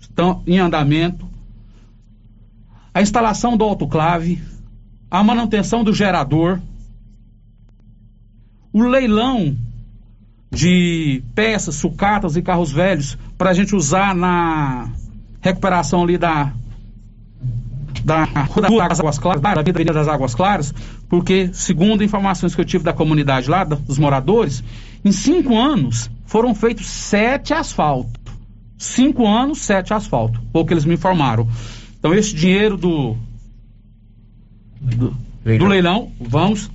está 0.00 0.38
em 0.46 0.58
andamento. 0.58 1.26
A 2.94 3.02
instalação 3.02 3.56
do 3.56 3.64
autoclave, 3.64 4.40
a 5.10 5.22
manutenção 5.22 5.84
do 5.84 5.92
gerador, 5.92 6.60
o 8.72 8.82
leilão 8.82 9.54
de 10.52 11.22
peças, 11.34 11.76
sucatas 11.76 12.36
e 12.36 12.42
carros 12.42 12.70
velhos 12.70 13.16
para 13.38 13.50
a 13.50 13.54
gente 13.54 13.74
usar 13.74 14.14
na 14.14 14.88
recuperação 15.40 16.02
ali 16.02 16.18
da 16.18 16.52
da 18.04 18.26
das 18.26 19.00
Águas 19.00 19.18
Claras, 19.18 19.40
da 19.40 19.50
Avenida 19.60 19.92
das 19.92 20.08
Águas 20.08 20.34
Claras, 20.34 20.74
porque, 21.08 21.50
segundo 21.52 22.02
informações 22.02 22.54
que 22.54 22.60
eu 22.60 22.64
tive 22.64 22.84
da 22.84 22.92
comunidade 22.92 23.48
lá, 23.48 23.64
dos 23.64 23.98
moradores, 23.98 24.62
em 25.04 25.12
cinco 25.12 25.56
anos 25.56 26.10
foram 26.26 26.54
feitos 26.54 26.86
sete 26.86 27.54
asfaltos. 27.54 28.20
Cinco 28.76 29.26
anos, 29.26 29.58
sete 29.58 29.94
asfaltos. 29.94 30.40
Foi 30.52 30.62
o 30.62 30.64
que 30.66 30.74
eles 30.74 30.84
me 30.84 30.94
informaram. 30.94 31.48
Então, 31.96 32.12
esse 32.12 32.34
dinheiro 32.34 32.76
do, 32.76 33.16
do, 34.80 35.16
do 35.44 35.66
leilão, 35.66 36.10
vamos 36.20 36.68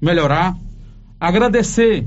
melhorar. 0.00 0.56
Agradecer 1.20 2.06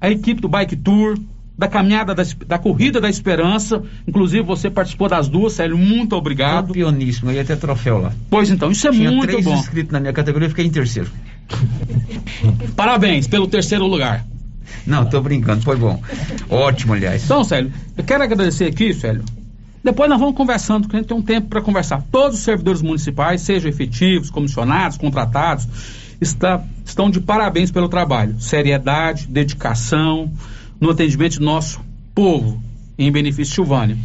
a 0.00 0.10
equipe 0.10 0.40
do 0.40 0.48
Bike 0.48 0.76
Tour, 0.76 1.18
da 1.58 1.66
caminhada 1.66 2.14
da, 2.14 2.22
da, 2.46 2.58
Corrida 2.58 3.00
da 3.00 3.10
Esperança. 3.10 3.82
Inclusive, 4.06 4.42
você 4.44 4.70
participou 4.70 5.08
das 5.08 5.28
duas, 5.28 5.54
Célio. 5.54 5.76
Muito 5.76 6.14
obrigado. 6.14 6.68
Campeoníssimo, 6.68 7.32
ia 7.32 7.44
ter 7.44 7.56
troféu 7.56 7.98
lá. 7.98 8.12
Pois 8.30 8.48
então, 8.48 8.70
isso 8.70 8.86
é 8.86 8.92
Tinha 8.92 9.10
muito 9.10 9.26
três 9.26 9.44
bom. 9.44 9.54
inscritos 9.54 9.92
na 9.92 9.98
minha 9.98 10.12
categoria, 10.12 10.46
eu 10.46 10.50
fiquei 10.50 10.66
em 10.66 10.70
terceiro. 10.70 11.10
Parabéns 12.76 13.26
pelo 13.26 13.48
terceiro 13.48 13.86
lugar. 13.86 14.24
Não, 14.86 15.04
tô 15.04 15.20
brincando, 15.20 15.62
foi 15.62 15.76
bom. 15.76 16.00
Ótimo, 16.48 16.94
aliás. 16.94 17.24
Então, 17.24 17.42
Célio, 17.42 17.72
eu 17.96 18.04
quero 18.04 18.22
agradecer 18.22 18.66
aqui, 18.66 18.94
Célio. 18.94 19.24
Depois 19.82 20.08
nós 20.08 20.18
vamos 20.20 20.36
conversando, 20.36 20.82
porque 20.82 20.96
a 20.96 20.98
gente 21.00 21.08
tem 21.08 21.16
um 21.16 21.22
tempo 21.22 21.48
para 21.48 21.60
conversar. 21.60 22.02
Todos 22.10 22.38
os 22.38 22.44
servidores 22.44 22.82
municipais, 22.82 23.40
sejam 23.40 23.68
efetivos, 23.68 24.30
comissionados, 24.30 24.96
contratados, 24.96 25.66
está, 26.20 26.62
estão 26.84 27.10
de 27.10 27.20
parabéns 27.20 27.70
pelo 27.70 27.88
trabalho. 27.88 28.40
Seriedade, 28.40 29.26
dedicação 29.26 30.30
no 30.80 30.90
atendimento 30.90 31.38
do 31.38 31.44
nosso 31.44 31.80
povo 32.14 32.62
em 32.98 33.10
benefício 33.10 33.44
de 33.44 33.54
Silvânia. 33.54 33.96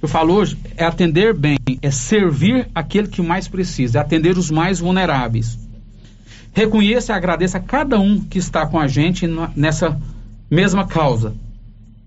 Eu 0.00 0.08
falo 0.08 0.34
hoje, 0.34 0.58
é 0.76 0.84
atender 0.84 1.32
bem, 1.32 1.56
é 1.80 1.90
servir 1.90 2.68
aquele 2.74 3.08
que 3.08 3.22
mais 3.22 3.48
precisa, 3.48 3.98
é 3.98 4.00
atender 4.02 4.36
os 4.36 4.50
mais 4.50 4.80
vulneráveis. 4.80 5.58
Reconheça 6.52 7.12
e 7.12 7.16
agradeça 7.16 7.56
a 7.56 7.60
cada 7.60 7.98
um 7.98 8.20
que 8.20 8.38
está 8.38 8.66
com 8.66 8.78
a 8.78 8.86
gente 8.86 9.26
nessa 9.56 9.98
mesma 10.50 10.86
causa, 10.86 11.34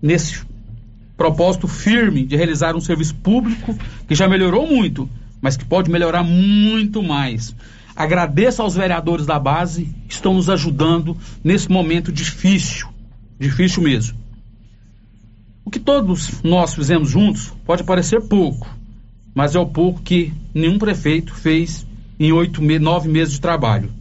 nesse 0.00 0.42
propósito 1.16 1.66
firme 1.66 2.24
de 2.24 2.36
realizar 2.36 2.76
um 2.76 2.80
serviço 2.80 3.16
público 3.16 3.76
que 4.06 4.14
já 4.14 4.28
melhorou 4.28 4.66
muito, 4.66 5.10
mas 5.40 5.56
que 5.56 5.64
pode 5.64 5.90
melhorar 5.90 6.22
muito 6.22 7.02
mais. 7.02 7.54
Agradeço 7.98 8.62
aos 8.62 8.76
vereadores 8.76 9.26
da 9.26 9.40
base 9.40 9.92
que 10.06 10.14
estão 10.14 10.32
nos 10.32 10.48
ajudando 10.48 11.16
nesse 11.42 11.68
momento 11.68 12.12
difícil, 12.12 12.86
difícil 13.40 13.82
mesmo. 13.82 14.16
O 15.64 15.70
que 15.70 15.80
todos 15.80 16.40
nós 16.44 16.74
fizemos 16.74 17.10
juntos 17.10 17.52
pode 17.66 17.82
parecer 17.82 18.20
pouco, 18.20 18.72
mas 19.34 19.56
é 19.56 19.58
o 19.58 19.66
pouco 19.66 20.00
que 20.00 20.32
nenhum 20.54 20.78
prefeito 20.78 21.34
fez 21.34 21.84
em 22.20 22.30
oito, 22.30 22.62
nove 22.62 23.08
meses 23.08 23.34
de 23.34 23.40
trabalho. 23.40 23.92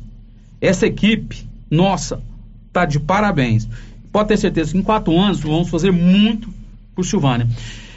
Essa 0.62 0.86
equipe, 0.86 1.50
nossa, 1.68 2.22
está 2.68 2.86
de 2.86 3.00
parabéns. 3.00 3.68
Pode 4.12 4.28
ter 4.28 4.38
certeza 4.38 4.74
que 4.74 4.78
em 4.78 4.84
quatro 4.84 5.20
anos 5.20 5.40
vamos 5.40 5.70
fazer 5.72 5.90
muito 5.92 6.54
por 6.94 7.04
Silvânia. 7.04 7.48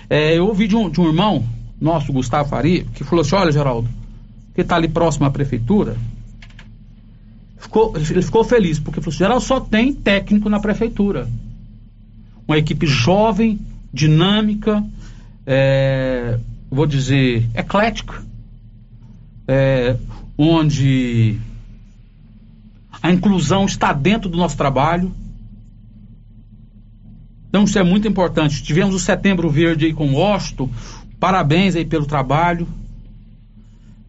É, 0.09 0.38
eu 0.38 0.46
ouvi 0.46 0.66
de 0.66 0.74
um, 0.74 0.88
de 0.88 0.98
um, 0.98 1.09
irmão, 1.09 1.44
nosso, 1.78 2.11
Gustavo 2.11 2.48
Faria, 2.48 2.86
que 2.94 3.05
falou 3.05 3.20
assim: 3.20 3.34
olha, 3.34 3.53
Geraldo, 3.53 3.99
que 4.61 4.64
está 4.66 4.76
ali 4.76 4.88
próximo 4.88 5.26
à 5.26 5.30
prefeitura, 5.30 5.96
ficou, 7.56 7.94
ele 7.96 8.22
ficou 8.22 8.44
feliz, 8.44 8.78
porque 8.78 9.00
falou 9.00 9.11
assim, 9.11 9.18
Geraldo 9.18 9.44
só 9.44 9.61
tem 9.61 9.92
técnico 9.92 10.48
na 10.48 10.61
prefeitura. 10.61 11.28
Uma 12.46 12.58
equipe 12.58 12.86
jovem, 12.86 13.58
dinâmica, 13.92 14.84
é, 15.46 16.38
vou 16.70 16.86
dizer, 16.86 17.48
eclética, 17.54 18.22
é, 19.48 19.96
onde 20.36 21.38
a 23.02 23.11
inclusão 23.11 23.64
está 23.64 23.92
dentro 23.92 24.28
do 24.28 24.36
nosso 24.36 24.56
trabalho. 24.56 25.12
Então 27.48 27.64
isso 27.64 27.78
é 27.78 27.82
muito 27.82 28.06
importante. 28.06 28.62
Tivemos 28.62 28.94
o 28.94 28.98
Setembro 28.98 29.48
Verde 29.48 29.86
aí 29.86 29.92
com 29.94 30.08
o 30.08 30.14
Washington. 30.14 30.70
Parabéns 31.18 31.74
aí 31.76 31.84
pelo 31.84 32.06
trabalho. 32.06 32.66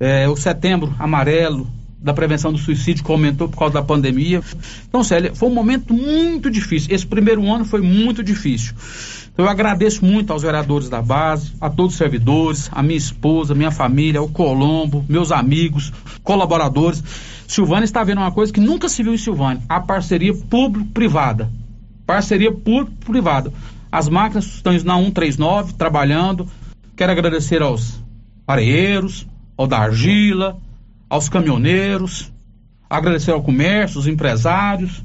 É, 0.02 0.28
o 0.28 0.36
Setembro 0.36 0.96
Amarelo 0.98 1.68
da 2.02 2.12
prevenção 2.12 2.52
do 2.52 2.58
suicídio 2.58 3.04
que 3.04 3.12
aumentou 3.12 3.48
por 3.48 3.60
causa 3.60 3.76
da 3.76 3.84
pandemia. 3.84 4.42
Então, 4.90 5.04
Célia, 5.04 5.36
foi 5.36 5.48
um 5.48 5.54
momento 5.54 5.94
muito 5.94 6.50
difícil. 6.50 6.94
Esse 6.94 7.06
primeiro 7.06 7.46
ano 7.52 7.64
foi 7.64 7.82
muito 7.82 8.24
difícil. 8.24 8.74
Então, 9.32 9.46
eu 9.46 9.52
agradeço 9.52 10.04
muito 10.04 10.34
aos 10.34 10.42
vereadores 10.42 10.90
da 10.90 11.02
base, 11.02 11.54
a 11.62 11.70
todos 11.70 11.94
os 11.94 11.98
servidores, 12.00 12.70
a 12.72 12.82
minha 12.82 12.98
esposa, 12.98 13.54
minha 13.54 13.70
família, 13.70 14.22
o 14.22 14.28
Colombo, 14.28 15.06
meus 15.08 15.32
amigos, 15.32 15.94
colaboradores. 16.24 17.04
Silvânia 17.48 17.86
está 17.86 18.04
vendo 18.04 18.18
uma 18.18 18.32
coisa 18.32 18.52
que 18.52 18.60
nunca 18.60 18.90
se 18.90 19.04
viu 19.04 19.14
em 19.14 19.18
Silvânia: 19.18 19.62
a 19.70 19.80
parceria 19.80 20.34
público-privada. 20.34 21.52
Parceria 22.08 22.52
público-privada. 22.52 23.54
As 23.92 24.10
máquinas 24.10 24.46
estão 24.46 24.74
na 24.74 24.98
139 24.98 25.74
trabalhando. 25.74 26.48
Quero 26.96 27.12
agradecer 27.12 27.62
aos 27.62 28.02
areieiros, 28.48 29.28
ao 29.62 29.68
da 29.68 29.78
argila, 29.78 30.58
aos 31.08 31.30
caminhoneiros, 31.30 32.32
agradecer 32.90 33.32
ao 33.32 33.44
comércio, 33.44 34.00
os 34.00 34.08
empresários 34.08 35.04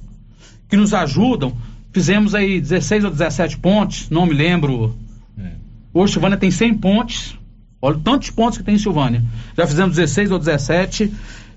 que 0.68 0.76
nos 0.76 0.94
ajudam. 0.94 1.54
Fizemos 1.92 2.34
aí 2.34 2.61
16 2.61 3.04
ou 3.04 3.11
17 3.11 3.59
pontes, 3.59 4.09
não 4.09 4.24
me 4.24 4.32
lembro. 4.32 4.96
É. 5.38 5.50
Hoje 5.92 6.14
Silvânia 6.14 6.38
tem 6.38 6.50
100 6.50 6.74
pontes. 6.78 7.38
Olha 7.82 7.96
o 7.96 8.00
tanto 8.00 8.24
de 8.24 8.32
pontos 8.32 8.57
que 8.57 8.64
tem 8.64 8.76
em 8.76 8.78
Silvânia. 8.78 9.22
Já 9.57 9.66
fizemos 9.66 9.96
16 9.96 10.32
ou 10.32 10.38
17 10.38 11.12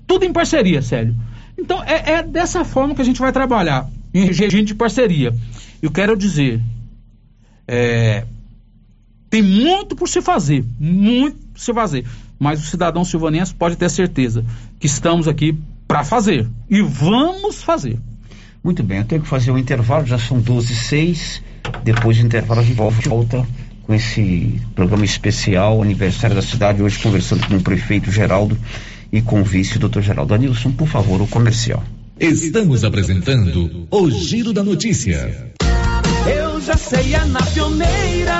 tudo 0.06 0.24
em 0.24 0.32
parceria, 0.32 0.82
Célio. 0.82 1.16
Então 1.56 1.82
é, 1.82 2.12
é, 2.12 2.22
dessa 2.22 2.64
forma 2.64 2.94
que 2.94 3.00
a 3.00 3.04
gente 3.04 3.20
vai 3.20 3.32
trabalhar, 3.32 3.88
em 4.12 4.26
regime 4.26 4.64
de 4.64 4.74
parceria. 4.74 5.34
Eu 5.80 5.90
quero 5.90 6.16
dizer, 6.16 6.60
é, 7.66 8.26
tem 9.30 9.42
muito 9.42 9.94
por 9.94 10.08
se 10.08 10.20
fazer, 10.20 10.64
muito 10.78 11.36
por 11.52 11.60
se 11.60 11.72
fazer. 11.72 12.04
Mas 12.38 12.60
o 12.60 12.66
cidadão 12.66 13.04
silvanense 13.04 13.54
pode 13.54 13.76
ter 13.76 13.88
certeza 13.88 14.44
que 14.80 14.86
estamos 14.86 15.28
aqui 15.28 15.56
para 15.86 16.02
fazer. 16.02 16.48
E 16.68 16.82
vamos 16.82 17.62
fazer. 17.62 17.98
Muito 18.62 18.82
bem, 18.82 18.98
eu 18.98 19.04
tenho 19.04 19.22
que 19.22 19.28
fazer 19.28 19.52
um 19.52 19.58
intervalo, 19.58 20.04
já 20.04 20.18
são 20.18 20.40
12 20.40 20.72
e 20.72 20.76
6. 20.76 21.42
Depois 21.84 22.18
do 22.18 22.26
intervalo 22.26 22.60
a 22.60 22.64
gente 22.64 22.76
volta 22.76 23.46
com 23.84 23.94
esse 23.94 24.60
programa 24.74 25.04
especial, 25.04 25.80
aniversário 25.80 26.34
da 26.34 26.42
cidade, 26.42 26.82
hoje 26.82 26.98
conversando 26.98 27.46
com 27.46 27.56
o 27.56 27.60
prefeito 27.62 28.10
Geraldo 28.10 28.58
e 29.12 29.22
com 29.22 29.40
o 29.40 29.44
vice, 29.44 29.76
o 29.76 29.80
doutor 29.80 30.02
Geraldo. 30.02 30.34
Anilson, 30.34 30.72
por 30.72 30.88
favor, 30.88 31.22
o 31.22 31.26
comercial. 31.26 31.82
Estamos 32.18 32.84
apresentando 32.84 33.86
o 33.90 34.10
Giro 34.10 34.52
da 34.52 34.62
Notícia. 34.62 35.52
Eu 36.26 36.60
já 36.60 36.76
sei, 36.76 37.14
é 37.14 37.24
na 37.24 37.40
pioneira. 37.42 38.39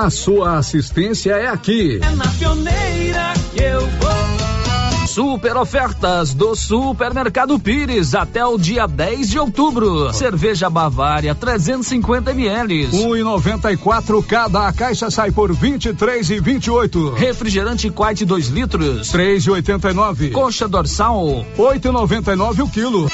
a 0.00 0.10
sua 0.10 0.56
assistência 0.56 1.32
é 1.32 1.46
aqui. 1.46 2.00
É 2.02 2.10
na 2.16 2.26
pioneira 2.26 3.34
que 3.52 3.62
eu 3.62 3.80
vou. 3.80 5.06
Super 5.06 5.56
ofertas 5.56 6.32
do 6.32 6.54
Supermercado 6.54 7.58
Pires 7.58 8.14
até 8.14 8.44
o 8.46 8.56
dia 8.56 8.86
10 8.86 9.28
de 9.28 9.38
outubro. 9.38 10.12
Cerveja 10.14 10.70
Bavária 10.70 11.34
350 11.34 12.30
ml. 12.30 12.88
1,94 12.88 14.24
cada. 14.24 14.68
A 14.68 14.72
caixa 14.72 15.10
sai 15.10 15.32
por 15.32 15.52
23 15.52 16.30
e 16.30 16.40
28. 16.40 17.10
Refrigerante 17.14 17.90
Quite 17.90 18.24
2 18.24 18.48
litros. 18.48 19.12
3,89. 19.12 20.30
Coxa 20.30 20.68
dorsal 20.68 21.44
8,99 21.58 22.64
o 22.64 22.68
quilo. 22.70 23.10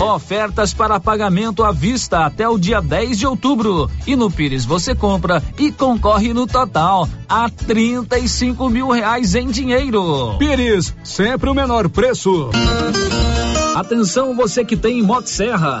Ofertas 0.00 0.72
para 0.72 0.98
pagamento 0.98 1.62
à 1.62 1.72
vista 1.72 2.24
até 2.24 2.48
o 2.48 2.58
dia 2.58 2.80
10 2.80 3.18
de 3.18 3.26
outubro. 3.26 3.90
E 4.06 4.16
no 4.16 4.30
Pires 4.30 4.64
você 4.64 4.94
compra 4.94 5.42
e 5.58 5.70
concorre 5.70 6.32
no 6.32 6.46
total 6.46 7.06
a 7.28 7.50
35 7.50 8.70
mil 8.70 8.88
reais 8.88 9.34
em 9.34 9.48
dinheiro. 9.48 10.36
Pires, 10.38 10.94
sempre 11.04 11.50
o 11.50 11.54
menor 11.54 11.88
preço. 11.90 12.48
Atenção 13.76 14.34
você 14.34 14.64
que 14.64 14.76
tem 14.76 15.02
Motosserra. 15.02 15.80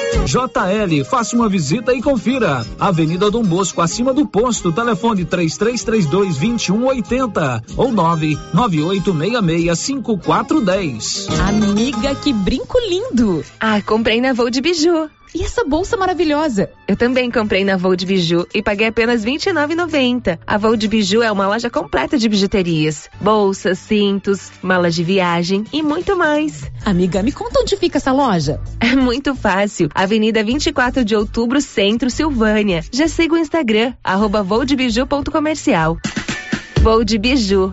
JL, 0.25 1.03
faça 1.05 1.35
uma 1.35 1.49
visita 1.49 1.93
e 1.93 2.01
confira. 2.01 2.65
Avenida 2.79 3.29
Dom 3.31 3.43
Bosco, 3.43 3.81
acima 3.81 4.13
do 4.13 4.25
posto, 4.25 4.71
telefone 4.71 5.25
3332 5.25 6.37
2180 6.37 7.63
ou 7.77 7.91
99866 7.91 9.77
5410. 9.79 11.27
Amiga, 11.47 12.15
que 12.15 12.31
brinco 12.33 12.77
lindo! 12.87 13.43
Ah, 13.59 13.81
comprei 13.81 14.21
na 14.21 14.33
Voo 14.33 14.49
de 14.49 14.61
Biju. 14.61 15.09
E 15.33 15.43
essa 15.43 15.63
bolsa 15.63 15.95
maravilhosa? 15.95 16.69
Eu 16.87 16.95
também 16.95 17.31
comprei 17.31 17.63
na 17.63 17.77
Voo 17.77 17.95
de 17.95 18.05
Biju 18.05 18.45
e 18.53 18.61
paguei 18.61 18.87
apenas 18.87 19.23
R$ 19.23 19.31
29,90. 19.31 20.39
A 20.45 20.57
Voo 20.57 20.75
de 20.75 20.87
Biju 20.87 21.23
é 21.23 21.31
uma 21.31 21.47
loja 21.47 21.69
completa 21.69 22.17
de 22.17 22.27
bijuterias, 22.27 23.09
bolsas, 23.19 23.79
cintos, 23.79 24.51
malas 24.61 24.93
de 24.93 25.03
viagem 25.03 25.63
e 25.71 25.81
muito 25.81 26.17
mais. 26.17 26.63
Amiga, 26.85 27.23
me 27.23 27.31
conta 27.31 27.61
onde 27.61 27.77
fica 27.77 27.97
essa 27.97 28.11
loja? 28.11 28.59
É 28.79 28.95
muito 28.95 29.33
fácil. 29.33 29.89
Avenida 29.95 30.43
24 30.43 31.05
de 31.05 31.15
Outubro, 31.15 31.61
Centro, 31.61 32.09
Silvânia. 32.09 32.83
Já 32.91 33.07
siga 33.07 33.35
o 33.35 33.37
Instagram, 33.37 33.93
arroba. 34.03 34.43
Voo 34.43 34.65
de 34.65 34.75
Biju, 34.75 35.07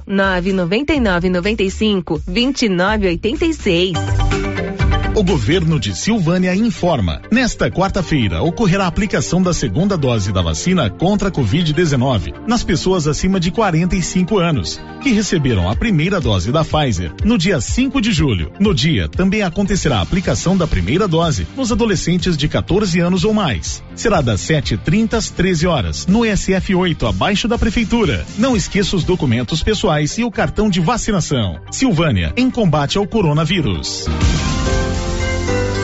999 0.07 1.31
95 1.31 2.23
2986. 2.27 4.48
O 5.19 5.25
governo 5.25 5.81
de 5.81 5.97
Silvânia 5.97 6.55
informa. 6.55 7.21
Nesta 7.29 7.69
quarta-feira 7.69 8.41
ocorrerá 8.41 8.85
a 8.85 8.87
aplicação 8.87 9.43
da 9.43 9.53
segunda 9.53 9.97
dose 9.97 10.31
da 10.31 10.41
vacina 10.41 10.89
contra 10.89 11.29
a 11.29 11.33
Covid-19 11.33 12.35
nas 12.47 12.63
pessoas 12.63 13.09
acima 13.09 13.41
de 13.41 13.51
45 13.51 14.39
anos 14.39 14.81
que 15.03 15.11
receberam 15.11 15.69
a 15.69 15.75
primeira 15.75 16.21
dose 16.21 16.53
da 16.53 16.65
Pfizer 16.65 17.13
no 17.25 17.37
dia 17.37 17.61
5 17.61 18.01
de 18.01 18.13
julho. 18.13 18.53
No 18.61 18.73
dia 18.73 19.09
também 19.09 19.43
acontecerá 19.43 19.99
a 19.99 20.03
aplicação 20.03 20.57
da 20.57 20.69
primeira 20.69 21.09
dose 21.09 21.49
nos 21.57 21.73
adolescentes 21.73 22.37
de 22.37 22.47
14 22.47 23.01
anos 23.01 23.25
ou 23.25 23.35
mais. 23.35 23.83
Será 23.97 24.21
das 24.21 24.41
7h30 24.43 25.15
às 25.15 25.31
13 25.31 25.67
horas 25.67 26.07
no 26.07 26.21
SF8 26.21 27.09
abaixo 27.09 27.49
da 27.49 27.59
prefeitura. 27.59 28.25
Não 28.39 28.57
esqueça 28.57 28.95
os 28.95 29.03
documentos 29.03 29.65
pessoais 29.65 30.17
e 30.17 30.23
o 30.23 30.31
cartão 30.31 30.71
de 30.71 30.79
vacinação. 30.79 31.59
Silvânia 31.73 32.33
em 32.37 32.49
combate 32.49 32.99
ao 32.99 33.05
coronavírus. 33.05 34.07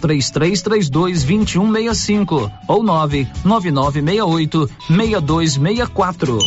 3332 0.00 1.24
2165 1.24 2.50
ou 2.66 2.82
99968 2.82 4.70
6264. 4.88 6.38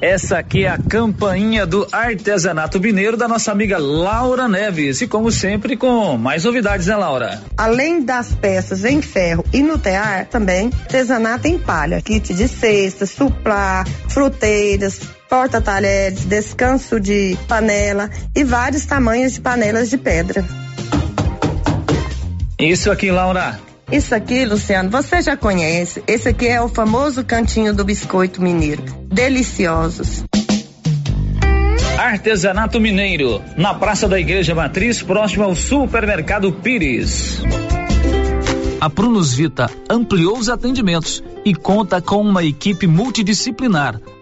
Essa 0.00 0.38
aqui 0.38 0.64
é 0.64 0.68
a 0.68 0.78
campainha 0.78 1.66
do 1.66 1.84
artesanato 1.90 2.78
mineiro 2.78 3.16
da 3.16 3.26
nossa 3.26 3.50
amiga 3.50 3.78
Laura 3.78 4.46
Neves. 4.46 5.00
E 5.00 5.08
como 5.08 5.32
sempre, 5.32 5.76
com 5.76 6.16
mais 6.16 6.44
novidades, 6.44 6.86
né, 6.86 6.94
Laura? 6.94 7.42
Além 7.56 8.04
das 8.04 8.32
peças 8.32 8.84
em 8.84 9.02
ferro 9.02 9.44
e 9.52 9.60
no 9.60 9.76
tear, 9.76 10.26
também 10.26 10.70
artesanato 10.82 11.48
em 11.48 11.58
palha, 11.58 12.00
kit 12.00 12.32
de 12.32 12.46
cestas, 12.46 13.10
suplá, 13.10 13.84
fruteiras, 14.08 15.00
porta-talheres, 15.28 16.24
descanso 16.24 17.00
de 17.00 17.36
panela 17.48 18.08
e 18.36 18.44
vários 18.44 18.86
tamanhos 18.86 19.32
de 19.32 19.40
panelas 19.40 19.90
de 19.90 19.98
pedra. 19.98 20.44
Isso 22.58 22.90
aqui, 22.90 23.10
Laura. 23.10 23.60
Isso 23.90 24.14
aqui, 24.14 24.44
Luciano, 24.44 24.90
você 24.90 25.22
já 25.22 25.36
conhece. 25.36 26.02
Esse 26.06 26.28
aqui 26.28 26.48
é 26.48 26.60
o 26.60 26.68
famoso 26.68 27.24
cantinho 27.24 27.72
do 27.72 27.84
biscoito 27.84 28.42
mineiro. 28.42 28.82
Deliciosos. 29.06 30.24
Artesanato 31.96 32.80
Mineiro, 32.80 33.42
na 33.56 33.74
Praça 33.74 34.08
da 34.08 34.18
Igreja 34.18 34.54
Matriz, 34.54 35.02
próximo 35.02 35.44
ao 35.44 35.54
Supermercado 35.54 36.52
Pires. 36.52 37.42
A 38.80 38.90
Prunus 38.90 39.34
Vita 39.34 39.70
ampliou 39.88 40.38
os 40.38 40.48
atendimentos 40.48 41.22
e 41.44 41.54
conta 41.54 42.00
com 42.00 42.20
uma 42.20 42.44
equipe 42.44 42.86
multidisciplinar, 42.86 44.00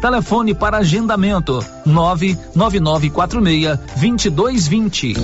Telefone 0.00 0.54
para 0.54 0.78
agendamento: 0.78 1.64
99946 1.86 3.78
2220. 3.96 5.14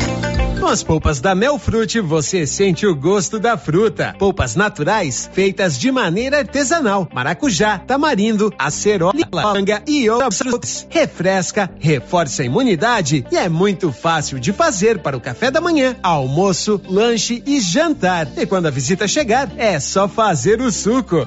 Com 0.60 0.66
as 0.66 0.82
polpas 0.82 1.22
da 1.22 1.34
Melfrute, 1.34 2.00
você 2.00 2.46
sente 2.46 2.86
o 2.86 2.94
gosto 2.94 3.38
da 3.38 3.56
fruta. 3.56 4.14
Polpas 4.18 4.54
naturais, 4.54 5.28
feitas 5.32 5.78
de 5.78 5.90
maneira 5.90 6.40
artesanal. 6.40 7.08
Maracujá, 7.14 7.78
tamarindo, 7.78 8.52
acerola, 8.58 9.14
manga 9.32 9.82
e 9.86 10.10
outras 10.10 10.36
frutas. 10.36 10.86
Refresca, 10.90 11.70
reforça 11.80 12.42
a 12.42 12.44
imunidade 12.44 13.24
e 13.32 13.38
é 13.38 13.48
muito 13.48 13.90
fácil 13.90 14.38
de 14.38 14.52
fazer 14.52 14.98
para 14.98 15.16
o 15.16 15.20
café 15.20 15.50
da 15.50 15.62
manhã, 15.62 15.96
almoço, 16.02 16.78
lanche 16.86 17.42
e 17.46 17.58
jantar. 17.58 18.28
E 18.36 18.44
quando 18.44 18.66
a 18.66 18.70
visita 18.70 19.08
chegar, 19.08 19.50
é 19.56 19.80
só 19.80 20.06
fazer 20.06 20.60
o 20.60 20.70
suco. 20.70 21.26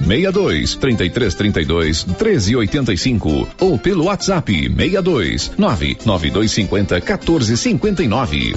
62 0.00 0.76
33 0.76 1.34
32 1.34 2.04
13 2.04 2.56
85 2.56 3.48
ou 3.60 3.78
pelo 3.78 4.04
WhatsApp 4.04 4.52
62 4.52 5.52
99250 5.56 7.00
14 7.00 7.56
59. 7.56 8.54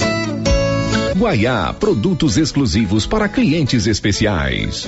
Guaiá, 1.17 1.73
produtos 1.73 2.37
exclusivos 2.37 3.05
para 3.05 3.29
clientes 3.29 3.85
especiais. 3.85 4.87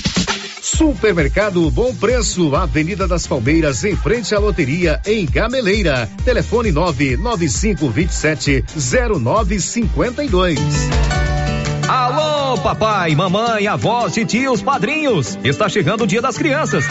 Supermercado 0.81 1.69
Bom 1.69 1.93
Preço, 1.93 2.55
Avenida 2.55 3.07
das 3.07 3.27
Palmeiras, 3.27 3.83
em 3.83 3.95
frente 3.95 4.33
à 4.33 4.39
loteria, 4.39 4.99
em 5.05 5.27
Gameleira. 5.27 6.09
Telefone 6.25 6.71
99527 6.71 8.65
0952. 9.21 10.59
Alô, 11.87 12.57
papai, 12.57 13.13
mamãe, 13.13 13.67
avós, 13.67 14.15
tios, 14.27 14.63
padrinhos. 14.63 15.37
Está 15.43 15.69
chegando 15.69 16.05
o 16.05 16.07
Dia 16.07 16.19
das 16.19 16.35
Crianças. 16.35 16.83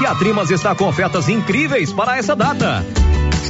E 0.00 0.06
a 0.06 0.14
Trimas 0.14 0.50
está 0.50 0.74
com 0.74 0.88
ofertas 0.88 1.28
incríveis 1.28 1.92
para 1.92 2.16
essa 2.16 2.34
data. 2.34 2.82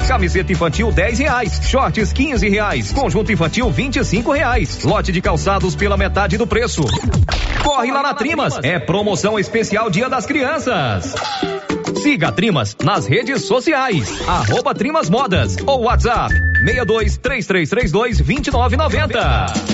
Camiseta 0.06 0.52
infantil 0.52 0.92
dez 0.92 1.18
reais, 1.18 1.60
shorts 1.64 2.12
quinze 2.12 2.48
reais, 2.48 2.92
conjunto 2.92 3.32
infantil 3.32 3.70
vinte 3.70 3.96
e 3.96 4.04
cinco 4.04 4.32
reais, 4.32 4.84
lote 4.84 5.10
de 5.10 5.20
calçados 5.20 5.74
pela 5.74 5.96
metade 5.96 6.36
do 6.36 6.46
preço. 6.46 6.84
Corre 7.62 7.90
lá 7.90 8.02
na 8.02 8.14
Trimas, 8.14 8.58
é 8.62 8.78
promoção 8.78 9.38
especial 9.38 9.90
Dia 9.90 10.08
das 10.08 10.26
Crianças. 10.26 11.14
Siga 12.02 12.28
a 12.28 12.32
Trimas 12.32 12.76
nas 12.82 13.06
redes 13.06 13.44
sociais, 13.44 14.12
arroba 14.28 14.74
Trimas 14.74 15.08
Modas 15.08 15.56
ou 15.66 15.84
WhatsApp. 15.84 16.34
62 16.64 17.16
3332 17.16 18.18
2990. 18.20 19.73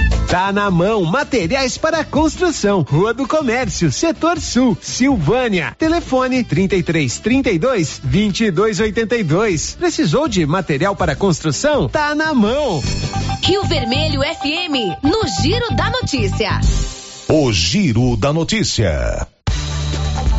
Tá 0.31 0.49
na 0.53 0.71
mão, 0.71 1.03
materiais 1.03 1.77
para 1.77 2.05
construção. 2.05 2.85
Rua 2.89 3.13
do 3.13 3.27
Comércio, 3.27 3.91
Setor 3.91 4.39
Sul, 4.39 4.77
Silvânia. 4.79 5.75
Telefone 5.77 6.41
33 6.41 7.19
32 7.19 7.99
22 8.01 8.79
82. 8.79 9.75
Precisou 9.77 10.29
de 10.29 10.45
material 10.45 10.95
para 10.95 11.17
construção? 11.17 11.89
Tá 11.89 12.15
na 12.15 12.33
mão. 12.33 12.81
Rio 13.43 13.65
Vermelho 13.65 14.21
FM, 14.21 15.03
no 15.03 15.27
Giro 15.41 15.75
da 15.75 15.89
Notícia. 15.89 16.61
O 17.27 17.51
Giro 17.51 18.15
da 18.15 18.31
Notícia. 18.31 19.27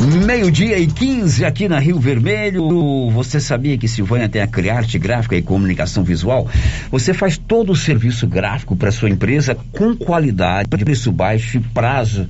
Meio-dia 0.01 0.77
e 0.79 0.87
15 0.87 1.45
aqui 1.45 1.69
na 1.69 1.79
Rio 1.79 1.99
Vermelho. 1.99 3.09
Você 3.11 3.39
sabia 3.39 3.77
que 3.77 3.87
Silvânia 3.87 4.27
tem 4.27 4.41
a 4.41 4.47
Criarte 4.47 4.97
Gráfica 4.97 5.35
e 5.35 5.41
Comunicação 5.41 6.03
Visual? 6.03 6.49
Você 6.91 7.13
faz 7.13 7.37
todo 7.37 7.71
o 7.71 7.75
serviço 7.75 8.27
gráfico 8.27 8.75
para 8.75 8.91
sua 8.91 9.09
empresa 9.09 9.55
com 9.71 9.95
qualidade, 9.95 10.67
preço 10.69 11.11
baixo 11.11 11.57
e 11.57 11.59
prazo 11.59 12.27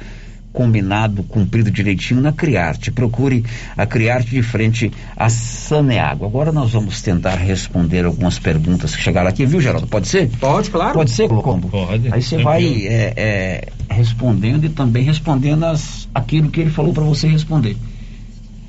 combinado, 0.53 1.23
cumprido 1.23 1.71
direitinho 1.71 2.21
na 2.21 2.31
Criarte. 2.31 2.91
Procure 2.91 3.43
a 3.75 3.85
Criarte 3.85 4.29
de 4.29 4.43
frente 4.43 4.91
a 5.17 5.27
Saneago. 5.27 6.25
Agora 6.25 6.51
nós 6.51 6.71
vamos 6.71 7.01
tentar 7.01 7.35
responder 7.35 8.05
algumas 8.05 8.37
perguntas 8.37 8.95
que 8.95 9.01
chegaram 9.01 9.27
aqui, 9.27 9.45
viu, 9.45 9.59
Geraldo? 9.59 9.87
Pode 9.87 10.07
ser? 10.07 10.29
Pode, 10.39 10.69
claro. 10.69 10.93
Pode 10.93 11.09
ser, 11.09 11.27
Combo? 11.27 11.67
Pode. 11.69 12.13
Aí 12.13 12.21
você 12.21 12.37
vai 12.37 12.63
é, 12.85 13.13
é, 13.17 13.67
respondendo 13.89 14.65
e 14.65 14.69
também 14.69 15.03
respondendo 15.03 15.65
as, 15.65 16.07
aquilo 16.13 16.49
que 16.49 16.61
ele 16.61 16.69
falou 16.69 16.93
para 16.93 17.03
você 17.03 17.27
responder. 17.27 17.75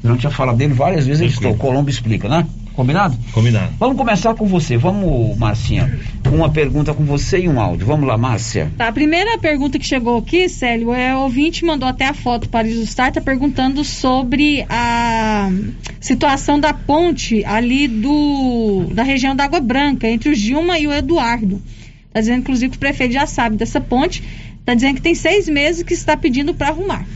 Durante 0.03 0.27
a 0.27 0.31
fala 0.31 0.55
dele, 0.55 0.73
várias 0.73 1.07
vezes 1.07 1.21
ele 1.21 1.31
estou. 1.31 1.53
O 1.53 1.57
Colombo 1.57 1.91
explica, 1.91 2.29
né? 2.29 2.47
Combinado? 2.75 3.17
Combinado. 3.33 3.73
Vamos 3.79 3.97
começar 3.97 4.35
com 4.35 4.47
você. 4.47 4.77
Vamos, 4.77 5.39
Marcinha, 5.39 5.99
com 6.29 6.37
uma 6.37 6.51
pergunta 6.51 6.93
com 6.93 7.05
você 7.05 7.39
e 7.39 7.49
um 7.49 7.61
áudio. 7.61 7.87
Vamos 7.87 8.07
lá, 8.07 8.19
Márcia. 8.19 8.73
Tá, 8.77 8.89
a 8.89 8.93
primeira 8.93 9.39
pergunta 9.39 9.79
que 9.79 9.87
chegou 9.87 10.19
aqui, 10.19 10.49
Célio, 10.49 10.93
é 10.93 11.15
o 11.15 11.21
ouvinte 11.21 11.65
mandou 11.65 11.89
até 11.89 12.07
a 12.07 12.15
foto 12.15 12.49
para 12.49 12.67
ilustrar, 12.67 13.13
tá 13.13 13.21
perguntando 13.21 13.85
sobre 13.85 14.67
a 14.69 15.51
situação 16.01 16.59
da 16.59 16.75
ponte 16.75 17.45
ali 17.45 17.87
do 17.87 18.89
da 18.93 19.05
região 19.05 19.37
da 19.37 19.45
Água 19.45 19.61
Branca, 19.61 20.09
entre 20.09 20.31
o 20.31 20.35
Gilma 20.35 20.79
e 20.79 20.89
o 20.89 20.93
Eduardo. 20.93 21.63
Tá 22.13 22.21
dizendo, 22.21 22.41
inclusive, 22.41 22.71
que 22.71 22.77
o 22.77 22.81
prefeito 22.81 23.13
já 23.13 23.27
sabe 23.27 23.57
dessa 23.57 23.81
ponte. 23.81 24.23
Tá 24.65 24.75
dizendo 24.75 24.97
que 24.97 25.03
tem 25.03 25.15
seis 25.15 25.49
meses 25.49 25.83
que 25.83 25.95
está 25.95 26.17
pedindo 26.17 26.55
para 26.55 26.69
arrumar. 26.69 27.07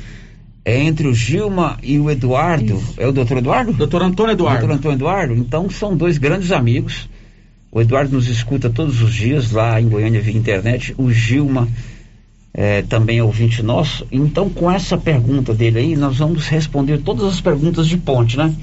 É 0.68 0.78
entre 0.82 1.08
o 1.08 1.14
Gilma 1.14 1.78
e 1.82 1.98
o 1.98 2.10
Eduardo. 2.10 2.74
Isso. 2.74 2.94
É 2.98 3.06
o 3.06 3.10
doutor 3.10 3.38
Eduardo? 3.38 3.72
Doutor 3.72 4.02
Antônio 4.02 4.32
Eduardo. 4.32 4.58
Doutor 4.58 4.76
Antônio 4.76 4.96
Eduardo. 4.96 5.34
Então 5.34 5.70
são 5.70 5.96
dois 5.96 6.18
grandes 6.18 6.52
amigos. 6.52 7.08
O 7.72 7.80
Eduardo 7.80 8.14
nos 8.14 8.28
escuta 8.28 8.68
todos 8.68 9.00
os 9.00 9.14
dias 9.14 9.50
lá 9.50 9.80
em 9.80 9.88
Goiânia 9.88 10.20
via 10.20 10.36
internet. 10.36 10.94
O 10.98 11.10
Gilma 11.10 11.66
é, 12.52 12.82
também 12.82 13.16
é 13.16 13.24
ouvinte 13.24 13.62
nosso. 13.62 14.06
Então, 14.12 14.50
com 14.50 14.70
essa 14.70 14.98
pergunta 14.98 15.54
dele 15.54 15.78
aí, 15.78 15.96
nós 15.96 16.18
vamos 16.18 16.46
responder 16.48 16.98
todas 16.98 17.24
as 17.24 17.40
perguntas 17.40 17.86
de 17.86 17.96
ponte, 17.96 18.36
né? 18.36 18.54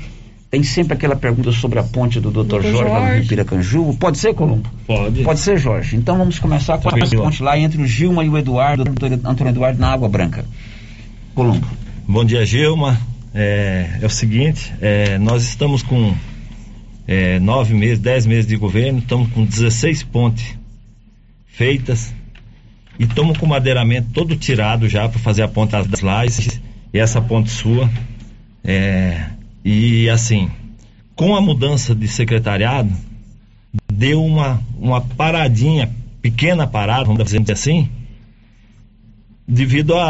Tem 0.51 0.61
sempre 0.61 0.93
aquela 0.93 1.15
pergunta 1.15 1.51
sobre 1.51 1.79
a 1.79 1.83
ponte 1.83 2.19
do 2.19 2.29
Dr. 2.29 2.61
Jorge, 2.61 2.71
Jorge, 2.71 2.91
lá 2.91 3.17
no 3.17 3.25
Piracanjuba. 3.25 3.93
Pode 3.95 4.19
ser, 4.19 4.35
Colombo? 4.35 4.69
Pode. 4.85 5.23
Pode 5.23 5.39
ser, 5.39 5.57
Jorge. 5.57 5.95
Então 5.95 6.19
vamos 6.19 6.37
começar 6.37 6.77
com 6.77 6.87
a 6.87 6.91
ponte 6.91 7.41
lá 7.41 7.57
entre 7.57 7.81
o 7.81 7.87
Gilma 7.87 8.23
e 8.23 8.29
o 8.29 8.37
Eduardo, 8.37 8.83
o 8.83 8.85
doutor 8.85 9.11
Antônio 9.11 9.49
Eduardo, 9.49 9.79
na 9.79 9.91
Água 9.91 10.07
Branca. 10.07 10.45
Colombo. 11.33 11.65
Bom 12.07 12.23
dia, 12.23 12.45
Gilma. 12.45 13.01
É, 13.33 13.97
é 13.99 14.05
o 14.05 14.09
seguinte, 14.11 14.71
é, 14.79 15.17
nós 15.17 15.41
estamos 15.41 15.81
com 15.81 16.15
é, 17.07 17.39
nove 17.39 17.73
meses, 17.73 17.97
dez 17.97 18.27
meses 18.27 18.45
de 18.45 18.55
governo, 18.55 18.99
estamos 18.99 19.27
com 19.31 19.43
16 19.43 20.03
pontes 20.03 20.55
feitas 21.47 22.13
e 22.99 23.05
estamos 23.05 23.39
com 23.39 23.47
o 23.47 23.49
madeiramento 23.49 24.11
todo 24.13 24.35
tirado 24.35 24.87
já 24.87 25.09
para 25.09 25.17
fazer 25.17 25.41
a 25.41 25.47
ponte 25.47 25.71
das 25.71 26.01
lajes 26.01 26.61
e 26.93 26.99
essa 26.99 27.19
ponte 27.19 27.49
sua. 27.49 27.89
É, 28.63 29.25
e 29.63 30.07
assim, 30.07 30.51
com 31.15 31.35
a 31.35 31.41
mudança 31.41 31.95
de 31.95 32.07
secretariado, 32.07 32.93
deu 33.91 34.23
uma, 34.23 34.61
uma 34.79 35.01
paradinha, 35.01 35.91
pequena 36.21 36.67
parada, 36.67 37.05
vamos 37.05 37.23
dizer 37.23 37.51
assim, 37.51 37.89
devido 39.47 39.95
a, 39.95 40.05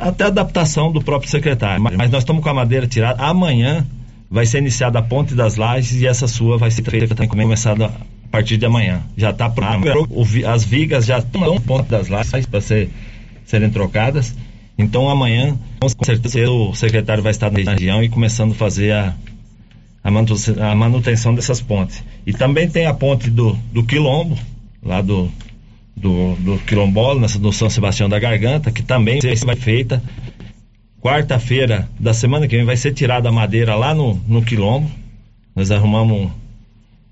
a, 0.00 0.08
até 0.08 0.24
a 0.24 0.26
adaptação 0.28 0.90
do 0.90 1.02
próprio 1.02 1.30
secretário. 1.30 1.82
Mas 1.82 2.10
nós 2.10 2.22
estamos 2.22 2.42
com 2.42 2.48
a 2.48 2.54
madeira 2.54 2.86
tirada. 2.86 3.22
Amanhã 3.22 3.86
vai 4.30 4.46
ser 4.46 4.58
iniciada 4.58 4.98
a 4.98 5.02
ponte 5.02 5.34
das 5.34 5.56
lajes 5.56 6.00
e 6.00 6.06
essa 6.06 6.26
sua 6.26 6.56
vai 6.56 6.70
ser 6.70 6.82
começada 7.28 7.86
a 7.86 8.28
partir 8.30 8.56
de 8.56 8.66
amanhã. 8.66 9.02
Já 9.16 9.30
está 9.30 9.48
pronto. 9.48 9.88
As 10.46 10.64
vigas 10.64 11.04
já 11.06 11.18
estão 11.18 11.40
no 11.42 11.60
ponte 11.60 11.88
das 11.88 12.08
lajes 12.08 12.46
para 12.46 12.60
ser, 12.60 12.90
serem 13.44 13.70
trocadas. 13.70 14.34
Então 14.78 15.08
amanhã, 15.08 15.58
com 15.80 16.04
certeza, 16.04 16.50
o 16.50 16.74
secretário 16.74 17.22
vai 17.22 17.32
estar 17.32 17.50
na 17.50 17.72
região 17.72 18.02
e 18.02 18.08
começando 18.08 18.52
a 18.52 18.54
fazer 18.54 18.92
a, 18.92 19.14
a 20.04 20.74
manutenção 20.74 21.34
dessas 21.34 21.60
pontes. 21.60 22.02
E 22.24 22.32
também 22.32 22.68
tem 22.68 22.86
a 22.86 22.94
ponte 22.94 23.28
do, 23.28 23.58
do 23.72 23.82
Quilombo, 23.82 24.38
lá 24.82 25.02
do, 25.02 25.28
do, 25.98 26.34
do 26.36 26.58
quilombola, 26.58 27.26
do 27.26 27.52
São 27.52 27.68
Sebastião 27.68 28.08
da 28.08 28.18
Garganta, 28.18 28.70
que 28.70 28.82
também 28.82 29.20
vai 29.20 29.36
ser 29.36 29.56
feita. 29.56 30.02
Quarta-feira 31.00 31.88
da 31.98 32.12
semana 32.12 32.48
que 32.48 32.56
vem 32.56 32.64
vai 32.64 32.76
ser 32.76 32.92
tirada 32.92 33.28
a 33.28 33.32
madeira 33.32 33.74
lá 33.74 33.94
no, 33.94 34.14
no 34.26 34.42
quilombo. 34.42 34.90
Nós 35.54 35.70
arrumamos 35.70 36.30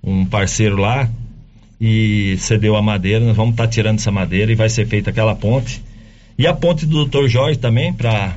um, 0.03 0.21
um 0.21 0.27
parceiro 0.27 0.77
lá 0.77 1.09
e 1.81 2.37
cedeu 2.39 2.77
a 2.77 2.83
madeira. 2.83 3.25
Nós 3.25 3.37
vamos 3.37 3.53
estar 3.53 3.65
tá 3.65 3.71
tirando 3.71 3.99
essa 3.99 4.11
madeira 4.11 4.51
e 4.51 4.57
vai 4.57 4.69
ser 4.69 4.87
feita 4.87 5.11
aquela 5.11 5.35
ponte. 5.35 5.83
E 6.39 6.47
a 6.47 6.53
ponte 6.53 6.85
do 6.85 7.07
Dr. 7.07 7.29
Jorge 7.29 7.59
também, 7.59 7.93
para 7.93 8.35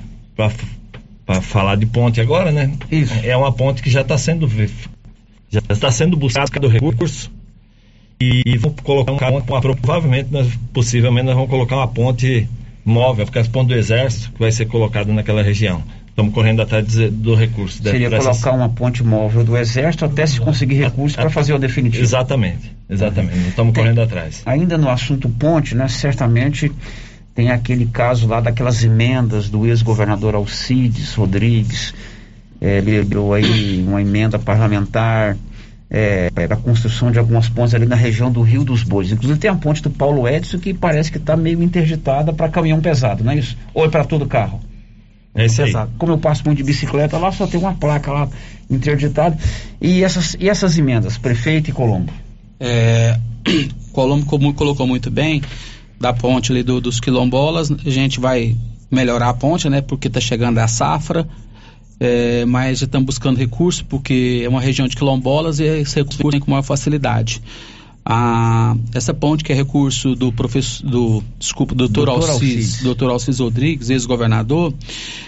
falar 1.41 1.75
de 1.75 1.85
ponte 1.85 2.21
agora, 2.21 2.51
né? 2.51 2.71
Isso. 2.91 3.13
É 3.23 3.35
uma 3.35 3.51
ponte 3.51 3.81
que 3.81 3.89
já 3.89 4.01
está 4.01 4.17
sendo 4.17 4.47
já 5.51 5.61
está 5.69 5.91
sendo 5.91 6.15
buscado 6.15 6.67
recurso 6.67 7.31
e 8.21 8.57
vou 8.57 8.75
colocar 8.83 9.29
uma 9.29 9.41
ponte, 9.41 9.61
provavelmente, 9.81 10.29
nós, 10.31 10.47
possivelmente, 10.73 11.27
nós 11.27 11.35
vamos 11.35 11.49
colocar 11.49 11.77
uma 11.77 11.87
ponte 11.87 12.47
móvel, 12.83 13.25
porque 13.25 13.39
as 13.39 13.47
pontes 13.47 13.69
do 13.69 13.75
Exército 13.75 14.31
que 14.33 14.39
vai 14.39 14.51
ser 14.51 14.65
colocada 14.65 15.11
naquela 15.13 15.41
região. 15.41 15.83
Estamos 16.07 16.33
correndo 16.33 16.61
atrás 16.61 16.85
do 17.11 17.33
recurso. 17.33 17.81
Seria 17.81 18.09
colocar 18.09 18.51
uma 18.51 18.67
ponte 18.67 19.01
móvel 19.03 19.45
do 19.45 19.55
Exército 19.55 20.03
até 20.03 20.25
se 20.25 20.41
conseguir 20.41 20.75
recurso 20.75 21.15
para 21.15 21.29
fazer 21.29 21.53
o 21.53 21.59
definitivo. 21.59 22.03
Exatamente, 22.03 22.75
exatamente. 22.89 23.37
Uhum. 23.37 23.47
Estamos 23.47 23.73
tem, 23.73 23.83
correndo 23.83 24.01
atrás. 24.01 24.41
Ainda 24.45 24.77
no 24.77 24.89
assunto 24.89 25.29
ponte, 25.29 25.73
né, 25.75 25.87
certamente 25.87 26.69
tem 27.33 27.51
aquele 27.51 27.85
caso 27.85 28.27
lá 28.27 28.41
daquelas 28.41 28.83
emendas 28.83 29.49
do 29.49 29.65
ex-governador 29.65 30.35
Alcides 30.35 31.13
Rodrigues, 31.13 31.93
é, 32.59 32.81
liberou 32.81 33.33
aí 33.33 33.81
uma 33.87 34.01
emenda 34.01 34.37
parlamentar 34.37 35.37
é, 35.89 36.29
a 36.49 36.55
construção 36.55 37.11
de 37.11 37.17
algumas 37.17 37.49
pontes 37.49 37.73
ali 37.73 37.85
na 37.85 37.95
região 37.95 38.31
do 38.31 38.41
Rio 38.41 38.63
dos 38.63 38.83
Bois. 38.83 39.11
Inclusive 39.11 39.39
tem 39.39 39.49
a 39.49 39.55
ponte 39.55 39.81
do 39.81 39.89
Paulo 39.89 40.27
Edson 40.27 40.59
que 40.59 40.73
parece 40.73 41.11
que 41.11 41.17
está 41.17 41.35
meio 41.35 41.63
interditada 41.63 42.31
para 42.31 42.47
caminhão 42.49 42.79
pesado, 42.79 43.23
não 43.23 43.31
é 43.31 43.37
isso? 43.37 43.57
Ou 43.73 43.85
é 43.85 43.89
para 43.89 44.03
todo 44.03 44.25
carro? 44.27 44.59
É 45.33 45.45
isso 45.45 45.63
pesado. 45.63 45.89
Aí. 45.91 45.97
Como 45.97 46.11
eu 46.11 46.17
passo 46.17 46.43
muito 46.45 46.57
de 46.57 46.63
bicicleta 46.63 47.17
lá, 47.17 47.31
só 47.31 47.47
tem 47.47 47.59
uma 47.59 47.73
placa 47.73 48.11
lá 48.11 48.29
interditada. 48.69 49.37
E 49.81 50.03
essas, 50.03 50.35
e 50.39 50.47
essas 50.47 50.77
emendas, 50.77 51.17
prefeito 51.17 51.69
e 51.69 51.73
Colombo? 51.73 52.11
É, 52.59 53.17
Colombo 53.91 54.25
colocou 54.53 54.85
muito 54.85 55.09
bem 55.09 55.41
da 55.99 56.13
ponte 56.13 56.51
ali 56.51 56.61
do, 56.61 56.79
dos 56.79 56.99
quilombolas. 56.99 57.71
A 57.71 57.89
gente 57.89 58.19
vai 58.19 58.55
melhorar 58.91 59.29
a 59.29 59.33
ponte, 59.33 59.69
né? 59.69 59.81
Porque 59.81 60.07
está 60.07 60.19
chegando 60.19 60.59
a 60.59 60.67
safra 60.67 61.27
é, 61.99 62.45
mas 62.45 62.79
já 62.79 62.85
estamos 62.85 63.05
buscando 63.05 63.37
recursos 63.37 63.81
porque 63.81 64.41
é 64.43 64.49
uma 64.49 64.61
região 64.61 64.87
de 64.87 64.95
quilombolas 64.95 65.59
e 65.59 65.65
esse 65.65 65.95
recurso 65.95 66.29
vem 66.31 66.39
com 66.39 66.51
maior 66.51 66.63
facilidade. 66.63 67.41
Essa 68.95 69.13
ponte 69.13 69.43
que 69.43 69.51
é 69.51 69.55
recurso 69.55 70.15
do 70.15 70.31
professor, 70.31 70.83
do, 70.87 71.23
desculpa, 71.37 71.75
doutor, 71.75 72.07
doutor 72.07 72.29
Alcis, 72.31 72.55
Alcis. 72.55 72.81
doutor 72.81 73.11
Alcis 73.11 73.39
Rodrigues, 73.39 73.91
ex-governador, 73.91 74.73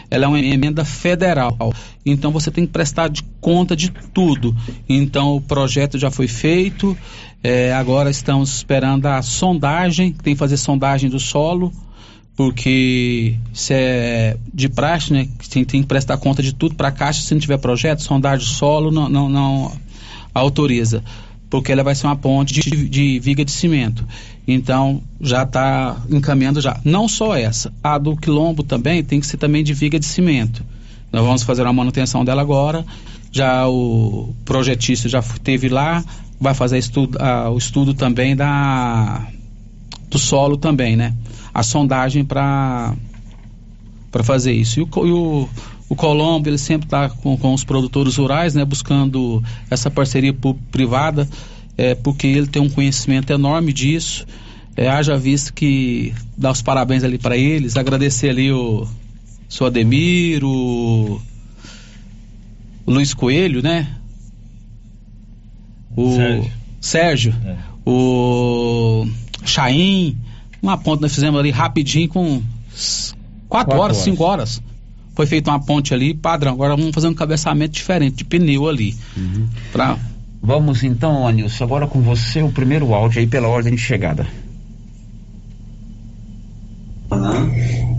ela 0.09 0.25
é 0.25 0.27
uma 0.27 0.39
emenda 0.39 0.83
federal. 0.83 1.55
Então 2.03 2.31
você 2.31 2.49
tem 2.49 2.65
que 2.65 2.71
prestar 2.71 3.07
de 3.09 3.21
conta 3.39 3.75
de 3.75 3.91
tudo. 4.13 4.55
Então 4.89 5.35
o 5.35 5.41
projeto 5.41 5.99
já 5.99 6.09
foi 6.09 6.27
feito, 6.27 6.97
é, 7.43 7.71
agora 7.73 8.09
estamos 8.09 8.55
esperando 8.55 9.05
a 9.05 9.21
sondagem, 9.21 10.11
tem 10.13 10.33
que 10.33 10.39
fazer 10.39 10.57
sondagem 10.57 11.07
do 11.07 11.19
solo, 11.19 11.71
porque 12.35 13.35
se 13.53 13.73
é 13.73 14.37
de 14.53 14.69
praxe, 14.69 15.13
né, 15.13 15.27
tem, 15.49 15.63
tem 15.63 15.81
que 15.81 15.87
prestar 15.87 16.17
conta 16.17 16.41
de 16.41 16.53
tudo 16.53 16.75
para 16.75 16.87
a 16.87 16.91
Caixa, 16.91 17.21
se 17.21 17.33
não 17.33 17.41
tiver 17.41 17.57
projeto, 17.57 18.01
sondagem 18.01 18.47
solo 18.47 18.91
não, 18.91 19.09
não, 19.09 19.29
não 19.29 19.71
autoriza, 20.33 21.03
porque 21.49 21.71
ela 21.71 21.83
vai 21.83 21.93
ser 21.93 22.07
uma 22.07 22.15
ponte 22.15 22.53
de, 22.53 22.89
de 22.89 23.19
viga 23.19 23.43
de 23.43 23.51
cimento. 23.51 24.07
Então, 24.47 25.01
já 25.19 25.43
está 25.43 25.97
encaminhando 26.09 26.61
já. 26.61 26.79
Não 26.83 27.07
só 27.07 27.35
essa, 27.35 27.71
a 27.83 27.97
do 27.97 28.15
Quilombo 28.15 28.63
também 28.63 29.03
tem 29.03 29.19
que 29.19 29.27
ser 29.27 29.37
também 29.37 29.63
de 29.63 29.73
viga 29.73 29.99
de 29.99 30.05
cimento. 30.05 30.63
Nós 31.11 31.23
vamos 31.23 31.43
fazer 31.43 31.65
a 31.65 31.73
manutenção 31.73 32.23
dela 32.23 32.41
agora. 32.41 32.85
Já 33.31 33.67
o 33.67 34.33
projetista 34.43 35.07
já 35.07 35.21
teve 35.21 35.69
lá, 35.69 36.03
vai 36.39 36.53
fazer 36.53 36.77
estudo, 36.77 37.17
o 37.53 37.57
estudo 37.57 37.93
também 37.93 38.35
da 38.35 39.27
do 40.09 40.19
solo 40.19 40.57
também, 40.57 40.97
né? 40.97 41.13
A 41.53 41.63
sondagem 41.63 42.23
para 42.23 42.95
fazer 44.23 44.53
isso. 44.53 44.79
E 44.79 44.83
o, 44.83 45.05
e 45.05 45.11
o, 45.11 45.49
o 45.89 45.95
Colombo, 45.95 46.47
ele 46.47 46.57
sempre 46.57 46.87
está 46.87 47.09
com, 47.09 47.37
com 47.37 47.53
os 47.53 47.63
produtores 47.63 48.15
rurais, 48.15 48.55
né? 48.55 48.63
Buscando 48.63 49.43
essa 49.69 49.91
parceria 49.91 50.33
privada, 50.71 51.27
é, 51.77 51.95
porque 51.95 52.27
ele 52.27 52.47
tem 52.47 52.61
um 52.61 52.69
conhecimento 52.69 53.31
enorme 53.31 53.73
disso. 53.73 54.25
É, 54.77 54.89
haja 54.89 55.17
visto 55.17 55.53
que 55.53 56.13
dá 56.37 56.49
os 56.49 56.61
parabéns 56.61 57.03
ali 57.03 57.17
para 57.17 57.35
eles, 57.35 57.75
agradecer 57.75 58.29
ali 58.29 58.51
o 58.51 58.87
seu 59.49 59.67
Ademir, 59.67 60.45
o, 60.45 61.21
o 62.85 62.91
Luiz 62.91 63.13
Coelho, 63.13 63.61
né? 63.61 63.97
O 65.95 66.15
Sérgio, 66.15 66.51
Sérgio 66.79 67.35
é. 67.45 67.57
o 67.85 69.05
Chaim, 69.43 70.17
uma 70.61 70.77
ponta 70.77 71.01
nós 71.01 71.13
fizemos 71.13 71.39
ali 71.39 71.51
rapidinho 71.51 72.07
com 72.07 72.41
quatro, 73.49 73.73
horas, 73.73 73.83
horas, 73.83 73.97
cinco 73.97 74.23
horas. 74.23 74.61
Foi 75.15 75.25
feita 75.25 75.51
uma 75.51 75.59
ponte 75.59 75.93
ali, 75.93 76.13
padrão. 76.13 76.53
Agora 76.53 76.75
vamos 76.75 76.93
fazer 76.93 77.07
um 77.07 77.13
cabeçamento 77.13 77.73
diferente, 77.73 78.17
de 78.17 78.23
pneu 78.23 78.67
ali. 78.67 78.95
Uhum. 79.17 79.47
Pra... 79.71 79.97
Vamos 80.43 80.83
então, 80.83 81.27
Anilson, 81.27 81.63
agora 81.63 81.85
com 81.85 82.01
você 82.01 82.41
o 82.41 82.51
primeiro 82.51 82.93
áudio 82.95 83.19
aí 83.19 83.27
pela 83.27 83.47
ordem 83.47 83.75
de 83.75 83.81
chegada. 83.81 84.25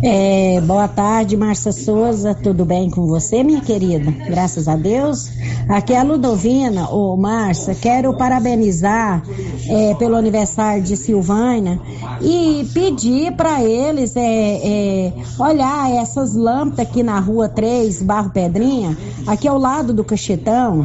É, 0.05 0.61
boa 0.63 0.89
tarde, 0.89 1.37
Márcia 1.37 1.71
Souza. 1.71 2.35
Tudo 2.35 2.65
bem 2.65 2.91
com 2.91 3.07
você, 3.07 3.45
minha 3.45 3.61
querida? 3.61 4.11
Graças 4.11 4.67
a 4.67 4.75
Deus. 4.75 5.31
Aqui 5.69 5.93
é 5.93 6.01
a 6.01 6.03
Ludovina, 6.03 6.91
ô 6.91 7.17
Márcia. 7.17 7.73
Quero 7.73 8.13
parabenizar 8.17 9.23
é, 9.69 9.95
pelo 9.95 10.17
aniversário 10.17 10.83
de 10.83 10.97
Silvânia 10.97 11.81
e 12.21 12.69
pedir 12.75 13.31
para 13.37 13.63
eles 13.63 14.17
é, 14.17 14.23
é, 14.25 15.13
olhar 15.39 15.93
essas 15.93 16.35
lâmpadas 16.35 16.81
aqui 16.81 17.05
na 17.05 17.21
rua 17.21 17.49
3, 17.49 18.03
Barro 18.03 18.31
Pedrinha, 18.31 18.99
aqui 19.25 19.47
ao 19.47 19.57
lado 19.57 19.93
do 19.93 20.03
Cachetão, 20.03 20.85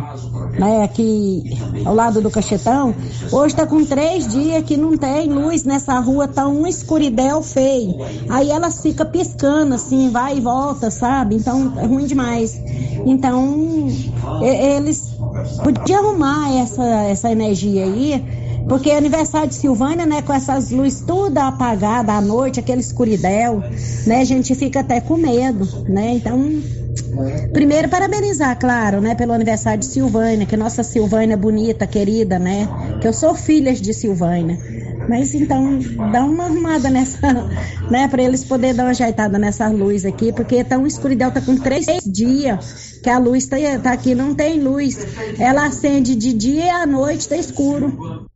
né? 0.60 0.84
Aqui 0.84 1.58
ao 1.84 1.96
lado 1.96 2.22
do 2.22 2.30
Cachetão. 2.30 2.94
Hoje 3.32 3.56
está 3.56 3.66
com 3.66 3.84
três 3.84 4.28
dias 4.28 4.64
que 4.64 4.78
não 4.78 4.96
tem 4.96 5.28
luz 5.28 5.64
nessa 5.64 6.00
rua, 6.00 6.28
tá 6.28 6.48
um 6.48 6.68
escuridão 6.68 7.42
feio. 7.42 7.96
Aí 8.30 8.52
ela 8.52 8.70
fica 8.70 9.07
piscando 9.08 9.76
assim, 9.76 10.10
vai 10.10 10.38
e 10.38 10.42
volta, 10.42 10.92
sabe? 10.92 11.36
Então 11.36 11.74
é 11.78 11.86
ruim 11.86 12.06
demais. 12.06 12.60
Então 13.06 13.88
eles 14.42 15.14
podiam 15.64 16.10
arrumar 16.10 16.54
essa, 16.58 16.84
essa 16.84 17.32
energia 17.32 17.84
aí, 17.84 18.24
porque 18.68 18.90
é 18.90 18.98
aniversário 18.98 19.48
de 19.48 19.56
Silvânia, 19.56 20.06
né, 20.06 20.22
com 20.22 20.34
essas 20.34 20.72
luzes 20.72 21.02
tudo 21.02 21.38
apagadas 21.38 22.14
à 22.14 22.22
noite, 22.22 22.60
aquele 22.60 22.82
escuridão, 22.82 23.64
né, 24.06 24.22
a 24.22 24.26
gente 24.26 24.54
fica 24.56 24.82
até 24.82 25.00
com 25.00 25.16
medo, 25.16 25.68
né? 25.88 26.14
Então, 26.16 26.62
primeiro 27.54 27.88
parabenizar, 27.88 28.58
claro, 28.60 29.00
né, 29.00 29.16
pelo 29.16 29.32
aniversário 29.32 29.80
de 29.80 29.86
Silvânia, 29.86 30.46
que 30.46 30.58
nossa 30.58 30.84
Silvânia 30.84 31.38
bonita, 31.38 31.88
querida, 31.88 32.38
né? 32.38 32.68
Que 33.00 33.08
eu 33.08 33.14
sou 33.14 33.34
filha 33.34 33.74
de 33.74 33.94
Silvânia. 33.94 34.58
Mas 35.08 35.34
então, 35.34 35.80
dá 36.12 36.24
uma 36.24 36.46
arrumada 36.46 36.90
nessa, 36.90 37.34
né, 37.90 38.08
para 38.08 38.24
eles 38.24 38.44
poderem 38.44 38.76
dar 38.76 38.84
uma 38.84 38.90
ajeitada 38.92 39.40
nessa 39.40 39.68
luz 39.70 40.06
aqui, 40.06 40.34
porque 40.34 40.64
tá 40.64 40.78
um 40.78 40.86
escuridão, 40.86 41.32
tá 41.32 41.42
com 41.42 41.56
três 41.56 41.86
dias 42.06 43.00
que 43.02 43.10
a 43.10 43.18
luz 43.18 43.46
tá, 43.46 43.58
tá 43.82 43.94
aqui, 43.94 44.14
não 44.14 44.36
tem 44.36 44.60
luz. 44.60 44.98
Ela 45.40 45.68
acende 45.68 46.16
de 46.16 46.34
dia 46.34 46.66
e 46.66 46.70
à 46.70 46.86
noite 46.86 47.30
tá 47.30 47.38
escuro. 47.38 48.28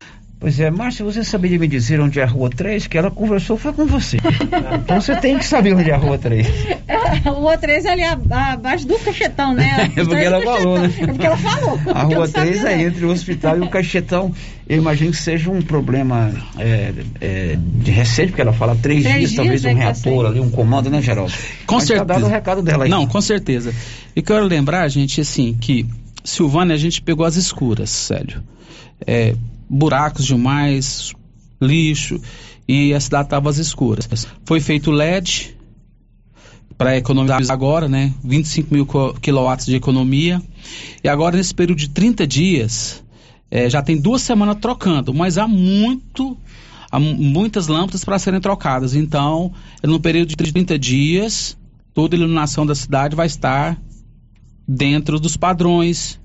Pois 0.42 0.60
é, 0.60 0.72
Márcia, 0.72 1.06
você 1.06 1.24
saberia 1.24 1.60
me 1.60 1.68
dizer 1.68 2.02
onde 2.02 2.20
é 2.20 2.24
a 2.24 2.26
Rua 2.26 2.50
3? 2.50 2.88
Que 2.88 2.98
ela 2.98 3.12
conversou 3.12 3.58
foi 3.58 3.74
com 3.74 3.86
você. 3.86 4.18
Então 4.84 5.00
você 5.00 5.16
tem 5.16 5.38
que 5.38 5.46
saber 5.46 5.76
onde 5.76 5.92
é 5.92 5.94
a 5.94 5.98
Rua 5.98 6.18
3. 6.18 6.48
É, 6.88 6.96
a 6.98 7.30
Rua 7.30 7.56
3 7.60 7.86
é 7.86 7.90
ali 7.92 8.04
abaixo 8.04 8.88
do 8.88 8.98
cachetão, 8.98 9.54
né? 9.54 9.92
É 9.96 10.04
porque 10.04 10.16
ela 10.16 10.42
falou, 10.42 10.80
né? 10.80 10.92
É 11.00 11.06
porque 11.06 11.26
ela 11.28 11.38
falou. 11.38 11.80
A 11.94 12.02
Rua 12.02 12.28
3 12.28 12.66
é 12.66 12.82
entre 12.82 13.06
o 13.06 13.12
hospital 13.12 13.60
e 13.60 13.62
o 13.62 13.70
cachetão. 13.70 14.34
Eu 14.68 14.80
imagino 14.80 15.12
que 15.12 15.18
seja 15.18 15.52
um 15.52 15.62
problema 15.62 16.34
é, 16.58 16.92
é, 17.22 17.58
de 17.60 17.92
recente, 17.92 18.30
porque 18.30 18.42
ela 18.42 18.54
fala 18.54 18.76
três, 18.76 19.04
três 19.04 19.18
dias, 19.18 19.30
dias, 19.30 19.36
talvez 19.36 19.66
um 19.66 19.76
reator 19.76 20.26
ali, 20.26 20.40
um 20.40 20.50
comando, 20.50 20.90
né, 20.90 21.04
Geraldo? 21.04 21.32
Com 21.68 21.76
Mas 21.76 21.84
certeza. 21.84 22.06
Tá 22.06 22.14
dado 22.16 22.26
o 22.26 22.30
recado 22.30 22.64
dela 22.64 22.86
aí. 22.86 22.90
Não, 22.90 23.06
com 23.06 23.22
certeza. 23.22 23.72
E 24.16 24.24
quero 24.24 24.46
lembrar, 24.48 24.88
gente, 24.88 25.22
assim, 25.22 25.54
que 25.54 25.86
Silvânia 26.24 26.74
a 26.74 26.80
gente 26.80 27.00
pegou 27.00 27.28
as 27.28 27.36
escuras, 27.36 27.92
sério. 27.92 28.42
É, 29.06 29.36
buracos 29.72 30.26
demais, 30.26 31.14
lixo, 31.62 32.20
e 32.68 32.94
a 32.94 33.00
cidade 33.00 33.28
estava 33.28 33.50
às 33.50 33.58
escuras. 33.58 34.08
Foi 34.46 34.60
feito 34.60 34.92
LED 34.92 35.56
para 36.78 36.98
economizar 36.98 37.42
agora, 37.50 37.88
né? 37.88 38.14
25 38.24 38.74
mil 38.74 38.86
quilowatts 39.22 39.66
de 39.66 39.76
economia. 39.76 40.42
E 41.02 41.08
agora, 41.08 41.38
nesse 41.38 41.54
período 41.54 41.80
de 41.80 41.90
30 41.90 42.28
dias, 42.28 43.04
é, 43.50 43.70
já 43.70 43.82
tem 43.82 44.00
duas 44.00 44.22
semanas 44.22 44.58
trocando, 44.60 45.14
mas 45.14 45.38
há 45.38 45.48
muito. 45.48 46.38
Há 46.92 47.00
muitas 47.00 47.68
lâmpadas 47.68 48.04
para 48.04 48.20
serem 48.20 48.42
trocadas. 48.42 48.94
Então, 48.96 49.54
no 49.82 49.98
período 49.98 50.28
de 50.28 50.36
30 50.36 50.78
dias, 50.78 51.58
toda 51.94 52.18
a 52.18 52.18
iluminação 52.18 52.66
da 52.66 52.76
cidade 52.76 53.16
vai 53.16 53.28
estar 53.28 53.82
dentro 54.68 55.18
dos 55.18 55.38
padrões 55.38 56.20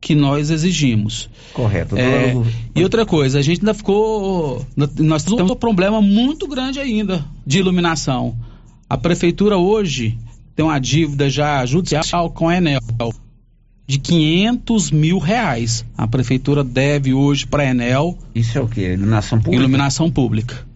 que 0.00 0.14
nós 0.14 0.50
exigimos. 0.50 1.28
Correto. 1.52 1.96
É, 1.96 2.34
e 2.74 2.82
outra 2.82 3.04
coisa, 3.04 3.38
a 3.38 3.42
gente 3.42 3.60
ainda 3.60 3.74
ficou. 3.74 4.64
Nós 4.98 5.24
temos 5.24 5.50
um 5.50 5.56
problema 5.56 6.00
muito 6.00 6.48
grande 6.48 6.80
ainda 6.80 7.24
de 7.46 7.58
iluminação. 7.58 8.34
A 8.88 8.96
prefeitura 8.96 9.56
hoje 9.58 10.18
tem 10.56 10.64
uma 10.64 10.78
dívida 10.78 11.28
já 11.28 11.64
judicial 11.66 12.30
com 12.30 12.48
a 12.48 12.56
Enel 12.56 12.80
de 13.86 13.98
500 13.98 14.90
mil 14.90 15.18
reais. 15.18 15.84
A 15.98 16.06
prefeitura 16.06 16.64
deve 16.64 17.12
hoje 17.12 17.46
para 17.46 17.64
a 17.64 17.66
Enel. 17.66 18.16
Isso 18.34 18.56
é 18.56 18.60
o 18.60 18.68
que? 18.68 18.80
Iluminação 18.80 19.38
pública? 19.38 19.60
Iluminação 19.60 20.10
pública. 20.10 20.66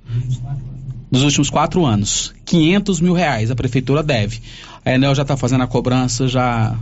Nos 1.10 1.22
últimos 1.22 1.48
quatro 1.48 1.86
anos. 1.86 2.34
500 2.44 3.00
mil 3.00 3.14
reais 3.14 3.50
a 3.50 3.54
prefeitura 3.54 4.02
deve. 4.02 4.40
A 4.84 4.92
Enel 4.92 5.14
já 5.14 5.22
está 5.22 5.36
fazendo 5.36 5.62
a 5.62 5.66
cobrança 5.66 6.28
já 6.28 6.76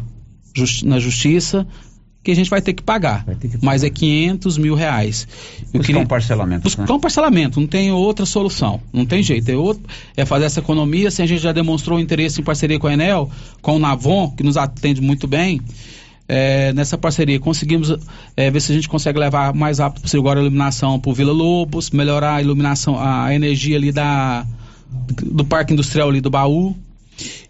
na 0.84 0.98
justiça 0.98 1.66
que 2.22 2.30
a 2.30 2.36
gente 2.36 2.48
vai 2.48 2.62
ter 2.62 2.72
que 2.72 2.82
pagar. 2.82 3.24
Ter 3.24 3.34
que 3.34 3.48
pagar. 3.48 3.60
Mas 3.62 3.82
é 3.82 3.90
500 3.90 4.58
mil 4.58 4.74
reais. 4.74 5.26
Eu 5.60 5.78
buscar 5.80 5.86
queria... 5.86 6.02
um 6.02 6.06
parcelamento. 6.06 6.62
Buscar 6.62 6.86
né? 6.86 6.92
um 6.92 7.00
parcelamento, 7.00 7.60
não 7.60 7.66
tem 7.66 7.90
outra 7.90 8.24
solução. 8.24 8.80
Não 8.92 9.04
tem 9.04 9.22
jeito. 9.22 9.50
É, 9.50 9.56
outro... 9.56 9.82
é 10.16 10.24
fazer 10.24 10.44
essa 10.44 10.60
economia. 10.60 11.10
Se 11.10 11.22
a 11.22 11.26
gente 11.26 11.42
já 11.42 11.52
demonstrou 11.52 11.98
interesse 11.98 12.40
em 12.40 12.44
parceria 12.44 12.78
com 12.78 12.86
a 12.86 12.92
Enel, 12.92 13.30
com 13.60 13.76
o 13.76 13.78
Navon, 13.78 14.30
que 14.30 14.42
nos 14.42 14.56
atende 14.56 15.00
muito 15.00 15.26
bem. 15.26 15.60
É, 16.28 16.72
nessa 16.72 16.96
parceria 16.96 17.38
conseguimos 17.40 17.94
é, 18.36 18.50
ver 18.50 18.60
se 18.60 18.70
a 18.70 18.74
gente 18.74 18.88
consegue 18.88 19.18
levar 19.18 19.52
mais 19.52 19.80
rápido 19.80 20.02
possível 20.02 20.22
agora 20.22 20.38
a 20.38 20.42
iluminação 20.42 20.98
para 20.98 21.10
o 21.10 21.14
Vila 21.14 21.32
Lobos, 21.32 21.90
melhorar 21.90 22.36
a 22.36 22.40
iluminação, 22.40 22.96
a 22.98 23.34
energia 23.34 23.76
ali 23.76 23.90
da, 23.90 24.46
do 25.20 25.44
Parque 25.44 25.72
Industrial 25.72 26.08
ali 26.08 26.20
do 26.20 26.30
Baú. 26.30 26.76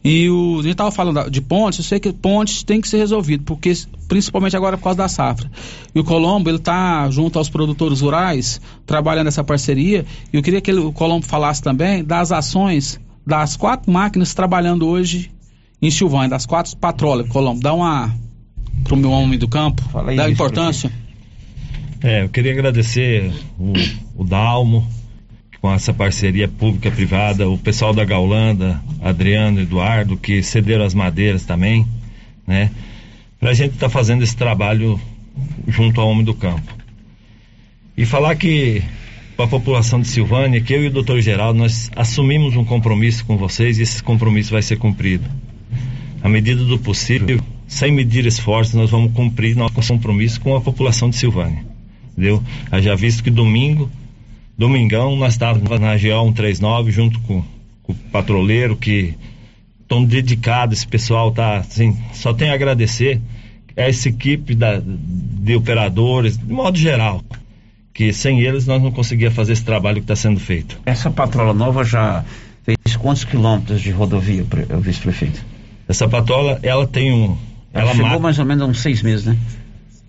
E 0.04 0.28
o, 0.28 0.54
a 0.54 0.62
gente 0.62 0.72
estava 0.72 0.90
falando 0.90 1.30
de 1.30 1.40
pontes, 1.40 1.78
eu 1.78 1.84
sei 1.84 2.00
que 2.00 2.12
pontes 2.12 2.62
tem 2.62 2.80
que 2.80 2.88
ser 2.88 2.98
resolvido, 2.98 3.44
porque 3.44 3.72
principalmente 4.08 4.56
agora 4.56 4.76
por 4.76 4.84
causa 4.84 4.98
da 4.98 5.08
safra. 5.08 5.50
E 5.94 6.00
o 6.00 6.04
Colombo, 6.04 6.50
ele 6.50 6.58
está 6.58 7.08
junto 7.10 7.38
aos 7.38 7.48
produtores 7.48 8.00
rurais, 8.00 8.60
trabalhando 8.86 9.26
nessa 9.26 9.44
parceria, 9.44 10.04
e 10.32 10.36
eu 10.36 10.42
queria 10.42 10.60
que 10.60 10.70
ele, 10.70 10.80
o 10.80 10.92
Colombo 10.92 11.24
falasse 11.26 11.62
também 11.62 12.04
das 12.04 12.32
ações 12.32 13.00
das 13.26 13.56
quatro 13.56 13.90
máquinas 13.90 14.34
trabalhando 14.34 14.86
hoje 14.86 15.30
em 15.80 15.90
Silvânia, 15.90 16.30
das 16.30 16.46
quatro 16.46 16.76
patrolas. 16.76 17.28
Colombo, 17.28 17.60
dá 17.60 17.72
uma 17.72 18.12
para 18.84 18.94
o 18.94 18.96
meu 18.96 19.10
homem 19.10 19.38
do 19.38 19.48
campo, 19.48 19.82
Fala 19.90 20.14
dá 20.14 20.28
importância. 20.28 20.90
É, 22.02 22.24
eu 22.24 22.28
queria 22.28 22.52
agradecer 22.52 23.32
o, 23.58 23.72
o 24.16 24.24
Dalmo, 24.24 24.86
com 25.62 25.72
essa 25.72 25.94
parceria 25.94 26.48
pública-privada, 26.48 27.48
o 27.48 27.56
pessoal 27.56 27.94
da 27.94 28.04
Gaulanda, 28.04 28.82
Adriano, 29.00 29.60
Eduardo, 29.60 30.16
que 30.16 30.42
cederam 30.42 30.84
as 30.84 30.92
madeiras 30.92 31.44
também, 31.44 31.86
né? 32.44 32.68
Para 33.38 33.50
a 33.50 33.54
gente 33.54 33.74
estar 33.74 33.86
tá 33.86 33.88
fazendo 33.88 34.24
esse 34.24 34.36
trabalho 34.36 35.00
junto 35.68 36.00
ao 36.00 36.08
homem 36.08 36.24
do 36.24 36.34
campo. 36.34 36.76
E 37.96 38.04
falar 38.04 38.34
que 38.34 38.82
para 39.36 39.44
a 39.44 39.48
população 39.48 40.00
de 40.00 40.08
Silvânia, 40.08 40.60
que 40.60 40.74
eu 40.74 40.82
e 40.82 40.88
o 40.88 40.90
doutor 40.90 41.20
Geraldo, 41.20 41.60
nós 41.60 41.88
assumimos 41.94 42.56
um 42.56 42.64
compromisso 42.64 43.24
com 43.24 43.36
vocês 43.36 43.78
e 43.78 43.82
esse 43.82 44.02
compromisso 44.02 44.50
vai 44.50 44.62
ser 44.62 44.78
cumprido. 44.78 45.30
À 46.24 46.28
medida 46.28 46.64
do 46.64 46.76
possível, 46.76 47.40
sem 47.68 47.92
medir 47.92 48.26
esforços, 48.26 48.74
nós 48.74 48.90
vamos 48.90 49.12
cumprir 49.12 49.54
nosso 49.54 49.74
compromisso 49.86 50.40
com 50.40 50.56
a 50.56 50.60
população 50.60 51.08
de 51.08 51.14
Silvânia. 51.14 51.64
Entendeu? 52.12 52.42
Já 52.80 52.96
visto 52.96 53.22
que 53.22 53.30
domingo 53.30 53.88
Domingão 54.56 55.16
nós 55.16 55.34
estávamos 55.34 55.68
na 55.80 55.94
GO 55.94 56.26
139 56.26 56.90
junto 56.90 57.20
com, 57.20 57.42
com 57.82 57.92
o 57.92 57.96
patroleiro 58.10 58.76
que 58.76 59.14
estão 59.80 60.04
dedicados, 60.04 60.78
esse 60.78 60.86
pessoal 60.86 61.30
tá 61.30 61.58
assim, 61.58 61.96
só 62.12 62.32
tem 62.32 62.50
a 62.50 62.54
agradecer 62.54 63.20
a 63.76 63.82
essa 63.82 64.08
equipe 64.08 64.54
da, 64.54 64.80
de 64.82 65.54
operadores, 65.54 66.36
de 66.38 66.52
modo 66.52 66.78
geral, 66.78 67.22
que 67.92 68.12
sem 68.12 68.40
eles 68.40 68.66
nós 68.66 68.82
não 68.82 68.90
conseguíamos 68.90 69.36
fazer 69.36 69.52
esse 69.52 69.64
trabalho 69.64 69.96
que 69.96 70.04
está 70.04 70.16
sendo 70.16 70.40
feito. 70.40 70.78
Essa 70.86 71.10
patrola 71.10 71.52
nova 71.52 71.84
já 71.84 72.24
fez 72.62 72.96
quantos 72.96 73.24
quilômetros 73.24 73.80
de 73.80 73.90
rodovia, 73.90 74.44
vice-prefeito? 74.80 75.44
Essa 75.88 76.08
patrola, 76.08 76.58
ela 76.62 76.86
tem 76.86 77.12
um. 77.12 77.36
Ela, 77.72 77.90
ela 77.90 77.94
chegou 77.94 78.20
mais 78.20 78.38
ou 78.38 78.44
menos 78.44 78.62
há 78.62 78.66
uns 78.66 78.80
seis 78.80 79.02
meses, 79.02 79.26
né? 79.26 79.36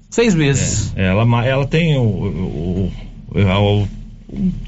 Seis 0.09 0.35
meses. 0.35 0.93
É, 0.95 1.07
ela, 1.07 1.45
ela 1.45 1.65
tem 1.65 1.97
o, 1.97 2.01
o, 2.01 2.91
o, 3.31 3.39
o 3.39 3.87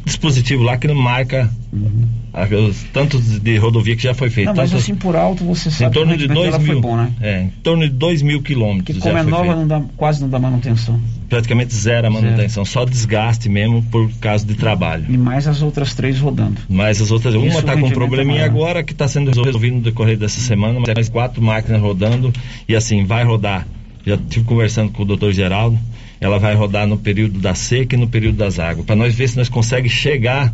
dispositivo 0.05 0.63
lá 0.63 0.77
que 0.77 0.87
não 0.87 0.95
marca 0.95 1.49
Uhum. 1.75 2.69
os 2.69 2.83
tantos 2.93 3.37
de 3.39 3.57
rodovia 3.57 3.97
que 3.97 4.03
já 4.03 4.13
foi 4.13 4.29
feito. 4.29 4.47
Não, 4.47 4.55
mas 4.55 4.73
assim 4.73 4.95
por 4.95 5.13
alto 5.15 5.43
você 5.43 5.69
sabe 5.69 5.89
em 5.89 5.93
torno 5.93 6.11
que 6.17 6.23
o 6.23 6.27
de 6.27 6.33
rendimento 6.33 6.51
2 6.51 6.63
dela 6.63 6.73
mil, 6.73 6.81
bom, 6.81 6.95
né? 6.95 7.11
é, 7.21 7.41
em 7.41 7.49
torno 7.61 7.83
de 7.83 7.89
2 7.89 8.21
mil 8.21 8.41
quilômetros 8.41 8.99
Como 8.99 9.13
já 9.13 9.19
é 9.19 9.23
nova, 9.23 9.43
feito. 9.43 9.57
não 9.57 9.67
dá, 9.67 9.81
quase 9.97 10.21
não 10.21 10.29
dá 10.29 10.39
manutenção. 10.39 10.99
Praticamente 11.27 11.75
zero 11.75 12.07
a 12.07 12.09
manutenção, 12.09 12.63
só 12.63 12.85
desgaste 12.85 13.49
mesmo 13.49 13.81
por 13.83 14.09
causa 14.21 14.45
de 14.45 14.53
trabalho. 14.53 15.05
E 15.09 15.17
mais 15.17 15.47
as 15.47 15.61
outras 15.61 15.93
três 15.93 16.17
rodando. 16.19 16.61
Mas 16.69 17.01
as 17.01 17.11
outras, 17.11 17.35
uma 17.35 17.47
está 17.47 17.73
o 17.75 17.79
com 17.79 17.87
um 17.87 17.91
probleminha 17.91 18.41
é 18.45 18.49
maior. 18.49 18.51
agora 18.51 18.83
que 18.83 18.93
está 18.93 19.07
sendo 19.07 19.31
resolvido 19.31 19.75
no 19.75 19.81
decorrer 19.81 20.17
dessa 20.17 20.39
semana, 20.39 20.75
mas 20.75 20.85
tem 20.85 20.95
mais 20.95 21.09
quatro 21.09 21.41
máquinas 21.41 21.81
rodando 21.81 22.31
e 22.69 22.75
assim, 22.75 23.03
vai 23.03 23.25
rodar. 23.25 23.67
Já 24.05 24.15
estive 24.15 24.45
conversando 24.45 24.91
com 24.91 25.01
o 25.01 25.05
doutor 25.05 25.33
Geraldo, 25.33 25.77
ela 26.19 26.39
vai 26.39 26.55
rodar 26.55 26.87
no 26.87 26.97
período 26.97 27.39
da 27.39 27.53
seca 27.53 27.95
e 27.95 27.99
no 27.99 28.07
período 28.07 28.37
das 28.37 28.59
águas, 28.59 28.85
para 28.85 28.95
nós 28.95 29.13
ver 29.13 29.27
se 29.29 29.37
nós 29.37 29.49
conseguimos 29.49 29.91
chegar 29.91 30.53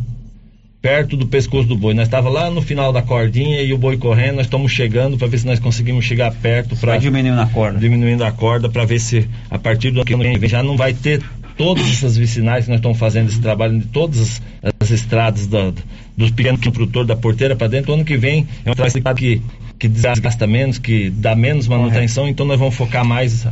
perto 0.80 1.16
do 1.16 1.26
pescoço 1.28 1.68
do 1.68 1.76
boi. 1.76 1.94
Nós 1.94 2.08
estava 2.08 2.28
lá 2.28 2.50
no 2.50 2.60
final 2.60 2.92
da 2.92 3.00
cordinha 3.02 3.62
e 3.62 3.72
o 3.72 3.78
boi 3.78 3.96
correndo, 3.96 4.36
nós 4.36 4.46
estamos 4.46 4.72
chegando 4.72 5.16
para 5.16 5.28
ver 5.28 5.38
se 5.38 5.46
nós 5.46 5.60
conseguimos 5.60 6.04
chegar 6.04 6.32
perto 6.32 6.74
para 6.76 6.96
diminuindo 6.96 7.40
a 7.40 7.46
corda. 7.46 7.78
diminuindo 7.78 8.24
a 8.24 8.32
corda 8.32 8.68
para 8.68 8.84
ver 8.84 8.98
se 8.98 9.28
a 9.48 9.58
partir 9.58 9.92
do 9.92 10.00
ano 10.00 10.04
que 10.04 10.16
vem 10.16 10.48
já 10.48 10.60
não 10.62 10.76
vai 10.76 10.92
ter 10.92 11.22
todas 11.56 11.86
essas 11.88 12.16
vicinais 12.16 12.64
que 12.64 12.70
nós 12.70 12.78
estamos 12.80 12.98
fazendo 12.98 13.28
esse 13.28 13.40
trabalho 13.40 13.78
de 13.78 13.86
todas 13.86 14.20
as, 14.20 14.72
as 14.80 14.90
estradas 14.90 15.46
da- 15.46 15.72
dos 16.16 16.30
pequenos 16.32 16.60
produtores 16.60 17.06
da 17.06 17.14
porteira 17.14 17.54
para 17.54 17.68
dentro. 17.68 17.92
O 17.92 17.94
ano 17.94 18.04
que 18.04 18.16
vem 18.16 18.46
é 18.64 18.70
um 18.70 18.74
trabalho 18.74 19.16
que, 19.16 19.40
que 19.78 19.86
desgasta 19.86 20.46
menos, 20.48 20.78
que 20.78 21.10
dá 21.10 21.36
menos 21.36 21.68
manutenção, 21.68 22.26
então 22.26 22.44
nós 22.44 22.58
vamos 22.58 22.74
focar 22.74 23.04
mais 23.04 23.46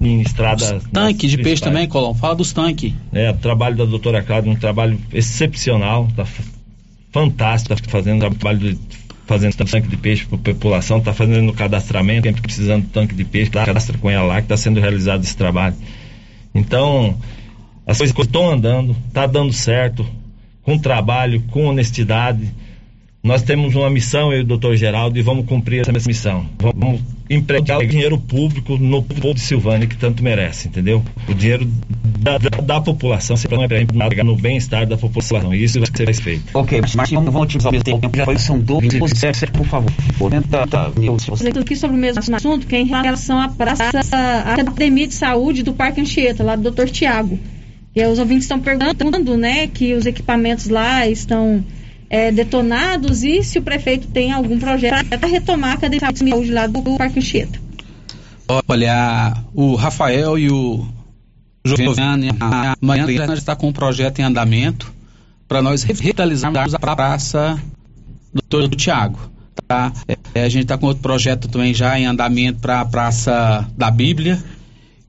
em, 0.00 0.20
estradas. 0.20 0.82
Tanque 0.92 1.26
de 1.26 1.38
peixe 1.38 1.62
também, 1.62 1.88
Colom. 1.88 2.14
Fala 2.14 2.34
dos 2.34 2.52
tanques. 2.52 2.92
É, 3.12 3.30
o 3.30 3.36
trabalho 3.36 3.76
da 3.76 3.84
doutora 3.84 4.22
Cláudia 4.22 4.50
é 4.50 4.52
um 4.52 4.56
trabalho 4.56 4.98
excepcional, 5.12 6.08
tá 6.14 6.26
fantástico, 7.12 7.74
tá 7.74 7.90
fazendo 7.90 8.20
trabalho 8.20 8.58
de 8.58 8.78
fazendo 9.26 9.54
tanque 9.54 9.86
de 9.86 9.96
peixe 9.96 10.26
para 10.26 10.36
a 10.36 10.40
população, 10.40 11.00
tá 11.00 11.12
fazendo 11.12 11.50
o 11.50 11.54
cadastramento, 11.54 12.26
sempre 12.26 12.42
precisando 12.42 12.82
de 12.82 12.88
tanque 12.88 13.14
de 13.14 13.24
peixe, 13.24 13.48
tá, 13.48 13.64
cadastra 13.64 13.96
com 13.96 14.10
ela 14.10 14.26
lá 14.26 14.36
que 14.36 14.46
está 14.46 14.56
sendo 14.56 14.80
realizado 14.80 15.22
esse 15.22 15.36
trabalho. 15.36 15.76
Então, 16.52 17.16
as 17.86 17.96
coisas 17.96 18.16
estão 18.18 18.50
andando, 18.50 18.96
tá 19.12 19.28
dando 19.28 19.52
certo, 19.52 20.04
com 20.64 20.76
trabalho, 20.76 21.40
com 21.52 21.66
honestidade. 21.66 22.52
Nós 23.22 23.42
temos 23.42 23.74
uma 23.76 23.90
missão, 23.90 24.32
eu 24.32 24.38
e 24.38 24.42
o 24.42 24.46
doutor 24.46 24.74
Geraldo, 24.76 25.18
e 25.18 25.22
vamos 25.22 25.44
cumprir 25.44 25.82
essa 25.82 25.92
missão. 25.92 26.46
Vamos 26.58 27.02
empregar 27.28 27.78
o 27.78 27.86
dinheiro 27.86 28.18
público 28.18 28.78
no 28.78 29.02
povo 29.02 29.34
de 29.34 29.40
Silvânia 29.40 29.86
que 29.86 29.96
tanto 29.96 30.22
merece, 30.22 30.68
entendeu? 30.68 31.04
O 31.28 31.34
dinheiro 31.34 31.68
da, 32.18 32.38
da, 32.38 32.48
da 32.48 32.80
população, 32.80 33.36
sempre 33.36 33.58
não 33.58 33.64
é 33.64 33.68
para 33.68 33.82
empregar 33.82 34.24
no 34.24 34.34
bem-estar 34.36 34.86
da 34.86 34.96
população. 34.96 35.54
E 35.54 35.62
isso 35.62 35.78
vai 35.78 35.88
ser 35.94 36.14
feito. 36.14 36.44
Ok, 36.54 36.80
mas 36.80 37.10
vamos 37.10 37.32
vamos 37.32 37.42
utilizar 37.42 37.74
o 37.74 37.82
tempo. 37.82 38.10
Já 38.16 38.24
foi, 38.24 38.38
são 38.38 38.58
12, 38.58 38.98
por 39.52 39.66
favor. 39.66 39.92
Tá, 40.48 40.90
Falando 41.36 41.60
aqui 41.60 41.76
sobre 41.76 41.96
o 41.96 42.00
mesmo 42.00 42.34
assunto, 42.34 42.66
que 42.66 42.74
é 42.74 42.80
em 42.80 42.86
relação 42.86 43.38
à 43.38 43.48
praça, 43.48 44.00
à 44.12 44.54
Academia 44.54 45.06
de 45.06 45.14
Saúde 45.14 45.62
do 45.62 45.74
Parque 45.74 46.00
Anchieta, 46.00 46.42
lá 46.42 46.56
do 46.56 46.70
Dr. 46.70 46.86
Tiago. 46.86 47.38
E 47.94 48.02
os 48.02 48.18
ouvintes 48.18 48.44
estão 48.44 48.60
perguntando, 48.60 49.36
né, 49.36 49.66
que 49.66 49.92
os 49.92 50.06
equipamentos 50.06 50.68
lá 50.68 51.06
estão 51.06 51.62
é, 52.10 52.32
detonados 52.32 53.22
e 53.22 53.44
se 53.44 53.60
o 53.60 53.62
prefeito 53.62 54.08
tem 54.08 54.32
algum 54.32 54.58
projeto 54.58 55.06
para 55.06 55.28
retomar 55.28 55.70
a 55.70 55.74
Academia 55.74 56.12
de 56.12 56.18
Saúde 56.18 56.50
lá 56.50 56.66
do 56.66 56.82
Parque 56.98 57.20
Anchieta. 57.20 57.60
Olha, 58.68 59.36
o 59.54 59.76
Rafael 59.76 60.36
e 60.36 60.50
o 60.50 60.84
Josiane, 61.64 62.30
amanhã 62.80 63.04
a 63.04 63.06
gente 63.06 63.32
está 63.34 63.54
com 63.54 63.68
um 63.68 63.72
projeto 63.72 64.18
em 64.18 64.22
andamento 64.24 64.92
para 65.46 65.62
nós 65.62 65.84
revitalizarmos 65.84 66.74
a 66.74 66.78
praça 66.80 67.62
do. 68.48 68.68
Tiago. 68.70 69.30
Tá? 69.68 69.92
É, 70.34 70.42
a 70.42 70.48
gente 70.48 70.62
está 70.62 70.76
com 70.76 70.86
outro 70.86 71.02
projeto 71.02 71.46
também 71.46 71.72
já 71.72 71.98
em 71.98 72.06
andamento 72.06 72.58
para 72.60 72.80
a 72.80 72.84
Praça 72.84 73.68
da 73.76 73.90
Bíblia 73.90 74.42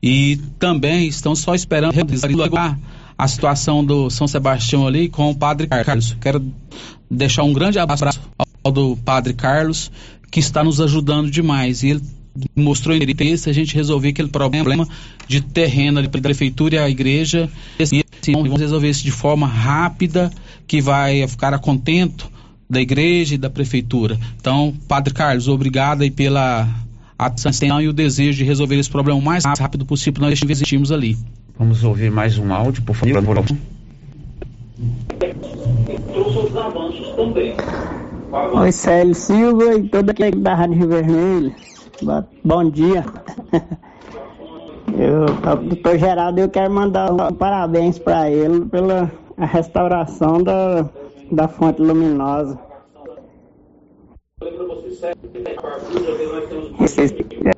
e 0.04 0.40
também 0.60 1.08
estão 1.08 1.36
só 1.36 1.56
esperando 1.56 1.94
regular 1.94 2.78
a 3.22 3.28
situação 3.28 3.86
do 3.86 4.10
São 4.10 4.28
Sebastião 4.28 4.88
ali 4.88 5.08
com 5.08 5.30
o 5.30 5.36
Padre 5.36 5.68
Carlos. 5.68 6.18
Quero 6.20 6.44
deixar 7.08 7.44
um 7.44 7.54
grande 7.54 7.78
abraço 7.78 8.20
ao 8.64 8.72
do 8.72 8.98
Padre 8.98 9.36
Carlos, 9.36 9.92
que 10.32 10.40
está 10.40 10.64
nos 10.64 10.82
ajudando 10.82 11.30
demais. 11.30 11.84
E 11.84 11.90
ele 11.90 12.02
mostrou 12.56 12.96
interesse 12.96 13.48
a 13.48 13.54
gente 13.54 13.76
resolver 13.76 14.10
aquele 14.10 14.28
problema 14.28 14.88
de 15.28 15.40
terreno 15.40 16.00
ali 16.00 16.08
para 16.08 16.20
a 16.20 16.24
prefeitura 16.24 16.78
e 16.78 16.80
a 16.80 16.90
igreja. 16.90 17.48
E 17.78 17.84
assim, 17.84 18.02
vamos 18.32 18.60
resolver 18.60 18.90
isso 18.90 19.04
de 19.04 19.12
forma 19.12 19.46
rápida, 19.46 20.32
que 20.66 20.82
vai 20.82 21.28
ficar 21.28 21.54
a 21.54 21.60
contento 21.60 22.28
da 22.68 22.82
igreja 22.82 23.36
e 23.36 23.38
da 23.38 23.52
prefeitura. 23.52 24.20
Então, 24.40 24.74
Padre 24.88 25.14
Carlos, 25.14 25.48
obrigado 25.48 26.02
aí 26.02 26.10
pela 26.10 26.68
atenção 27.20 27.80
e 27.80 27.88
o 27.88 27.94
desejo 27.94 28.40
de 28.40 28.44
resolver 28.44 28.80
esse 28.80 28.90
problema 28.90 29.20
o 29.20 29.22
mais 29.22 29.44
rápido 29.46 29.86
possível. 29.86 30.24
Nós 30.24 30.42
investimos 30.42 30.92
ali. 30.92 31.16
Vamos 31.62 31.84
ouvir 31.84 32.10
mais 32.10 32.40
um 32.40 32.52
áudio, 32.52 32.82
por 32.84 32.96
favor. 32.96 33.46
Oi, 38.56 38.72
Célio 38.72 39.14
Silva 39.14 39.76
e 39.76 39.88
todo 39.88 40.10
aquele 40.10 40.38
da 40.38 40.56
Rádio 40.56 40.78
Rio 40.80 40.88
Vermelho. 40.88 41.56
Bo- 42.02 42.24
Bom 42.44 42.68
dia. 42.68 43.06
Eu, 44.98 45.28
doutor 45.58 46.00
Geraldo, 46.00 46.40
eu 46.42 46.50
quero 46.50 46.74
mandar 46.74 47.12
um 47.14 47.32
parabéns 47.34 47.98
para 48.00 48.30
ele 48.30 48.66
pela 48.66 49.12
a 49.38 49.46
restauração 49.46 50.42
da, 50.44 50.90
da 51.32 51.48
fonte 51.48 51.80
luminosa. 51.82 52.60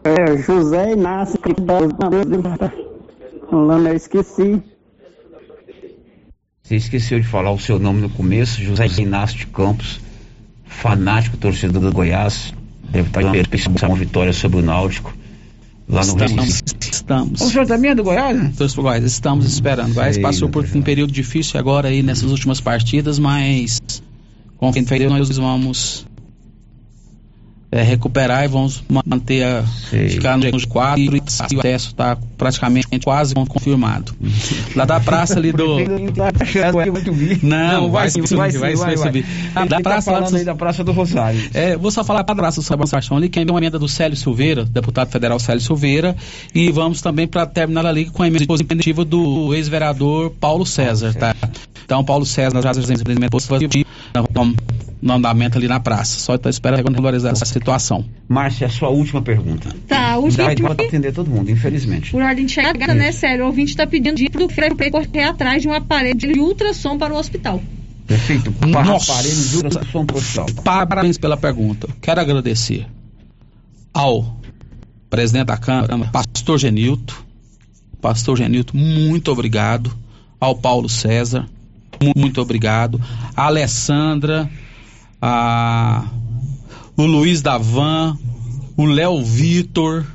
É, 0.04 0.38
José 0.38 0.92
Inácio, 0.92 1.40
Fulano, 3.54 3.88
eu 3.88 3.96
esqueci. 3.96 4.64
Você 6.64 6.76
esqueceu 6.76 7.20
de 7.20 7.28
falar 7.28 7.52
o 7.52 7.60
seu 7.60 7.78
nome 7.78 8.02
no 8.02 8.10
começo, 8.10 8.60
José 8.60 8.88
Inácio 9.04 9.38
de 9.38 9.46
Campos, 9.46 10.00
fanático 10.66 11.38
torcedor 11.38 11.80
do 11.80 11.92
Goiás, 11.92 12.52
deve 12.90 13.10
estar 13.10 13.22
esperando 13.22 13.90
uma 13.90 13.96
vitória 13.96 14.34
sobre 14.34 14.58
o 14.58 14.62
Náutico, 14.64 15.14
lá 15.88 16.04
no 16.04 16.08
Estamos, 16.08 16.46
Recife. 16.46 16.92
estamos. 16.92 17.42
O 17.42 17.50
senhor 17.52 17.68
também 17.68 17.92
é 17.92 17.96
do 17.96 18.04
Goiás, 18.04 18.36
né? 18.36 18.52
Goiás, 18.82 19.04
estamos 19.04 19.46
esperando. 19.46 19.92
O 19.92 19.94
Goiás 19.94 20.18
passou 20.18 20.50
por 20.50 20.66
um 20.74 20.82
período 20.82 21.14
difícil 21.14 21.60
agora 21.60 21.90
aí 21.90 22.02
nessas 22.02 22.32
últimas 22.32 22.60
partidas, 22.60 23.20
mas 23.20 23.80
com 24.58 24.74
quem 24.74 24.84
fez 24.84 25.08
nós 25.12 25.38
vamos 25.38 26.08
é, 27.74 27.82
recuperar 27.82 28.44
e 28.44 28.48
vamos 28.48 28.84
manter 29.04 29.44
a 29.44 29.64
ficar 29.64 30.38
no 30.38 30.46
G4 30.46 30.98
e 31.00 31.56
o 31.56 31.60
acesso 31.60 31.88
está 31.88 32.16
praticamente 32.38 32.88
quase 33.04 33.34
confirmado. 33.34 34.14
Lá 34.76 34.86
da 34.86 35.00
praça 35.00 35.40
ali 35.40 35.52
do 35.52 35.78
não, 37.42 37.90
vai, 37.90 38.10
subir, 38.12 38.28
vai, 38.36 38.52
vai, 38.52 38.76
vai 38.76 38.98
subir. 38.98 39.26
Ah, 39.56 39.66
da 39.66 39.80
praça 39.82 40.12
lá 40.12 40.20
do- 40.20 40.36
aí 40.36 40.44
da 40.46 40.54
Praça 40.56 40.84
do 40.84 40.92
Rosário. 40.92 41.40
é, 41.54 41.76
vou 41.76 41.90
só 41.90 42.04
falar 42.04 42.22
da 42.22 42.36
praça 42.36 42.62
do 42.62 42.64
Sebastião 42.64 43.18
ali, 43.18 43.28
que 43.30 43.40
ainda 43.40 43.52
é 43.52 43.54
uma 43.54 43.60
emenda 43.60 43.80
do 43.80 43.88
Célio 43.88 44.16
Silveira, 44.16 44.66
deputado 44.66 45.10
federal 45.10 45.40
Célio 45.40 45.62
Silveira, 45.62 46.16
e 46.54 46.72
vamos 46.72 47.02
também 47.02 47.28
para 47.28 47.46
terminar 47.46 47.86
ali 47.86 48.06
com 48.06 48.22
a 48.22 48.28
emenda 48.28 48.46
positiva 48.46 49.04
do 49.04 49.54
ex-vereador 49.54 50.32
Paulo 50.40 50.66
César, 50.66 51.14
tá? 51.14 51.36
Então, 51.86 52.04
Paulo 52.04 52.26
César, 52.26 52.54
nas 52.54 52.66
razões 52.66 52.88
de 52.88 53.12
emenda 53.12 53.30
positiva, 53.30 53.86
no- 54.36 54.56
no 55.02 55.14
andamento 55.14 55.58
ali 55.58 55.68
na 55.68 55.80
praça. 55.80 56.18
Só 56.20 56.36
estou 56.36 56.50
esperando 56.50 56.86
regularizar 56.86 57.32
essa 57.34 57.46
situação. 57.46 58.06
Márcia, 58.28 58.68
a 58.68 58.70
sua 58.70 58.90
última 58.90 59.22
pergunta. 59.22 59.70
Tá, 59.88 60.12
a 60.14 60.18
última 60.18 60.46
pergunta. 60.48 60.76
para 60.76 60.86
atender 60.86 61.12
todo 61.14 61.30
mundo, 61.30 61.52
infelizmente. 61.52 62.12
Por 62.12 62.22
ordem 62.22 62.46
de 62.46 62.54
chegada, 62.54 62.94
né, 62.94 63.12
sério? 63.12 63.44
O 63.44 63.48
ouvinte 63.48 63.72
está 63.72 63.86
pedindo 63.86 64.22
para 64.32 64.44
o 64.44 64.48
prefeito 64.48 64.92
correr 64.92 65.24
atrás 65.24 65.62
de 65.62 65.68
um 65.68 65.74
aparelho 65.74 66.16
de 66.18 66.40
ultrassom 66.40 66.98
para 66.98 67.14
o 67.14 67.18
hospital. 67.18 67.62
Perfeito. 68.08 68.54
Nossa. 68.66 69.12
Aparelho 69.14 69.36
de 69.50 69.56
ultrassom 69.58 70.06
pro 70.06 70.18
hospital. 70.18 70.46
Parabéns 70.64 71.18
pela 71.18 71.36
pergunta. 71.36 71.88
Quero 72.02 72.22
agradecer 72.22 72.86
ao 73.94 74.38
presidente 75.10 75.48
da 75.48 75.58
Câmara, 75.58 76.10
pastor 76.12 76.58
Genilto. 76.58 77.26
Pastor 78.02 78.38
Genilto, 78.38 78.76
muito 78.76 79.32
obrigado. 79.32 79.94
Ao 80.40 80.56
Paulo 80.56 80.90
César, 80.90 81.46
muito 82.16 82.42
obrigado. 82.42 83.00
A 83.36 83.46
Alessandra, 83.46 84.50
a, 85.22 86.06
o 86.98 87.04
Luiz 87.06 87.42
Davan, 87.42 88.18
o 88.76 88.86
Léo 88.86 89.24
Vitor. 89.24 90.06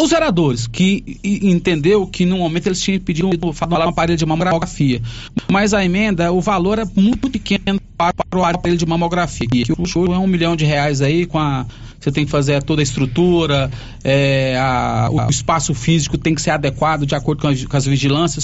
Os 0.00 0.10
vereadores 0.10 0.66
que 0.66 1.18
entendeu 1.24 2.06
que 2.06 2.24
no 2.24 2.38
momento 2.38 2.66
eles 2.68 2.80
tinham 2.80 3.00
pedido 3.00 3.28
falar 3.52 3.80
uma 3.84 3.90
aparelho 3.90 4.16
de 4.16 4.24
mamografia, 4.24 5.02
mas 5.50 5.74
a 5.74 5.84
emenda, 5.84 6.32
o 6.32 6.40
valor 6.40 6.78
é 6.78 6.84
muito 6.96 7.28
pequeno 7.28 7.80
para, 7.96 8.14
para 8.14 8.38
o 8.40 8.44
aparelho 8.44 8.78
de 8.78 8.86
mamografia. 8.86 9.48
Que 9.48 9.72
o 9.76 9.84
show 9.84 10.06
é 10.14 10.18
um 10.18 10.26
milhão 10.26 10.56
de 10.56 10.64
reais 10.64 11.02
aí 11.02 11.26
com 11.26 11.38
a 11.38 11.66
você 12.00 12.10
tem 12.10 12.24
que 12.24 12.32
fazer 12.32 12.60
toda 12.64 12.80
a 12.80 12.84
estrutura, 12.84 13.70
é, 14.02 14.56
a- 14.58 15.08
o 15.12 15.30
espaço 15.30 15.72
físico 15.72 16.18
tem 16.18 16.34
que 16.34 16.42
ser 16.42 16.50
adequado 16.50 17.06
de 17.06 17.14
acordo 17.14 17.42
com, 17.42 17.46
as- 17.48 17.64
com 17.64 17.76
as 17.76 17.84
vigilâncias. 17.86 18.40